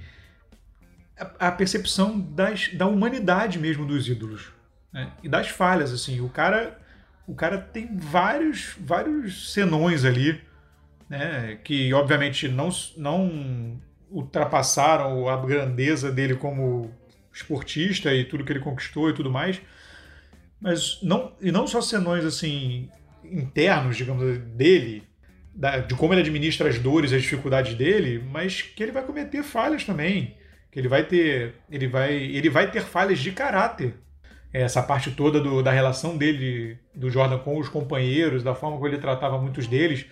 a, 1.18 1.48
a 1.48 1.52
percepção 1.54 2.20
das, 2.20 2.68
da 2.74 2.86
humanidade 2.86 3.58
mesmo 3.58 3.86
dos 3.86 4.10
ídolos 4.10 4.52
né? 4.92 5.14
e 5.24 5.30
das 5.30 5.48
falhas, 5.48 5.94
assim. 5.94 6.20
O 6.20 6.28
cara, 6.28 6.78
o 7.26 7.34
cara 7.34 7.58
tem 7.58 7.96
vários, 7.96 8.76
vários 8.78 9.54
senões 9.54 10.04
ali, 10.04 10.42
né? 11.10 11.60
Que 11.64 11.94
obviamente 11.94 12.50
não, 12.50 12.68
não 12.98 13.82
ultrapassaram 14.12 15.30
a 15.30 15.38
grandeza 15.38 16.12
dele 16.12 16.36
como 16.36 16.94
esportista 17.34 18.14
e 18.14 18.26
tudo 18.26 18.44
que 18.44 18.52
ele 18.52 18.60
conquistou 18.60 19.10
e 19.10 19.14
tudo 19.14 19.32
mais, 19.32 19.62
mas 20.60 21.00
não 21.02 21.32
e 21.40 21.54
não 21.54 21.66
só 21.66 21.80
senões 21.80 22.26
assim 22.26 22.90
internos, 23.32 23.98
digamos, 23.98 24.38
dele, 24.38 25.04
de 25.88 25.96
como 25.96 26.14
ele 26.14 26.22
administra 26.22 26.70
as 26.70 26.78
dores 26.80 27.12
e 27.12 27.16
as 27.16 27.22
dificuldades 27.22 27.76
dele, 27.76 28.24
mas 28.32 28.62
que 28.62 28.84
ele 28.84 28.92
vai 28.92 29.04
cometer 29.04 29.42
falhas 29.44 29.86
também, 29.86 30.36
que 30.72 30.80
ele 30.80 30.88
vai 30.88 31.04
ter, 31.04 31.56
ele 31.72 31.88
vai, 31.88 32.14
ele 32.14 32.50
vai 32.50 32.70
ter 32.70 32.82
falhas 32.82 33.20
de 33.20 33.32
caráter. 33.32 33.94
Essa 34.52 34.82
parte 34.82 35.12
toda 35.12 35.40
do, 35.40 35.62
da 35.62 35.72
relação 35.72 36.18
dele, 36.18 36.78
do 36.94 37.10
Jordan 37.10 37.40
com 37.40 37.58
os 37.58 37.68
companheiros, 37.68 38.44
da 38.44 38.56
forma 38.56 38.78
como 38.78 38.88
ele 38.88 38.98
tratava 38.98 39.38
muitos 39.38 39.68
deles, 39.68 40.06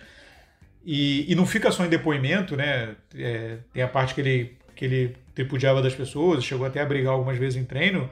e, 0.84 1.30
e 1.30 1.34
não 1.34 1.46
fica 1.46 1.70
só 1.70 1.84
em 1.84 1.88
depoimento, 1.88 2.56
né? 2.56 2.94
É, 3.14 3.58
tem 3.72 3.82
a 3.82 3.88
parte 3.88 4.14
que 4.14 4.20
ele, 4.20 4.56
que 4.76 4.84
ele 4.84 5.16
tripudiava 5.34 5.80
das 5.80 5.94
pessoas, 5.94 6.44
chegou 6.44 6.66
até 6.66 6.80
a 6.80 6.84
brigar 6.84 7.14
algumas 7.14 7.38
vezes 7.38 7.60
em 7.60 7.64
treino. 7.64 8.10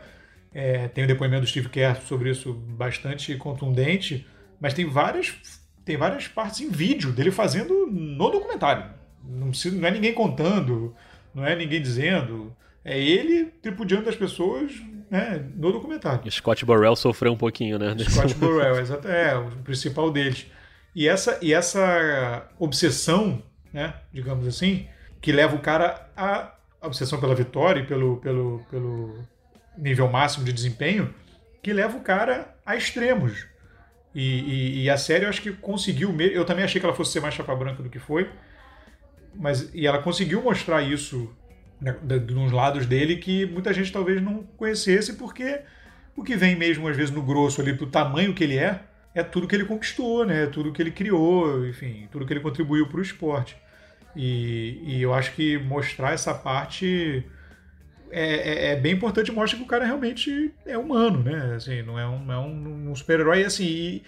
É, 0.55 0.89
tem 0.89 1.05
o 1.05 1.07
depoimento 1.07 1.43
do 1.43 1.47
Steve 1.47 1.69
Kerr 1.69 2.01
sobre 2.03 2.31
isso 2.31 2.53
bastante 2.53 3.35
contundente 3.37 4.27
mas 4.63 4.75
tem 4.75 4.89
várias, 4.89 5.35
tem 5.85 5.97
várias 5.97 6.29
partes 6.29 6.61
em 6.61 6.71
vídeo 6.71 7.11
dele 7.11 7.33
fazendo 7.33 7.85
no 7.89 8.31
documentário. 8.31 8.85
Não, 9.25 9.49
precisa, 9.49 9.77
não 9.77 9.89
é 9.89 9.91
ninguém 9.91 10.15
contando, 10.15 10.95
não 11.35 11.45
é 11.45 11.57
ninguém 11.57 11.83
dizendo. 11.83 12.55
É 12.85 12.97
ele 12.97 13.47
tripudiando 13.61 14.05
das 14.05 14.15
pessoas 14.15 14.73
né, 15.11 15.45
no 15.57 15.73
documentário. 15.73 16.31
Scott 16.31 16.65
Burrell 16.65 16.95
sofreu 16.95 17.33
um 17.33 17.37
pouquinho, 17.37 17.77
né? 17.77 17.97
Scott 18.09 18.35
Burrell, 18.39 18.79
exato, 18.79 19.09
é 19.09 19.37
o 19.37 19.51
principal 19.65 20.13
deles. 20.13 20.47
E 20.95 21.09
essa, 21.09 21.41
e 21.43 21.53
essa 21.53 22.49
obsessão, 22.57 23.43
né, 23.73 23.95
digamos 24.13 24.47
assim, 24.47 24.87
que 25.21 25.33
leva 25.33 25.57
o 25.57 25.61
cara 25.61 26.09
a, 26.17 26.53
a 26.81 26.87
obsessão 26.87 27.19
pela 27.19 27.35
vitória 27.35 27.81
e 27.81 27.87
pelo, 27.87 28.19
pelo, 28.19 28.65
pelo 28.71 29.25
nível 29.77 30.09
máximo 30.09 30.45
de 30.45 30.53
desempenho, 30.53 31.13
que 31.61 31.73
leva 31.73 31.97
o 31.97 32.01
cara 32.01 32.55
a 32.65 32.77
extremos. 32.77 33.51
E, 34.15 34.23
e, 34.23 34.83
e, 34.83 34.91
a 34.91 34.97
série 34.97 35.25
eu 35.25 35.29
acho 35.29 35.41
que 35.41 35.53
conseguiu. 35.53 36.15
Eu 36.21 36.45
também 36.45 36.65
achei 36.65 36.81
que 36.81 36.87
ela 36.87 36.95
fosse 36.95 37.13
ser 37.13 37.21
mais 37.21 37.35
chapa 37.35 37.55
branca 37.55 37.83
do 37.83 37.89
que 37.89 37.99
foi. 37.99 38.29
Mas, 39.35 39.71
e 39.73 39.87
ela 39.87 40.03
conseguiu 40.03 40.43
mostrar 40.43 40.83
isso 40.83 41.35
né, 41.81 41.97
nos 42.31 42.53
lados 42.53 42.85
dele 42.87 43.17
que 43.17 43.47
muita 43.47 43.73
gente 43.73 43.91
talvez 43.91 44.21
não 44.21 44.43
conhecesse, 44.57 45.15
porque 45.15 45.61
o 46.15 46.23
que 46.23 46.37
vem 46.37 46.55
mesmo, 46.55 46.87
às 46.87 46.97
vezes, 46.97 47.11
no 47.11 47.23
grosso 47.23 47.61
ali, 47.61 47.75
pro 47.75 47.87
tamanho 47.87 48.35
que 48.35 48.45
ele 48.45 48.59
é, 48.59 48.83
é 49.15 49.23
tudo 49.23 49.49
que 49.49 49.55
ele 49.55 49.65
conquistou, 49.65 50.27
né? 50.27 50.45
É 50.45 50.47
tudo 50.47 50.73
que 50.73 50.83
ele 50.83 50.91
criou, 50.91 51.67
enfim, 51.67 52.09
tudo 52.11 52.27
que 52.27 52.33
ele 52.33 52.41
contribuiu 52.41 52.87
para 52.87 52.99
o 52.99 53.03
esporte. 53.03 53.57
E, 54.15 54.79
e 54.85 55.03
eu 55.03 55.15
acho 55.15 55.33
que 55.33 55.59
mostrar 55.59 56.13
essa 56.13 56.35
parte 56.35 57.25
é, 58.13 58.25
é, 58.25 58.73
é, 58.73 58.77
bem 58.77 58.93
importante 58.93 59.33
mostra 59.33 59.59
que 59.59 59.65
o 59.65 59.67
cara 59.67 59.87
realmente 59.87 60.53
é 60.67 60.77
humano, 60.77 61.23
né? 61.23 61.55
Assim, 61.57 61.81
não 61.81 61.99
é 61.99 62.07
um, 62.07 62.31
é 62.31 62.39
um, 62.39 62.91
um 62.91 62.95
super-herói. 62.95 63.43
Assim, 63.43 63.65
e, 63.65 64.03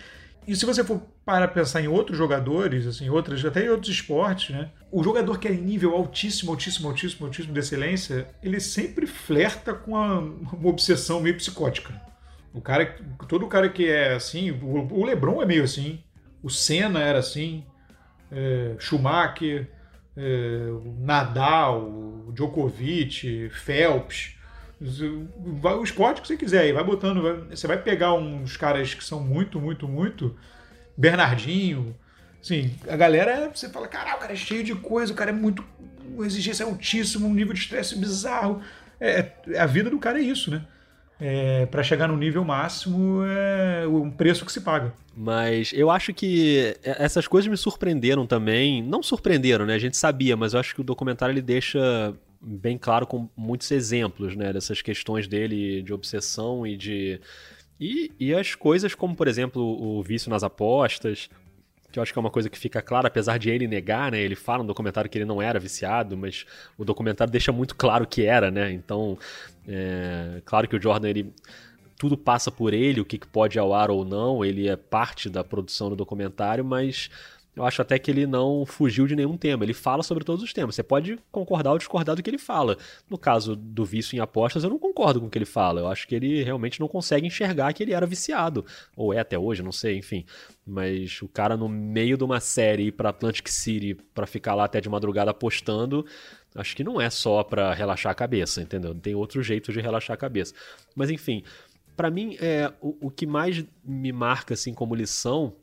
E 0.47 0.55
se 0.55 0.67
você 0.67 0.85
for 0.85 1.01
para 1.25 1.49
pensar 1.49 1.81
em 1.81 1.89
outros 1.89 2.19
jogadores, 2.19 2.87
assim, 2.87 3.09
outras, 3.09 3.43
até 3.43 3.65
em 3.65 3.71
outros 3.71 3.91
esportes, 3.91 4.55
né? 4.55 4.71
O 4.93 5.03
jogador 5.03 5.39
que 5.39 5.49
é 5.49 5.53
nível 5.53 5.95
altíssimo, 5.95 6.51
altíssimo, 6.51 6.89
altíssimo, 6.89 7.27
altíssimo 7.27 7.55
de 7.55 7.61
excelência, 7.61 8.29
ele 8.43 8.61
sempre 8.61 9.07
flerta 9.07 9.73
com 9.73 9.93
uma, 9.93 10.19
uma 10.19 10.69
obsessão 10.69 11.21
meio 11.21 11.37
psicótica. 11.37 11.99
O 12.53 12.61
cara, 12.61 12.95
todo 13.27 13.47
cara 13.49 13.71
que 13.71 13.89
é 13.89 14.15
assim, 14.15 14.51
o, 14.51 14.87
o 14.93 15.05
LeBron 15.05 15.43
é 15.43 15.47
meio 15.47 15.65
assim, 15.65 15.99
o 16.43 16.51
Senna 16.51 17.01
era 17.01 17.19
assim, 17.19 17.65
é, 18.31 18.75
Schumacher, 18.79 19.71
é, 20.17 20.69
Nadal, 20.99 22.25
Djokovic, 22.33 23.51
Phelps, 23.51 24.35
o 24.81 25.83
esporte 25.83 26.21
que 26.21 26.29
você 26.29 26.37
quiser, 26.37 26.73
vai 26.73 26.85
botando, 26.85 27.23
vai, 27.23 27.57
você 27.57 27.67
vai 27.67 27.81
pegar 27.81 28.15
uns 28.15 28.57
caras 28.57 28.93
que 28.93 29.05
são 29.05 29.21
muito, 29.21 29.61
muito, 29.61 29.89
muito, 29.89 30.37
Bernardinho, 30.97 31.97
assim, 32.41 32.75
a 32.89 32.97
galera, 32.97 33.51
você 33.53 33.69
fala, 33.69 33.89
caralho, 33.89 34.17
o 34.17 34.21
cara 34.21 34.33
é 34.33 34.37
cheio 34.37 34.63
de 34.63 34.75
coisa, 34.75 35.13
o 35.13 35.17
cara 35.17 35.31
é 35.31 35.35
muito, 35.35 35.65
uma 36.07 36.27
exigência 36.27 36.67
altíssima, 36.67 37.27
um 37.27 37.35
nível 37.35 37.55
de 37.55 37.61
estresse 37.61 37.97
bizarro, 37.97 38.61
é, 39.01 39.33
é, 39.49 39.59
a 39.59 39.67
vida 39.67 39.91
do 39.91 39.99
cara 39.99 40.19
é 40.19 40.23
isso, 40.23 40.51
né? 40.51 40.65
É, 41.27 41.65
para 41.65 41.83
chegar 41.83 42.07
no 42.07 42.19
nível 42.19 42.45
máximo 42.45 43.25
é 43.25 43.87
um 43.89 44.11
preço 44.11 44.45
que 44.45 44.53
se 44.53 44.61
paga. 44.61 44.93
Mas 45.17 45.73
eu 45.73 45.91
acho 45.91 46.13
que 46.13 46.77
essas 46.83 47.27
coisas 47.27 47.51
me 47.51 47.57
surpreenderam 47.57 48.27
também. 48.27 48.83
Não 48.83 49.03
surpreenderam, 49.03 49.65
né? 49.65 49.73
A 49.73 49.79
gente 49.79 49.97
sabia, 49.97 50.37
mas 50.37 50.53
eu 50.53 50.61
acho 50.61 50.75
que 50.75 50.83
o 50.83 50.85
documentário 50.85 51.33
ele 51.33 51.41
deixa 51.41 52.15
bem 52.43 52.77
claro 52.77 53.07
com 53.07 53.27
muitos 53.35 53.71
exemplos, 53.71 54.37
né? 54.37 54.53
Dessas 54.53 54.83
questões 54.83 55.27
dele 55.27 55.81
de 55.83 55.95
obsessão 55.95 56.67
e 56.67 56.77
de. 56.77 57.19
E, 57.81 58.13
e 58.21 58.35
as 58.35 58.55
coisas 58.55 58.95
como, 58.95 59.17
por 59.17 59.27
exemplo, 59.27 59.63
o 59.63 60.03
vício 60.03 60.29
nas 60.29 60.45
apostas, 60.45 61.31
que 61.91 61.99
eu 61.99 62.03
acho 62.03 62.13
que 62.13 62.19
é 62.19 62.21
uma 62.21 62.31
coisa 62.31 62.51
que 62.51 62.59
fica 62.59 62.83
clara, 62.83 63.09
apesar 63.09 63.39
de 63.39 63.49
ele 63.49 63.67
negar, 63.67 64.13
né? 64.13 64.21
Ele 64.21 64.35
fala 64.35 64.63
no 64.63 64.67
documentário 64.67 65.09
que 65.09 65.17
ele 65.17 65.25
não 65.25 65.41
era 65.41 65.59
viciado, 65.59 66.19
mas 66.19 66.45
o 66.77 66.85
documentário 66.85 67.31
deixa 67.31 67.51
muito 67.51 67.75
claro 67.75 68.07
que 68.07 68.27
era, 68.27 68.51
né? 68.51 68.73
Então, 68.73 69.17
é, 69.67 70.43
claro 70.45 70.69
que 70.69 70.77
o 70.77 70.83
Jordan, 70.83 71.09
ele 71.09 71.33
tudo 71.97 72.17
passa 72.17 72.51
por 72.51 72.75
ele, 72.75 73.01
o 73.01 73.05
que 73.05 73.19
pode 73.19 73.59
ao 73.59 73.73
ar 73.73 73.91
ou 73.91 74.05
não, 74.05 74.45
ele 74.45 74.69
é 74.69 74.77
parte 74.77 75.29
da 75.29 75.45
produção 75.45 75.89
do 75.89 75.97
documentário, 75.97 76.65
mas 76.65 77.09
eu 77.57 77.65
acho 77.65 77.81
até 77.81 77.99
que 77.99 78.11
ele 78.11 78.27
não 78.27 78.67
fugiu 78.67 79.07
de 79.07 79.15
nenhum 79.15 79.37
tema. 79.37 79.65
Ele 79.65 79.73
fala 79.73 80.03
sobre 80.03 80.25
todos 80.25 80.43
os 80.43 80.53
temas. 80.53 80.75
Você 80.75 80.83
pode 80.83 81.19
concordar 81.31 81.71
ou 81.71 81.79
discordar 81.79 82.17
do 82.17 82.23
que 82.23 82.29
ele 82.29 82.39
fala. 82.39 82.77
No 83.09 83.17
caso 83.17 83.55
do 83.55 83.85
vício 83.85 84.17
em 84.17 84.19
apostas, 84.19 84.65
eu 84.65 84.71
não 84.71 84.79
concordo 84.79 85.21
com 85.21 85.27
o 85.27 85.31
que 85.31 85.39
ele 85.39 85.45
fala. 85.45 85.81
Eu 85.81 85.87
acho 85.87 86.09
que 86.09 86.17
ele 86.17 86.43
realmente 86.43 86.81
não 86.81 86.89
consegue 86.89 87.27
enxergar 87.27 87.73
que 87.73 87.83
ele 87.83 87.93
era 87.93 88.07
viciado. 88.07 88.67
Ou 88.97 89.15
é 89.15 89.21
até 89.21 89.39
hoje, 89.39 89.63
não 89.63 89.71
sei, 89.71 89.97
enfim. 89.99 90.25
Mas 90.67 91.23
o 91.23 91.29
cara, 91.29 91.57
no 91.57 91.69
meio 91.69 92.17
de 92.17 92.25
uma 92.25 92.41
série, 92.41 92.89
ir 92.89 92.93
pra 92.93 93.11
Atlantic 93.11 93.47
City 93.49 93.95
para 94.13 94.27
ficar 94.27 94.57
lá 94.57 94.65
até 94.65 94.81
de 94.81 94.89
madrugada 94.89 95.31
apostando, 95.31 96.05
acho 96.55 96.77
que 96.77 96.85
não 96.85 97.01
é 97.01 97.11
só 97.11 97.43
para 97.43 97.75
relaxar 97.75 98.13
a 98.13 98.15
cabeça, 98.15 98.63
entendeu? 98.63 98.95
Tem 98.95 99.15
outro 99.15 99.43
jeito 99.43 99.73
de 99.73 99.81
relaxar 99.81 100.15
a 100.15 100.19
cabeça. 100.19 100.55
Mas 100.95 101.11
enfim, 101.11 101.43
para 101.97 102.11
mim, 102.11 102.37
é, 102.41 102.73
o, 102.81 103.09
o 103.09 103.11
que 103.11 103.27
mais 103.27 103.65
me 103.85 104.13
marca 104.13 104.55
assim 104.55 104.73
como 104.73 104.95
lição 104.95 105.55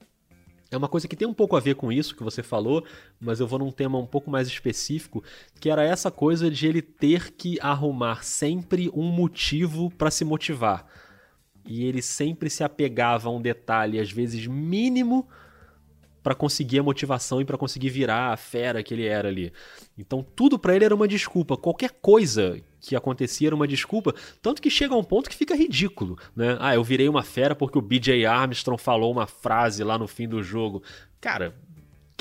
é 0.71 0.77
uma 0.77 0.87
coisa 0.87 1.07
que 1.07 1.17
tem 1.17 1.27
um 1.27 1.33
pouco 1.33 1.57
a 1.57 1.59
ver 1.59 1.75
com 1.75 1.91
isso 1.91 2.15
que 2.15 2.23
você 2.23 2.41
falou, 2.41 2.85
mas 3.19 3.41
eu 3.41 3.47
vou 3.47 3.59
num 3.59 3.71
tema 3.71 3.99
um 3.99 4.05
pouco 4.05 4.31
mais 4.31 4.47
específico, 4.47 5.21
que 5.59 5.69
era 5.69 5.83
essa 5.83 6.09
coisa 6.09 6.49
de 6.49 6.65
ele 6.65 6.81
ter 6.81 7.33
que 7.33 7.59
arrumar 7.59 8.23
sempre 8.23 8.89
um 8.93 9.03
motivo 9.03 9.91
para 9.91 10.09
se 10.09 10.23
motivar. 10.23 10.87
E 11.65 11.83
ele 11.83 12.01
sempre 12.01 12.49
se 12.49 12.63
apegava 12.63 13.27
a 13.27 13.31
um 13.31 13.41
detalhe, 13.41 13.99
às 13.99 14.09
vezes 14.09 14.47
mínimo, 14.47 15.27
para 16.23 16.35
conseguir 16.35 16.79
a 16.79 16.83
motivação 16.83 17.41
e 17.41 17.45
para 17.45 17.57
conseguir 17.57 17.89
virar 17.89 18.31
a 18.31 18.37
fera 18.37 18.83
que 18.83 18.93
ele 18.93 19.05
era 19.05 19.27
ali. 19.27 19.51
Então 19.97 20.25
tudo 20.35 20.57
para 20.59 20.75
ele 20.75 20.85
era 20.85 20.95
uma 20.95 21.07
desculpa. 21.07 21.57
Qualquer 21.57 21.91
coisa 22.01 22.59
que 22.79 22.95
acontecia 22.95 23.47
era 23.47 23.55
uma 23.55 23.67
desculpa, 23.67 24.13
tanto 24.41 24.61
que 24.61 24.69
chega 24.69 24.93
a 24.93 24.97
um 24.97 25.03
ponto 25.03 25.29
que 25.29 25.35
fica 25.35 25.55
ridículo, 25.55 26.17
né? 26.35 26.57
Ah, 26.59 26.73
eu 26.73 26.83
virei 26.83 27.07
uma 27.07 27.23
fera 27.23 27.55
porque 27.55 27.77
o 27.77 27.81
BJ 27.81 28.25
Armstrong 28.25 28.81
falou 28.81 29.11
uma 29.11 29.27
frase 29.27 29.83
lá 29.83 29.97
no 29.97 30.07
fim 30.07 30.27
do 30.27 30.41
jogo. 30.41 30.81
Cara, 31.19 31.55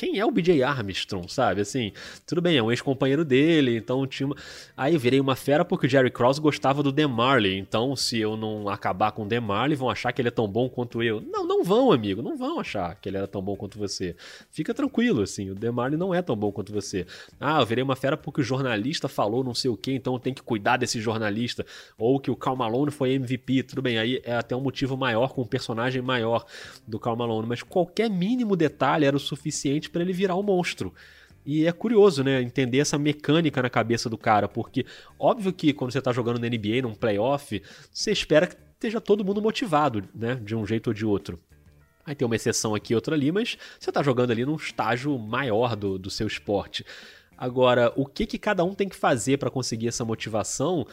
quem 0.01 0.19
é 0.19 0.25
o 0.25 0.31
BJ 0.31 0.63
Armstrong, 0.63 1.31
sabe? 1.31 1.61
Assim, 1.61 1.93
tudo 2.27 2.41
bem, 2.41 2.57
é 2.57 2.63
um 2.63 2.71
ex-companheiro 2.71 3.23
dele, 3.23 3.77
então 3.77 4.07
tinha 4.07 4.29
uma... 4.29 4.37
Aí 4.75 4.97
virei 4.97 5.21
uma 5.21 5.37
fera 5.37 5.63
porque 5.63 5.87
o 5.87 5.91
Jerry 5.91 6.11
Krause 6.11 6.41
gostava 6.41 6.83
do 6.83 6.91
DeMarley, 6.91 7.59
então 7.59 7.95
se 7.95 8.19
eu 8.19 8.35
não 8.35 8.67
acabar 8.71 9.13
com 9.13 9.25
o 9.25 9.29
DeMarley, 9.29 9.77
vão 9.77 9.91
achar 9.91 10.11
que 10.13 10.23
ele 10.23 10.29
é 10.29 10.31
tão 10.31 10.49
bom 10.49 10.71
quanto 10.71 11.03
eu. 11.03 11.21
Não, 11.21 11.47
não 11.47 11.63
vão, 11.63 11.93
amigo, 11.93 12.23
não 12.23 12.35
vão 12.35 12.59
achar 12.59 12.95
que 12.95 13.11
ele 13.11 13.19
era 13.19 13.29
tão 13.29 13.43
bom 13.43 13.55
quanto 13.57 13.79
você. 13.79 14.17
Fica 14.51 14.73
tranquilo, 14.73 15.21
assim, 15.21 15.51
o 15.51 15.55
DeMarley 15.55 15.99
não 15.99 16.15
é 16.15 16.23
tão 16.23 16.35
bom 16.35 16.51
quanto 16.51 16.73
você. 16.73 17.07
Ah, 17.39 17.61
eu 17.61 17.67
virei 17.67 17.85
uma 17.85 17.95
fera 17.95 18.17
porque 18.17 18.41
o 18.41 18.45
jornalista 18.45 19.07
falou 19.07 19.45
não 19.45 19.55
sei 19.55 19.71
o 19.71 19.77
que, 19.77 19.93
então 19.93 20.15
eu 20.15 20.19
tenho 20.19 20.35
que 20.35 20.43
cuidar 20.43 20.79
desse 20.79 20.99
jornalista. 20.99 21.67
Ou 21.99 22.19
que 22.19 22.31
o 22.31 22.37
Cal 22.37 22.57
Malone 22.57 22.91
foi 22.91 23.13
MVP, 23.13 23.65
tudo 23.65 23.83
bem, 23.83 23.99
aí 23.99 24.23
é 24.25 24.35
até 24.35 24.57
um 24.57 24.63
motivo 24.63 24.97
maior, 24.97 25.35
com 25.35 25.43
um 25.43 25.47
personagem 25.47 26.01
maior 26.01 26.47
do 26.89 26.99
Cal 26.99 27.15
Malone, 27.17 27.47
mas 27.47 27.63
qualquer 27.63 28.09
mínimo 28.09 28.57
detalhe 28.57 29.05
era 29.05 29.15
o 29.15 29.21
suficiente 29.21 29.90
para 29.91 30.03
ele 30.03 30.13
virar 30.13 30.37
um 30.37 30.43
monstro. 30.43 30.93
E 31.45 31.67
é 31.67 31.73
curioso, 31.73 32.23
né, 32.23 32.43
entender 32.43 32.79
essa 32.79 32.99
mecânica 32.99 33.63
na 33.63 33.71
cabeça 33.71 34.09
do 34.11 34.19
cara, 34.19 34.47
porque 34.47 34.85
óbvio 35.19 35.53
que 35.53 35.73
quando 35.73 35.91
você 35.91 36.01
tá 36.01 36.13
jogando 36.13 36.39
na 36.39 36.49
NBA, 36.49 36.83
num 36.83 36.95
playoff, 36.95 37.63
você 37.93 38.13
espera 38.13 38.47
que 38.47 38.57
esteja 38.75 39.01
todo 39.01 39.25
mundo 39.25 39.41
motivado, 39.41 40.05
né, 40.15 40.35
de 40.35 40.55
um 40.55 40.67
jeito 40.67 40.89
ou 40.89 40.95
de 40.95 41.05
outro. 41.05 41.41
Aí 42.05 42.15
tem 42.15 42.27
uma 42.27 42.37
exceção 42.37 42.75
aqui, 42.75 42.95
outra 42.95 43.15
ali, 43.15 43.31
mas 43.31 43.57
você 43.79 43.91
tá 43.93 44.03
jogando 44.03 44.31
ali 44.31 44.45
num 44.45 44.57
estágio 44.57 45.19
maior 45.19 45.77
do, 45.77 45.99
do 45.99 46.11
seu 46.11 46.27
esporte. 46.27 46.85
Agora, 47.37 47.93
o 47.97 48.05
que, 48.05 48.27
que 48.27 48.39
cada 48.39 48.63
um 48.65 48.75
tem 48.75 48.89
que 48.89 48.97
fazer 48.97 49.39
para 49.39 49.51
conseguir 49.51 49.89
essa 49.89 50.05
motivação 50.05 50.87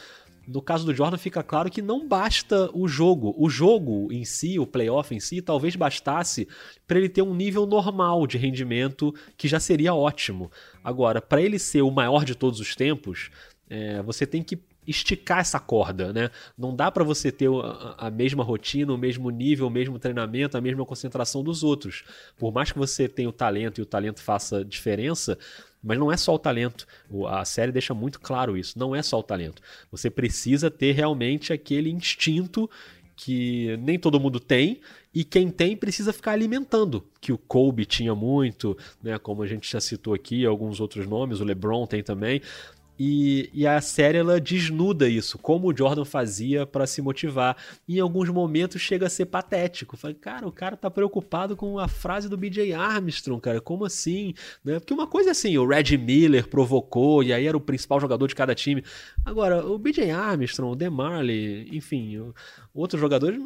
no 0.47 0.61
caso 0.61 0.85
do 0.85 0.93
Jordan, 0.93 1.17
fica 1.17 1.43
claro 1.43 1.69
que 1.69 1.81
não 1.81 2.07
basta 2.07 2.69
o 2.73 2.87
jogo. 2.87 3.35
O 3.37 3.49
jogo 3.49 4.07
em 4.11 4.23
si, 4.23 4.57
o 4.57 4.65
playoff 4.65 5.13
em 5.13 5.19
si, 5.19 5.41
talvez 5.41 5.75
bastasse 5.75 6.47
para 6.87 6.97
ele 6.97 7.09
ter 7.09 7.21
um 7.21 7.35
nível 7.35 7.65
normal 7.65 8.25
de 8.25 8.37
rendimento 8.37 9.13
que 9.35 9.47
já 9.47 9.59
seria 9.59 9.93
ótimo. 9.93 10.49
Agora, 10.81 11.21
para 11.21 11.41
ele 11.41 11.59
ser 11.59 11.81
o 11.81 11.91
maior 11.91 12.23
de 12.23 12.33
todos 12.33 12.61
os 12.61 12.75
tempos, 12.75 13.29
é, 13.69 14.01
você 14.01 14.25
tem 14.25 14.41
que 14.41 14.57
esticar 14.87 15.39
essa 15.39 15.59
corda, 15.59 16.13
né? 16.13 16.31
Não 16.57 16.73
dá 16.73 16.89
para 16.89 17.03
você 17.03 17.29
ter 17.29 17.49
a, 17.49 18.07
a, 18.07 18.09
mesma 18.09 18.41
rotina, 18.41 18.93
o 18.93 18.97
mesmo 18.97 19.29
nível, 19.29 19.67
o 19.67 19.69
mesmo 19.69 19.99
treinamento, 19.99 20.57
a 20.57 20.61
mesma 20.61 20.85
concentração 20.85 21.43
dos 21.43 21.61
outros. 21.61 22.05
Por 22.37 22.53
mais 22.53 22.71
que 22.71 22.79
você 22.79 23.09
tenha 23.09 23.27
o 23.27 23.33
talento 23.33 23.79
e 23.79 23.81
o 23.81 23.85
talento 23.85 24.21
faça 24.21 24.63
diferença, 24.63 25.37
mas 25.87 25.97
não 25.97 26.11
é 26.11 26.17
só 26.17 26.35
o 26.35 26.39
talento. 26.39 26.85
A 27.29 27.45
série 27.45 27.71
deixa 27.71 27.93
muito 27.93 28.19
claro 28.19 28.57
isso. 28.57 28.77
Não 28.77 28.93
é 28.93 29.01
só 29.01 29.17
o 29.19 29.23
talento. 29.23 29.61
Você 29.89 30.09
precisa 30.09 30.69
ter 30.69 30.91
realmente 30.91 31.53
aquele 31.53 31.89
instinto 31.89 32.69
que 33.15 33.75
nem 33.77 33.97
todo 33.97 34.19
mundo 34.19 34.39
tem 34.39 34.79
e 35.13 35.23
quem 35.23 35.49
tem 35.49 35.75
precisa 35.75 36.13
ficar 36.13 36.33
alimentando, 36.33 37.03
que 37.19 37.33
o 37.33 37.37
Kobe 37.37 37.85
tinha 37.85 38.13
muito, 38.13 38.77
né, 39.01 39.17
como 39.17 39.41
a 39.41 39.47
gente 39.47 39.71
já 39.71 39.81
citou 39.81 40.13
aqui, 40.13 40.45
alguns 40.45 40.79
outros 40.79 41.07
nomes, 41.07 41.39
o 41.39 41.43
LeBron 41.43 41.87
tem 41.87 42.03
também, 42.03 42.39
e, 42.99 43.49
e, 43.53 43.67
a 43.67 43.79
série 43.81 44.17
ela 44.17 44.39
desnuda 44.39 45.07
isso, 45.07 45.37
como 45.37 45.67
o 45.67 45.75
Jordan 45.75 46.05
fazia 46.05 46.65
para 46.65 46.87
se 46.87 47.01
motivar. 47.01 47.55
E 47.87 47.97
em 47.97 47.99
alguns 47.99 48.29
momentos 48.29 48.81
chega 48.81 49.07
a 49.07 49.09
ser 49.09 49.25
patético. 49.25 49.95
Fala, 49.95 50.13
cara, 50.13 50.47
o 50.47 50.51
cara 50.51 50.75
tá 50.75 50.89
preocupado 50.89 51.55
com 51.55 51.77
a 51.77 51.87
frase 51.87 52.27
do 52.27 52.37
BJ 52.37 52.73
Armstrong, 52.73 53.41
cara, 53.41 53.61
como 53.61 53.85
assim? 53.85 54.33
Né? 54.63 54.79
Porque 54.79 54.93
uma 54.93 55.07
coisa 55.07 55.29
é 55.29 55.31
assim, 55.31 55.57
o 55.57 55.67
Red 55.67 55.97
Miller 55.97 56.47
provocou 56.47 57.23
e 57.23 57.31
aí 57.31 57.45
era 57.45 57.57
o 57.57 57.61
principal 57.61 57.99
jogador 57.99 58.27
de 58.27 58.35
cada 58.35 58.55
time. 58.55 58.83
Agora, 59.25 59.65
o 59.65 59.77
BJ 59.77 60.11
Armstrong, 60.11 60.73
o 60.73 60.75
DeMarley, 60.75 61.69
enfim, 61.71 62.33
outros 62.73 62.99
jogadores 62.99 63.41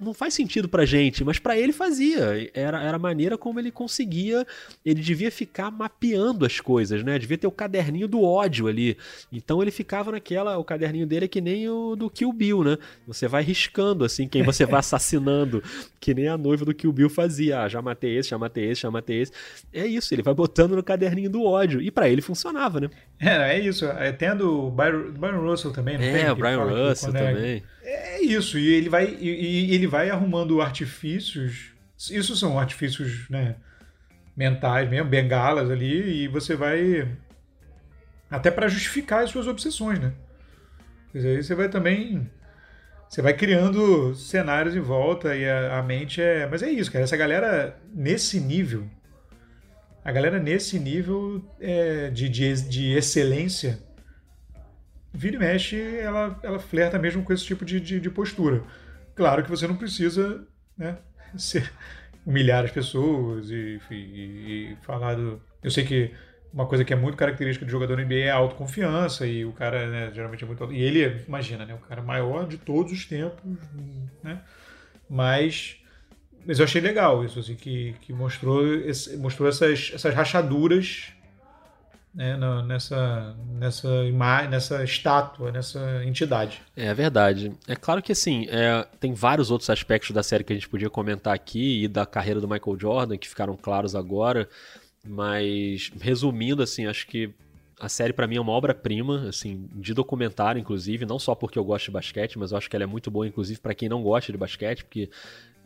não 0.00 0.12
faz 0.12 0.34
sentido 0.34 0.68
pra 0.68 0.84
gente, 0.84 1.24
mas 1.24 1.38
para 1.38 1.58
ele 1.58 1.72
fazia. 1.72 2.50
Era, 2.54 2.82
era 2.82 2.96
a 2.96 2.98
maneira 2.98 3.36
como 3.36 3.58
ele 3.58 3.70
conseguia. 3.70 4.46
Ele 4.84 5.00
devia 5.00 5.30
ficar 5.30 5.70
mapeando 5.70 6.44
as 6.44 6.60
coisas, 6.60 7.02
né? 7.02 7.18
Devia 7.18 7.38
ter 7.38 7.46
o 7.46 7.52
caderninho 7.52 8.08
do 8.08 8.22
ódio 8.22 8.66
ali. 8.66 8.96
Então 9.32 9.62
ele 9.62 9.70
ficava 9.70 10.12
naquela. 10.12 10.56
O 10.58 10.64
caderninho 10.64 11.06
dele 11.06 11.26
é 11.26 11.28
que 11.28 11.40
nem 11.40 11.68
o 11.68 11.96
do 11.96 12.10
Kill 12.10 12.32
Bill, 12.32 12.64
né? 12.64 12.78
Você 13.06 13.28
vai 13.28 13.42
riscando, 13.42 14.04
assim, 14.04 14.28
quem 14.28 14.42
você 14.42 14.64
vai 14.64 14.80
assassinando. 14.80 15.62
que 16.00 16.14
nem 16.14 16.28
a 16.28 16.36
noiva 16.36 16.64
do 16.64 16.74
Kill 16.74 16.92
Bill 16.92 17.10
fazia. 17.10 17.62
Ah, 17.62 17.68
já 17.68 17.80
matei 17.82 18.18
esse, 18.18 18.30
já 18.30 18.38
matei 18.38 18.70
esse, 18.70 18.82
já 18.82 18.90
matei 18.90 19.22
esse. 19.22 19.32
É 19.72 19.86
isso, 19.86 20.14
ele 20.14 20.22
vai 20.22 20.34
botando 20.34 20.76
no 20.76 20.82
caderninho 20.82 21.30
do 21.30 21.44
ódio. 21.44 21.80
E 21.80 21.90
para 21.90 22.08
ele 22.08 22.22
funcionava, 22.22 22.80
né? 22.80 22.90
É, 23.18 23.56
é 23.56 23.60
isso. 23.60 23.86
Tem 24.18 24.28
a 24.28 24.34
do 24.34 24.70
Byron, 24.70 25.12
Byron 25.12 25.40
Russell 25.40 25.72
também, 25.72 25.98
não 25.98 26.04
é, 26.04 26.12
tem? 26.12 26.22
É, 26.22 26.32
o 26.32 26.36
Brian 26.36 26.64
Russell 26.64 27.12
também. 27.12 27.56
É 27.56 27.75
isso, 28.20 28.58
e 28.58 28.74
ele 28.74 28.88
vai, 28.88 29.06
e, 29.06 29.70
e 29.70 29.74
ele 29.74 29.86
vai 29.86 30.10
arrumando 30.10 30.60
artifícios. 30.60 31.72
Isso 32.10 32.36
são 32.36 32.58
artifícios 32.58 33.28
né, 33.30 33.56
mentais 34.36 34.88
mesmo, 34.88 35.08
bengalas 35.08 35.70
ali, 35.70 36.24
e 36.24 36.28
você 36.28 36.56
vai. 36.56 37.08
Até 38.30 38.50
para 38.50 38.68
justificar 38.68 39.22
as 39.22 39.30
suas 39.30 39.46
obsessões, 39.46 39.98
né? 40.00 40.12
Quer 41.12 41.18
dizer, 41.18 41.36
aí 41.36 41.42
você 41.42 41.54
vai 41.54 41.68
também 41.68 42.28
você 43.08 43.22
vai 43.22 43.34
criando 43.34 44.14
cenários 44.14 44.74
em 44.74 44.80
volta 44.80 45.36
e 45.36 45.48
a, 45.48 45.78
a, 45.78 45.82
mente 45.82 46.20
é. 46.20 46.46
Mas 46.46 46.62
é 46.62 46.70
isso, 46.70 46.90
cara. 46.90 47.04
Essa 47.04 47.16
galera 47.16 47.78
nesse 47.94 48.40
nível. 48.40 48.86
A 50.04 50.12
galera 50.12 50.38
nesse 50.38 50.78
nível 50.78 51.44
é, 51.60 52.10
de, 52.10 52.28
de, 52.28 52.68
de 52.68 52.92
excelência. 52.92 53.78
Vira 55.16 55.36
e 55.36 55.38
mexe, 55.38 55.80
ela, 55.98 56.38
ela 56.42 56.58
flerta 56.58 56.98
mesmo 56.98 57.22
com 57.22 57.32
esse 57.32 57.44
tipo 57.44 57.64
de, 57.64 57.80
de, 57.80 57.98
de 57.98 58.10
postura. 58.10 58.62
Claro 59.14 59.42
que 59.42 59.48
você 59.48 59.66
não 59.66 59.76
precisa 59.76 60.46
né, 60.76 60.98
ser, 61.38 61.72
humilhar 62.24 62.64
as 62.64 62.70
pessoas 62.70 63.50
e, 63.50 63.80
e, 63.90 63.94
e 63.94 64.76
falar 64.82 65.14
do. 65.14 65.40
Eu 65.62 65.70
sei 65.70 65.84
que 65.84 66.12
uma 66.52 66.66
coisa 66.66 66.84
que 66.84 66.92
é 66.92 66.96
muito 66.96 67.16
característica 67.16 67.64
do 67.64 67.70
jogador 67.70 67.98
NBA 67.98 68.14
é 68.14 68.30
a 68.30 68.36
autoconfiança 68.36 69.26
e 69.26 69.44
o 69.44 69.52
cara 69.52 69.88
né, 69.88 70.10
geralmente 70.14 70.44
é 70.44 70.46
muito 70.46 70.72
e 70.72 70.82
ele 70.82 71.24
imagina 71.26 71.66
né 71.66 71.74
o 71.74 71.78
cara 71.78 72.02
maior 72.02 72.46
de 72.46 72.56
todos 72.56 72.92
os 72.92 73.04
tempos 73.04 73.42
né 74.22 74.40
mas 75.08 75.76
mas 76.46 76.58
eu 76.58 76.64
achei 76.64 76.80
legal 76.80 77.24
isso 77.24 77.40
assim 77.40 77.56
que, 77.56 77.94
que 78.00 78.12
mostrou 78.12 78.64
esse, 78.74 79.16
mostrou 79.18 79.48
essas, 79.48 79.90
essas 79.92 80.14
rachaduras 80.14 81.12
né, 82.16 82.36
nessa 82.66 83.36
nessa 83.58 83.88
imagem 84.04 84.50
nessa 84.50 84.82
estátua 84.82 85.52
nessa 85.52 86.02
entidade 86.04 86.62
é 86.74 86.92
verdade 86.94 87.52
é 87.68 87.76
claro 87.76 88.02
que 88.02 88.12
assim 88.12 88.46
é, 88.48 88.84
tem 88.98 89.12
vários 89.12 89.50
outros 89.50 89.70
aspectos 89.70 90.10
da 90.10 90.22
série 90.22 90.42
que 90.42 90.52
a 90.52 90.56
gente 90.56 90.68
podia 90.68 90.90
comentar 90.90 91.34
aqui 91.34 91.84
e 91.84 91.88
da 91.88 92.06
carreira 92.06 92.40
do 92.40 92.48
Michael 92.48 92.78
Jordan 92.80 93.16
que 93.16 93.28
ficaram 93.28 93.56
claros 93.56 93.94
agora 93.94 94.48
mas, 95.08 95.90
resumindo, 96.00 96.62
assim, 96.62 96.86
acho 96.86 97.06
que 97.06 97.32
a 97.78 97.88
série 97.88 98.12
para 98.12 98.26
mim 98.26 98.36
é 98.36 98.40
uma 98.40 98.52
obra-prima, 98.52 99.28
assim, 99.28 99.68
de 99.74 99.94
documentário, 99.94 100.58
inclusive, 100.58 101.06
não 101.06 101.18
só 101.18 101.34
porque 101.34 101.58
eu 101.58 101.64
gosto 101.64 101.86
de 101.86 101.90
basquete, 101.92 102.38
mas 102.38 102.50
eu 102.50 102.58
acho 102.58 102.68
que 102.68 102.74
ela 102.74 102.84
é 102.84 102.86
muito 102.86 103.10
boa, 103.10 103.26
inclusive, 103.26 103.60
para 103.60 103.74
quem 103.74 103.88
não 103.88 104.02
gosta 104.02 104.32
de 104.32 104.38
basquete, 104.38 104.84
porque 104.84 105.08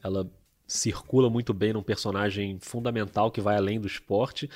ela 0.02 0.28
circula 0.66 1.30
muito 1.30 1.52
bem 1.54 1.72
num 1.72 1.82
personagem 1.82 2.58
fundamental 2.60 3.30
que 3.30 3.40
vai 3.40 3.56
além 3.56 3.80
do 3.80 3.86
esporte. 3.86 4.48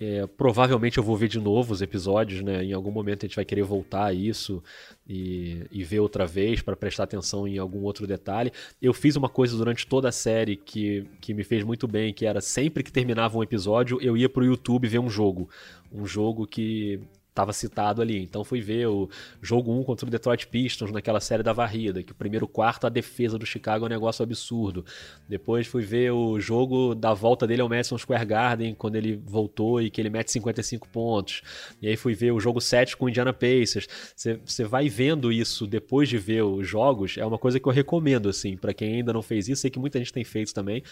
É, 0.00 0.26
provavelmente 0.26 0.98
eu 0.98 1.04
vou 1.04 1.16
ver 1.16 1.28
de 1.28 1.38
novo 1.38 1.72
os 1.72 1.80
episódios, 1.80 2.42
né? 2.42 2.64
Em 2.64 2.72
algum 2.72 2.90
momento 2.90 3.24
a 3.24 3.28
gente 3.28 3.36
vai 3.36 3.44
querer 3.44 3.62
voltar 3.62 4.06
a 4.06 4.12
isso 4.12 4.62
e, 5.06 5.64
e 5.70 5.84
ver 5.84 6.00
outra 6.00 6.26
vez 6.26 6.60
para 6.60 6.74
prestar 6.74 7.04
atenção 7.04 7.46
em 7.46 7.58
algum 7.58 7.82
outro 7.82 8.06
detalhe. 8.06 8.52
Eu 8.82 8.92
fiz 8.92 9.14
uma 9.14 9.28
coisa 9.28 9.56
durante 9.56 9.86
toda 9.86 10.08
a 10.08 10.12
série 10.12 10.56
que, 10.56 11.06
que 11.20 11.32
me 11.32 11.44
fez 11.44 11.62
muito 11.62 11.86
bem, 11.86 12.12
que 12.12 12.26
era 12.26 12.40
sempre 12.40 12.82
que 12.82 12.90
terminava 12.92 13.38
um 13.38 13.42
episódio, 13.42 13.98
eu 14.02 14.16
ia 14.16 14.28
pro 14.28 14.44
YouTube 14.44 14.88
ver 14.88 14.98
um 14.98 15.08
jogo. 15.08 15.48
Um 15.92 16.04
jogo 16.04 16.44
que 16.44 17.00
estava 17.34 17.52
citado 17.52 18.00
ali. 18.00 18.22
Então 18.22 18.44
fui 18.44 18.60
ver 18.60 18.86
o 18.86 19.10
jogo 19.42 19.72
1 19.72 19.82
contra 19.82 20.06
o 20.06 20.10
Detroit 20.10 20.46
Pistons 20.46 20.92
naquela 20.92 21.18
série 21.18 21.42
da 21.42 21.52
varrida, 21.52 22.00
que 22.00 22.12
o 22.12 22.14
primeiro 22.14 22.46
quarto 22.46 22.86
a 22.86 22.88
defesa 22.88 23.36
do 23.36 23.44
Chicago 23.44 23.84
é 23.84 23.86
um 23.86 23.90
negócio 23.90 24.22
absurdo. 24.22 24.84
Depois 25.28 25.66
fui 25.66 25.82
ver 25.82 26.12
o 26.12 26.38
jogo 26.38 26.94
da 26.94 27.12
volta 27.12 27.44
dele 27.44 27.60
ao 27.60 27.68
Madison 27.68 27.98
Square 27.98 28.24
Garden, 28.24 28.74
quando 28.74 28.94
ele 28.94 29.20
voltou 29.26 29.82
e 29.82 29.90
que 29.90 30.00
ele 30.00 30.10
mete 30.10 30.30
55 30.30 30.88
pontos. 30.88 31.42
E 31.82 31.88
aí 31.88 31.96
fui 31.96 32.14
ver 32.14 32.30
o 32.30 32.38
jogo 32.38 32.60
7 32.60 32.96
com 32.96 33.06
o 33.06 33.08
Indiana 33.08 33.32
Pacers. 33.32 33.88
Você 34.14 34.64
vai 34.64 34.88
vendo 34.88 35.32
isso 35.32 35.66
depois 35.66 36.08
de 36.08 36.18
ver 36.18 36.44
os 36.44 36.68
jogos, 36.68 37.18
é 37.18 37.26
uma 37.26 37.38
coisa 37.38 37.58
que 37.58 37.66
eu 37.66 37.72
recomendo 37.72 38.28
assim, 38.28 38.56
para 38.56 38.72
quem 38.72 38.94
ainda 38.94 39.12
não 39.12 39.22
fez 39.22 39.48
isso, 39.48 39.62
sei 39.62 39.70
que 39.70 39.78
muita 39.78 39.98
gente 39.98 40.12
tem 40.12 40.22
feito 40.22 40.54
também. 40.54 40.84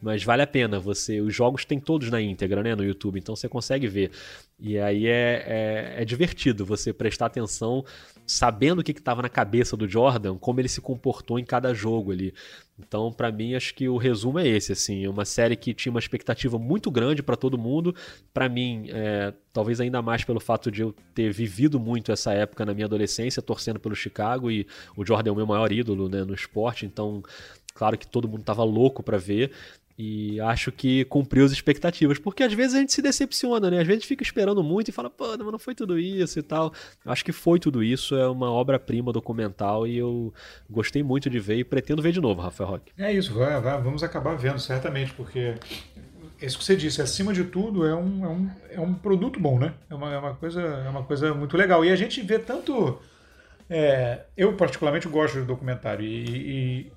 Mas 0.00 0.22
vale 0.22 0.42
a 0.42 0.46
pena 0.46 0.78
você. 0.78 1.20
Os 1.20 1.34
jogos 1.34 1.64
tem 1.64 1.80
todos 1.80 2.10
na 2.10 2.20
íntegra, 2.20 2.62
né? 2.62 2.74
No 2.74 2.84
YouTube, 2.84 3.18
então 3.18 3.34
você 3.34 3.48
consegue 3.48 3.88
ver. 3.88 4.10
E 4.58 4.78
aí 4.78 5.06
é, 5.06 5.44
é, 5.98 6.02
é 6.02 6.04
divertido 6.04 6.64
você 6.64 6.92
prestar 6.92 7.26
atenção, 7.26 7.84
sabendo 8.26 8.80
o 8.80 8.84
que 8.84 8.92
estava 8.92 9.20
na 9.22 9.28
cabeça 9.28 9.76
do 9.76 9.86
Jordan, 9.86 10.38
como 10.38 10.60
ele 10.60 10.68
se 10.68 10.80
comportou 10.80 11.38
em 11.38 11.44
cada 11.44 11.74
jogo 11.74 12.12
ali. 12.12 12.32
Então, 12.78 13.12
para 13.12 13.30
mim, 13.30 13.54
acho 13.54 13.74
que 13.74 13.88
o 13.88 13.96
resumo 13.96 14.38
é 14.38 14.46
esse, 14.46 14.72
assim, 14.72 15.04
é 15.04 15.10
uma 15.10 15.24
série 15.24 15.56
que 15.56 15.74
tinha 15.74 15.90
uma 15.90 16.00
expectativa 16.00 16.58
muito 16.58 16.90
grande 16.90 17.22
para 17.22 17.36
todo 17.36 17.58
mundo. 17.58 17.94
Para 18.32 18.48
mim, 18.48 18.86
é, 18.90 19.32
talvez 19.52 19.80
ainda 19.80 20.00
mais 20.02 20.24
pelo 20.24 20.40
fato 20.40 20.70
de 20.70 20.82
eu 20.82 20.94
ter 21.14 21.32
vivido 21.32 21.78
muito 21.80 22.12
essa 22.12 22.32
época 22.32 22.64
na 22.64 22.74
minha 22.74 22.86
adolescência, 22.86 23.42
torcendo 23.42 23.80
pelo 23.80 23.94
Chicago 23.94 24.50
e 24.50 24.66
o 24.96 25.04
Jordan 25.04 25.30
é 25.30 25.32
o 25.32 25.36
meu 25.36 25.46
maior 25.46 25.70
ídolo, 25.72 26.08
né, 26.08 26.24
no 26.24 26.34
esporte. 26.34 26.84
Então, 26.86 27.22
claro 27.74 27.96
que 27.96 28.06
todo 28.06 28.28
mundo 28.28 28.40
estava 28.40 28.64
louco 28.64 29.02
para 29.02 29.18
ver. 29.18 29.52
E 29.98 30.38
acho 30.40 30.70
que 30.70 31.06
cumpriu 31.06 31.44
as 31.46 31.52
expectativas, 31.52 32.18
porque 32.18 32.42
às 32.42 32.52
vezes 32.52 32.74
a 32.74 32.80
gente 32.80 32.92
se 32.92 33.00
decepciona, 33.00 33.70
né? 33.70 33.80
Às 33.80 33.86
vezes 33.86 34.04
fica 34.04 34.22
esperando 34.22 34.62
muito 34.62 34.88
e 34.88 34.92
fala, 34.92 35.08
pô, 35.08 35.28
mas 35.28 35.38
não 35.38 35.58
foi 35.58 35.74
tudo 35.74 35.98
isso 35.98 36.38
e 36.38 36.42
tal. 36.42 36.72
Acho 37.04 37.24
que 37.24 37.32
foi 37.32 37.58
tudo 37.58 37.82
isso, 37.82 38.14
é 38.14 38.28
uma 38.28 38.50
obra-prima 38.50 39.10
documental 39.10 39.86
e 39.86 39.96
eu 39.96 40.34
gostei 40.68 41.02
muito 41.02 41.30
de 41.30 41.38
ver 41.38 41.56
e 41.56 41.64
pretendo 41.64 42.02
ver 42.02 42.12
de 42.12 42.20
novo, 42.20 42.42
Rafael 42.42 42.70
Roque. 42.70 42.92
É 42.98 43.10
isso, 43.10 43.32
vai, 43.32 43.58
vai, 43.58 43.80
vamos 43.80 44.02
acabar 44.02 44.36
vendo, 44.36 44.58
certamente, 44.58 45.14
porque 45.14 45.54
isso 46.40 46.58
que 46.58 46.64
você 46.64 46.76
disse, 46.76 47.00
acima 47.00 47.32
de 47.32 47.44
tudo, 47.44 47.86
é 47.86 47.94
um, 47.94 48.24
é 48.24 48.28
um, 48.28 48.50
é 48.72 48.80
um 48.80 48.92
produto 48.92 49.40
bom, 49.40 49.58
né? 49.58 49.72
É 49.88 49.94
uma, 49.94 50.12
é 50.12 50.18
uma, 50.18 50.34
coisa, 50.34 50.60
é 50.60 50.88
uma 50.88 51.02
coisa 51.02 51.32
muito 51.32 51.56
legal. 51.56 51.84
E 51.84 51.90
a 51.90 51.96
gente 51.96 52.20
vê 52.20 52.38
tanto. 52.38 53.00
É, 53.68 54.20
eu, 54.36 54.52
particularmente, 54.52 55.08
gosto 55.08 55.40
de 55.40 55.46
documentário 55.46 56.04
e, 56.04 56.26
e 56.36 56.92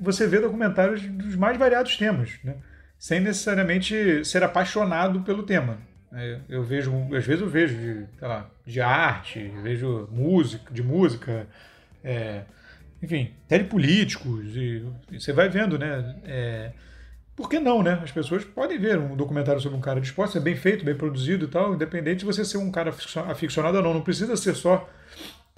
você 0.00 0.26
vê 0.26 0.40
documentários 0.40 1.02
dos 1.02 1.36
mais 1.36 1.56
variados 1.56 1.96
temas, 1.96 2.38
né? 2.42 2.56
sem 2.98 3.20
necessariamente 3.20 4.24
ser 4.24 4.42
apaixonado 4.42 5.20
pelo 5.20 5.42
tema. 5.42 5.78
É, 6.12 6.38
eu 6.48 6.62
vejo, 6.62 6.92
às 7.14 7.26
vezes 7.26 7.40
eu 7.40 7.48
vejo 7.48 7.76
de, 7.76 8.06
lá, 8.20 8.48
de 8.64 8.80
arte, 8.80 9.52
vejo 9.62 10.08
música, 10.12 10.72
de 10.72 10.82
música, 10.82 11.46
é, 12.02 12.42
enfim, 13.02 13.32
até 13.46 13.58
de 13.58 13.64
políticos, 13.64 14.56
e, 14.56 14.86
e, 15.10 15.20
você 15.20 15.32
vai 15.32 15.48
vendo, 15.48 15.78
né? 15.78 16.16
É, 16.24 16.72
por 17.34 17.50
que 17.50 17.58
não, 17.58 17.82
né? 17.82 18.00
As 18.02 18.12
pessoas 18.12 18.44
podem 18.44 18.78
ver 18.78 18.96
um 18.96 19.16
documentário 19.16 19.60
sobre 19.60 19.76
um 19.76 19.80
cara 19.80 20.00
de 20.00 20.06
esporte, 20.06 20.38
é 20.38 20.40
bem 20.40 20.54
feito, 20.54 20.84
bem 20.84 20.94
produzido 20.94 21.46
e 21.46 21.48
tal, 21.48 21.74
independente 21.74 22.20
de 22.20 22.24
você 22.24 22.44
ser 22.44 22.58
um 22.58 22.70
cara 22.70 22.94
aficionado 23.28 23.76
ou 23.76 23.82
não. 23.82 23.94
Não 23.94 24.02
precisa 24.02 24.36
ser 24.36 24.54
só 24.54 24.88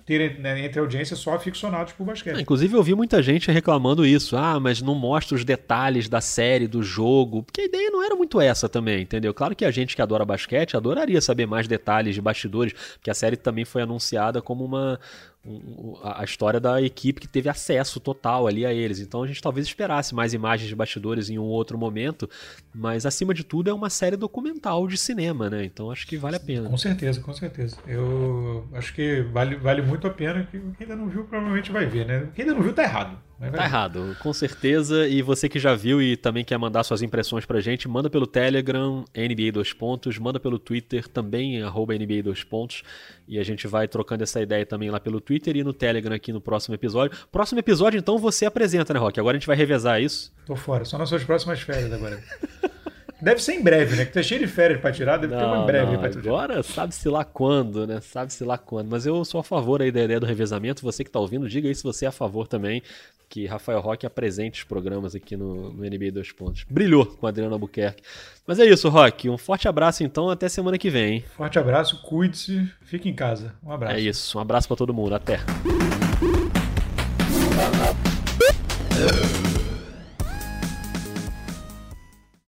ter 0.06 0.38
né, 0.38 0.64
entre 0.64 0.78
a 0.78 0.82
audiência 0.82 1.16
só 1.16 1.34
aficionados 1.34 1.92
por 1.92 2.06
basquete. 2.06 2.40
Inclusive, 2.40 2.72
eu 2.74 2.82
vi 2.82 2.94
muita 2.94 3.20
gente 3.20 3.50
reclamando 3.50 4.06
isso. 4.06 4.36
Ah, 4.36 4.60
mas 4.60 4.80
não 4.80 4.94
mostra 4.94 5.34
os 5.34 5.44
detalhes 5.44 6.08
da 6.08 6.20
série, 6.20 6.68
do 6.68 6.80
jogo. 6.80 7.42
Porque 7.42 7.62
a 7.62 7.64
ideia 7.64 7.90
não 7.90 8.04
era 8.04 8.14
muito 8.14 8.40
essa 8.40 8.68
também, 8.68 9.02
entendeu? 9.02 9.34
Claro 9.34 9.56
que 9.56 9.64
a 9.64 9.70
gente 9.72 9.96
que 9.96 10.00
adora 10.00 10.24
basquete 10.24 10.76
adoraria 10.76 11.20
saber 11.20 11.46
mais 11.46 11.66
detalhes 11.66 12.14
de 12.14 12.20
bastidores, 12.20 12.72
porque 12.94 13.10
a 13.10 13.14
série 13.14 13.36
também 13.36 13.64
foi 13.64 13.82
anunciada 13.82 14.40
como 14.40 14.64
uma, 14.64 15.00
a 16.02 16.24
história 16.24 16.58
da 16.58 16.80
equipe 16.80 17.20
que 17.20 17.28
teve 17.28 17.48
acesso 17.48 18.00
total 18.00 18.46
ali 18.46 18.64
a 18.64 18.72
eles. 18.72 19.00
Então 19.00 19.22
a 19.22 19.26
gente 19.26 19.40
talvez 19.40 19.66
esperasse 19.66 20.14
mais 20.14 20.34
imagens 20.34 20.68
de 20.68 20.74
bastidores 20.74 21.30
em 21.30 21.38
um 21.38 21.44
outro 21.44 21.78
momento, 21.78 22.28
mas 22.74 23.06
acima 23.06 23.32
de 23.32 23.44
tudo 23.44 23.70
é 23.70 23.74
uma 23.74 23.90
série 23.90 24.16
documental 24.16 24.86
de 24.86 24.96
cinema, 24.96 25.48
né? 25.50 25.64
Então 25.64 25.90
acho 25.90 26.06
que 26.06 26.16
vale 26.16 26.36
a 26.36 26.40
pena. 26.40 26.68
Com 26.68 26.76
certeza, 26.76 27.20
com 27.20 27.32
certeza. 27.32 27.76
Eu 27.86 28.68
acho 28.72 28.94
que 28.94 29.22
vale, 29.32 29.56
vale 29.56 29.82
muito 29.82 30.06
a 30.06 30.10
pena. 30.10 30.46
Quem 30.50 30.74
ainda 30.80 30.96
não 30.96 31.08
viu 31.08 31.24
provavelmente 31.24 31.72
vai 31.72 31.86
ver, 31.86 32.06
né? 32.06 32.28
Quem 32.34 32.44
ainda 32.44 32.54
não 32.54 32.62
viu 32.62 32.72
tá 32.72 32.82
errado. 32.82 33.25
Tá 33.38 33.64
errado, 33.64 34.16
com 34.20 34.32
certeza. 34.32 35.06
E 35.06 35.20
você 35.20 35.48
que 35.48 35.58
já 35.58 35.74
viu 35.74 36.00
e 36.00 36.16
também 36.16 36.44
quer 36.44 36.56
mandar 36.58 36.82
suas 36.84 37.02
impressões 37.02 37.44
pra 37.44 37.60
gente, 37.60 37.86
manda 37.86 38.08
pelo 38.08 38.26
Telegram, 38.26 39.04
NBA 39.14 39.52
2 39.52 39.72
pontos, 39.74 40.18
manda 40.18 40.40
pelo 40.40 40.58
Twitter, 40.58 41.06
também 41.06 41.62
arroba 41.62 41.94
NBA 41.94 42.22
2 42.22 42.44
pontos. 42.44 42.82
E 43.28 43.38
a 43.38 43.44
gente 43.44 43.66
vai 43.66 43.86
trocando 43.86 44.22
essa 44.22 44.40
ideia 44.40 44.64
também 44.64 44.90
lá 44.90 44.98
pelo 44.98 45.20
Twitter 45.20 45.54
e 45.56 45.62
no 45.62 45.72
Telegram 45.72 46.14
aqui 46.14 46.32
no 46.32 46.40
próximo 46.40 46.74
episódio. 46.74 47.16
Próximo 47.30 47.58
episódio, 47.58 47.98
então, 47.98 48.16
você 48.18 48.46
apresenta, 48.46 48.94
né, 48.94 49.00
Rock? 49.00 49.20
Agora 49.20 49.36
a 49.36 49.38
gente 49.38 49.46
vai 49.46 49.56
revezar 49.56 50.00
isso. 50.00 50.32
Tô 50.46 50.56
fora, 50.56 50.84
só 50.84 50.96
nas 50.96 51.08
suas 51.08 51.24
próximas 51.24 51.60
férias 51.60 51.92
agora. 51.92 52.22
Deve 53.26 53.42
ser 53.42 53.54
em 53.54 53.60
breve, 53.60 53.96
né? 53.96 54.04
Que 54.04 54.12
tá 54.12 54.22
cheio 54.22 54.40
de 54.40 54.46
férias 54.46 54.80
pra 54.80 54.92
tirar, 54.92 55.16
deve 55.16 55.34
não, 55.34 55.40
ter 55.40 55.46
uma 55.48 55.64
em 55.64 55.66
breve 55.66 55.92
não, 55.94 55.98
pra 55.98 56.08
tirar. 56.08 56.20
Agora 56.20 56.62
sabe-se 56.62 57.08
lá 57.08 57.24
quando, 57.24 57.84
né? 57.84 58.00
Sabe-se 58.00 58.44
lá 58.44 58.56
quando. 58.56 58.88
Mas 58.88 59.04
eu 59.04 59.24
sou 59.24 59.40
a 59.40 59.42
favor 59.42 59.82
aí 59.82 59.90
da 59.90 60.04
ideia 60.04 60.20
do 60.20 60.26
revezamento. 60.26 60.80
Você 60.84 61.02
que 61.02 61.10
tá 61.10 61.18
ouvindo, 61.18 61.48
diga 61.48 61.66
aí 61.66 61.74
se 61.74 61.82
você 61.82 62.04
é 62.04 62.08
a 62.08 62.12
favor 62.12 62.46
também 62.46 62.84
que 63.28 63.44
Rafael 63.44 63.80
Roque 63.80 64.06
apresente 64.06 64.60
os 64.60 64.64
programas 64.64 65.16
aqui 65.16 65.36
no, 65.36 65.72
no 65.72 65.82
NBA 65.82 66.12
2 66.12 66.30
Pontos. 66.30 66.64
Brilhou 66.70 67.04
com 67.04 67.26
Adriano 67.26 67.54
Albuquerque. 67.54 68.00
Mas 68.46 68.60
é 68.60 68.64
isso, 68.64 68.88
Roque. 68.88 69.28
Um 69.28 69.36
forte 69.36 69.66
abraço 69.66 70.04
então, 70.04 70.30
até 70.30 70.48
semana 70.48 70.78
que 70.78 70.88
vem. 70.88 71.14
Hein? 71.14 71.24
Forte 71.36 71.58
abraço, 71.58 72.00
cuide-se, 72.02 72.70
fique 72.82 73.08
em 73.08 73.14
casa. 73.14 73.56
Um 73.60 73.72
abraço. 73.72 73.96
É 73.96 74.00
isso, 74.00 74.38
um 74.38 74.40
abraço 74.40 74.68
para 74.68 74.76
todo 74.76 74.94
mundo. 74.94 75.16
Até. 75.16 75.40